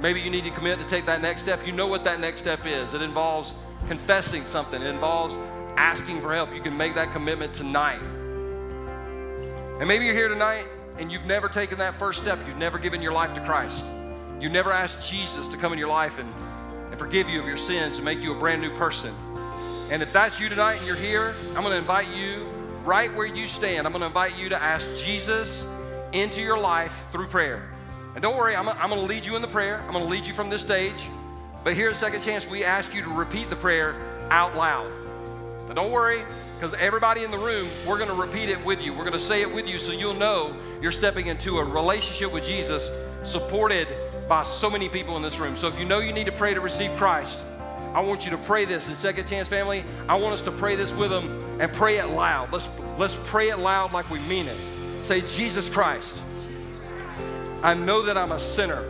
Maybe 0.00 0.20
you 0.20 0.30
need 0.30 0.44
to 0.44 0.50
commit 0.50 0.80
to 0.80 0.86
take 0.86 1.06
that 1.06 1.22
next 1.22 1.42
step. 1.42 1.64
You 1.64 1.72
know 1.72 1.86
what 1.86 2.02
that 2.04 2.18
next 2.18 2.40
step 2.40 2.66
is. 2.66 2.92
It 2.92 3.02
involves 3.02 3.54
confessing 3.86 4.42
something, 4.42 4.82
it 4.82 4.88
involves 4.88 5.36
asking 5.76 6.20
for 6.20 6.34
help. 6.34 6.52
You 6.52 6.60
can 6.60 6.76
make 6.76 6.96
that 6.96 7.12
commitment 7.12 7.54
tonight. 7.54 8.00
And 9.78 9.86
maybe 9.86 10.06
you're 10.06 10.14
here 10.14 10.28
tonight 10.28 10.66
and 10.98 11.12
you've 11.12 11.26
never 11.26 11.48
taken 11.48 11.78
that 11.78 11.94
first 11.94 12.20
step. 12.20 12.38
You've 12.48 12.58
never 12.58 12.78
given 12.78 13.00
your 13.00 13.12
life 13.12 13.32
to 13.34 13.40
Christ. 13.42 13.86
You've 14.40 14.52
never 14.52 14.72
asked 14.72 15.08
Jesus 15.08 15.46
to 15.48 15.56
come 15.56 15.72
in 15.72 15.78
your 15.78 15.88
life 15.88 16.18
and, 16.18 16.32
and 16.90 16.98
forgive 16.98 17.28
you 17.28 17.38
of 17.40 17.46
your 17.46 17.58
sins 17.58 17.98
and 17.98 18.04
make 18.04 18.20
you 18.20 18.34
a 18.34 18.38
brand 18.38 18.60
new 18.60 18.74
person. 18.74 19.14
And 19.90 20.02
if 20.02 20.12
that's 20.12 20.40
you 20.40 20.48
tonight 20.48 20.78
and 20.78 20.86
you're 20.86 20.96
here, 20.96 21.34
I'm 21.50 21.62
going 21.62 21.70
to 21.70 21.78
invite 21.78 22.08
you 22.14 22.46
right 22.84 23.12
where 23.14 23.26
you 23.26 23.46
stand. 23.46 23.86
I'm 23.86 23.92
going 23.92 24.00
to 24.00 24.06
invite 24.06 24.38
you 24.38 24.48
to 24.48 24.62
ask 24.62 24.88
Jesus 25.04 25.66
into 26.12 26.40
your 26.40 26.58
life 26.58 27.06
through 27.12 27.28
prayer. 27.28 27.68
And 28.14 28.22
don't 28.22 28.36
worry, 28.36 28.56
I'm, 28.56 28.68
I'm 28.68 28.88
going 28.88 29.00
to 29.00 29.06
lead 29.06 29.24
you 29.24 29.36
in 29.36 29.42
the 29.42 29.48
prayer. 29.48 29.80
I'm 29.86 29.92
going 29.92 30.04
to 30.04 30.10
lead 30.10 30.26
you 30.26 30.32
from 30.32 30.50
this 30.50 30.62
stage. 30.62 31.06
But 31.62 31.74
here 31.74 31.90
at 31.90 31.96
Second 31.96 32.22
Chance, 32.22 32.48
we 32.48 32.64
ask 32.64 32.94
you 32.94 33.02
to 33.02 33.10
repeat 33.10 33.50
the 33.50 33.56
prayer 33.56 33.94
out 34.30 34.56
loud. 34.56 34.90
Now 35.68 35.74
don't 35.74 35.90
worry, 35.90 36.18
because 36.18 36.74
everybody 36.74 37.24
in 37.24 37.30
the 37.30 37.38
room, 37.38 37.68
we're 37.86 37.98
going 37.98 38.08
to 38.08 38.14
repeat 38.14 38.48
it 38.48 38.64
with 38.64 38.82
you. 38.82 38.92
We're 38.92 39.00
going 39.00 39.12
to 39.12 39.18
say 39.18 39.42
it 39.42 39.52
with 39.52 39.68
you 39.68 39.78
so 39.78 39.92
you'll 39.92 40.14
know 40.14 40.54
you're 40.80 40.92
stepping 40.92 41.26
into 41.26 41.58
a 41.58 41.64
relationship 41.64 42.32
with 42.32 42.44
Jesus 42.44 42.90
supported 43.24 43.88
by 44.28 44.42
so 44.44 44.70
many 44.70 44.88
people 44.88 45.16
in 45.16 45.22
this 45.22 45.38
room. 45.38 45.56
So 45.56 45.68
if 45.68 45.78
you 45.78 45.84
know 45.84 45.98
you 45.98 46.12
need 46.12 46.26
to 46.26 46.32
pray 46.32 46.54
to 46.54 46.60
receive 46.60 46.90
Christ, 46.92 47.44
I 47.96 48.00
want 48.00 48.26
you 48.26 48.30
to 48.32 48.36
pray 48.36 48.66
this 48.66 48.90
in 48.90 48.94
Second 48.94 49.26
Chance 49.26 49.48
family. 49.48 49.82
I 50.06 50.16
want 50.16 50.34
us 50.34 50.42
to 50.42 50.50
pray 50.50 50.76
this 50.76 50.92
with 50.92 51.08
them 51.08 51.42
and 51.58 51.72
pray 51.72 51.96
it 51.96 52.08
loud. 52.08 52.52
Let's 52.52 52.68
let's 52.98 53.18
pray 53.30 53.48
it 53.48 53.58
loud 53.58 53.94
like 53.94 54.10
we 54.10 54.18
mean 54.20 54.48
it. 54.48 55.06
Say, 55.06 55.22
Jesus 55.22 55.70
Christ, 55.70 56.22
I 57.62 57.72
know 57.72 58.02
that 58.02 58.18
I'm 58.18 58.32
a 58.32 58.38
sinner 58.38 58.84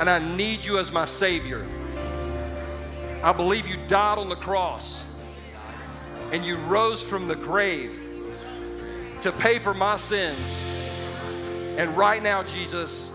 and 0.00 0.10
I 0.10 0.18
need 0.34 0.64
you 0.64 0.80
as 0.80 0.90
my 0.90 1.04
Savior. 1.04 1.64
I 3.22 3.32
believe 3.32 3.68
you 3.68 3.76
died 3.86 4.18
on 4.18 4.28
the 4.28 4.34
cross 4.34 5.14
and 6.32 6.44
you 6.44 6.56
rose 6.56 7.04
from 7.04 7.28
the 7.28 7.36
grave 7.36 7.96
to 9.20 9.30
pay 9.30 9.60
for 9.60 9.74
my 9.74 9.96
sins. 9.96 10.66
And 11.78 11.96
right 11.96 12.20
now, 12.20 12.42
Jesus, 12.42 13.12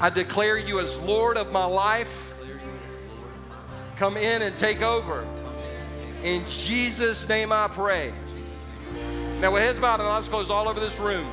I 0.00 0.08
declare 0.08 0.56
you 0.56 0.80
as 0.80 0.98
Lord 1.02 1.36
of 1.36 1.52
my 1.52 1.66
life. 1.66 2.31
Come 4.02 4.16
in 4.16 4.42
and 4.42 4.56
take 4.56 4.82
over. 4.82 5.24
In 6.24 6.44
Jesus' 6.44 7.28
name 7.28 7.52
I 7.52 7.68
pray. 7.68 8.12
Now, 9.40 9.52
with 9.52 9.62
heads 9.62 9.78
bowed 9.78 10.00
and 10.00 10.08
eyes 10.08 10.28
closed 10.28 10.50
all 10.50 10.68
over 10.68 10.80
this 10.80 10.98
room, 10.98 11.24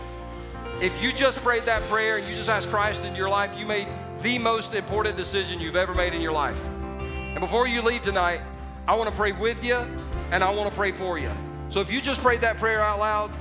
if 0.79 1.01
you 1.01 1.11
just 1.11 1.41
prayed 1.41 1.63
that 1.63 1.81
prayer 1.85 2.17
and 2.17 2.27
you 2.27 2.35
just 2.35 2.47
asked 2.47 2.69
Christ 2.69 3.05
in 3.05 3.15
your 3.15 3.27
life, 3.27 3.57
you 3.57 3.65
made 3.65 3.87
the 4.21 4.37
most 4.37 4.75
important 4.75 5.17
decision 5.17 5.59
you've 5.59 5.75
ever 5.75 5.95
made 5.95 6.13
in 6.13 6.21
your 6.21 6.31
life. 6.31 6.63
And 6.99 7.39
before 7.39 7.67
you 7.67 7.81
leave 7.81 8.03
tonight, 8.03 8.41
I 8.87 8.95
want 8.95 9.09
to 9.09 9.15
pray 9.15 9.31
with 9.31 9.65
you 9.65 9.83
and 10.31 10.43
I 10.43 10.51
want 10.51 10.69
to 10.69 10.75
pray 10.75 10.91
for 10.91 11.17
you. 11.17 11.31
So 11.69 11.81
if 11.81 11.91
you 11.91 11.99
just 12.01 12.21
prayed 12.21 12.41
that 12.41 12.57
prayer 12.57 12.81
out 12.81 12.99
loud, 12.99 13.31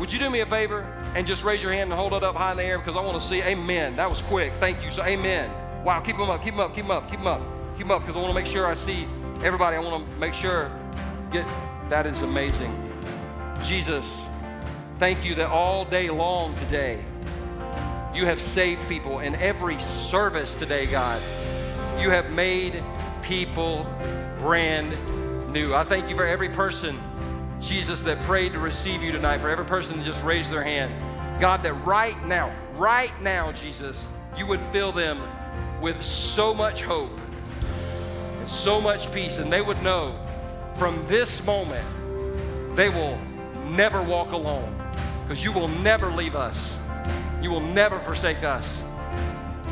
would 0.00 0.10
you 0.10 0.18
do 0.18 0.30
me 0.30 0.40
a 0.40 0.46
favor 0.46 0.86
and 1.14 1.26
just 1.26 1.44
raise 1.44 1.62
your 1.62 1.72
hand 1.72 1.90
and 1.90 2.00
hold 2.00 2.14
it 2.14 2.22
up 2.22 2.36
high 2.36 2.52
in 2.52 2.56
the 2.56 2.64
air 2.64 2.78
because 2.78 2.96
I 2.96 3.02
want 3.02 3.20
to 3.20 3.26
see 3.26 3.42
amen. 3.42 3.96
That 3.96 4.08
was 4.08 4.22
quick. 4.22 4.54
Thank 4.54 4.82
you. 4.82 4.90
So 4.90 5.04
amen. 5.04 5.50
Wow, 5.84 6.00
keep 6.00 6.16
them 6.16 6.30
up, 6.30 6.42
keep 6.42 6.54
them 6.54 6.60
up, 6.60 6.74
keep 6.74 6.84
them 6.84 6.92
up, 6.92 7.10
keep 7.10 7.18
them 7.18 7.26
up, 7.26 7.42
them 7.82 7.90
up 7.90 8.02
because 8.02 8.16
I 8.16 8.20
want 8.20 8.30
to 8.30 8.34
make 8.34 8.46
sure 8.46 8.66
I 8.66 8.74
see 8.74 9.06
everybody. 9.42 9.76
I 9.76 9.80
want 9.80 10.04
to 10.04 10.20
make 10.20 10.34
sure 10.34 10.70
get 11.30 11.46
that 11.88 12.06
is 12.06 12.22
amazing. 12.22 12.72
Jesus, 13.62 14.28
thank 14.96 15.24
you 15.24 15.34
that 15.36 15.50
all 15.50 15.84
day 15.84 16.08
long 16.08 16.54
today 16.56 17.00
you 18.14 18.26
have 18.26 18.40
saved 18.40 18.86
people 18.88 19.20
in 19.20 19.34
every 19.36 19.78
service 19.78 20.54
today, 20.54 20.86
God. 20.86 21.20
You 21.98 22.10
have 22.10 22.30
made 22.32 22.82
people 23.22 23.86
brand 24.38 24.90
new. 25.52 25.74
I 25.74 25.82
thank 25.82 26.08
you 26.08 26.16
for 26.16 26.26
every 26.26 26.48
person, 26.48 26.96
Jesus, 27.60 28.02
that 28.02 28.20
prayed 28.20 28.52
to 28.52 28.58
receive 28.58 29.02
you 29.02 29.12
tonight, 29.12 29.38
for 29.38 29.48
every 29.48 29.64
person 29.64 29.96
that 29.96 30.04
just 30.04 30.22
raised 30.24 30.52
their 30.52 30.62
hand. 30.62 30.92
God, 31.40 31.62
that 31.62 31.72
right 31.84 32.16
now, 32.26 32.54
right 32.74 33.12
now, 33.22 33.50
Jesus, 33.52 34.06
you 34.36 34.46
would 34.46 34.60
fill 34.60 34.92
them 34.92 35.20
with 35.80 36.00
so 36.02 36.54
much 36.54 36.82
hope 36.82 37.10
and 38.42 38.50
so 38.50 38.80
much 38.80 39.14
peace, 39.14 39.38
and 39.38 39.52
they 39.52 39.62
would 39.62 39.80
know 39.84 40.18
from 40.74 40.98
this 41.06 41.46
moment 41.46 41.86
they 42.74 42.88
will 42.88 43.16
never 43.68 44.02
walk 44.02 44.32
alone 44.32 44.76
because 45.22 45.44
you 45.44 45.52
will 45.52 45.68
never 45.68 46.10
leave 46.10 46.34
us. 46.34 46.82
You 47.40 47.52
will 47.52 47.60
never 47.60 48.00
forsake 48.00 48.42
us. 48.42 48.82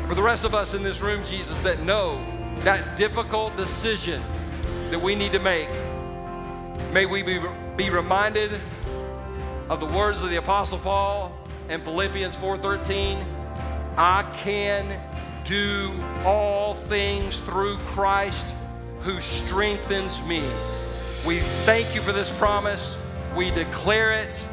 For 0.07 0.15
the 0.15 0.21
rest 0.21 0.45
of 0.45 0.55
us 0.55 0.73
in 0.73 0.83
this 0.83 1.01
room, 1.01 1.21
Jesus, 1.25 1.59
that 1.63 1.81
know 1.81 2.25
that 2.59 2.95
difficult 2.95 3.57
decision 3.57 4.21
that 4.89 5.01
we 5.01 5.15
need 5.15 5.33
to 5.33 5.39
make, 5.39 5.67
may 6.93 7.05
we 7.05 7.23
be, 7.23 7.41
be 7.75 7.89
reminded 7.89 8.53
of 9.67 9.81
the 9.81 9.85
words 9.87 10.23
of 10.23 10.29
the 10.29 10.37
Apostle 10.37 10.77
Paul 10.77 11.35
in 11.67 11.81
Philippians 11.81 12.37
4:13. 12.37 13.17
I 13.97 14.23
can 14.37 14.85
do 15.43 15.91
all 16.23 16.73
things 16.73 17.37
through 17.39 17.75
Christ 17.87 18.45
who 19.03 19.19
strengthens 19.19 20.25
me. 20.27 20.41
We 21.25 21.39
thank 21.65 21.93
you 21.95 22.01
for 22.01 22.11
this 22.11 22.35
promise. 22.37 22.97
We 23.35 23.51
declare 23.51 24.11
it. 24.13 24.43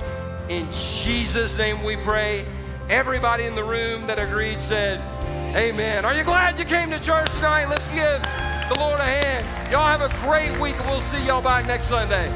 In 0.49 0.67
Jesus' 0.73 1.59
name 1.59 1.83
we 1.83 1.97
pray. 1.97 2.45
Everybody 2.89 3.45
in 3.45 3.55
the 3.55 3.65
room 3.65 4.07
that 4.07 4.19
agreed 4.19 4.61
said, 4.61 5.01
Amen. 5.57 6.05
Are 6.05 6.15
you 6.15 6.25
glad 6.25 6.59
you 6.59 6.65
came 6.65 6.91
to 6.91 7.01
church 7.01 7.31
tonight? 7.35 7.67
Let's 7.67 7.89
give 7.89 8.21
the 8.69 8.77
Lord 8.77 9.01
a 9.01 9.05
hand. 9.05 9.73
Y'all 9.73 9.87
have 9.87 10.03
a 10.03 10.15
great 10.27 10.59
week, 10.61 10.79
we'll 10.87 11.01
see 11.01 11.25
y'all 11.27 11.43
back 11.43 11.67
next 11.67 11.87
Sunday. 11.87 12.31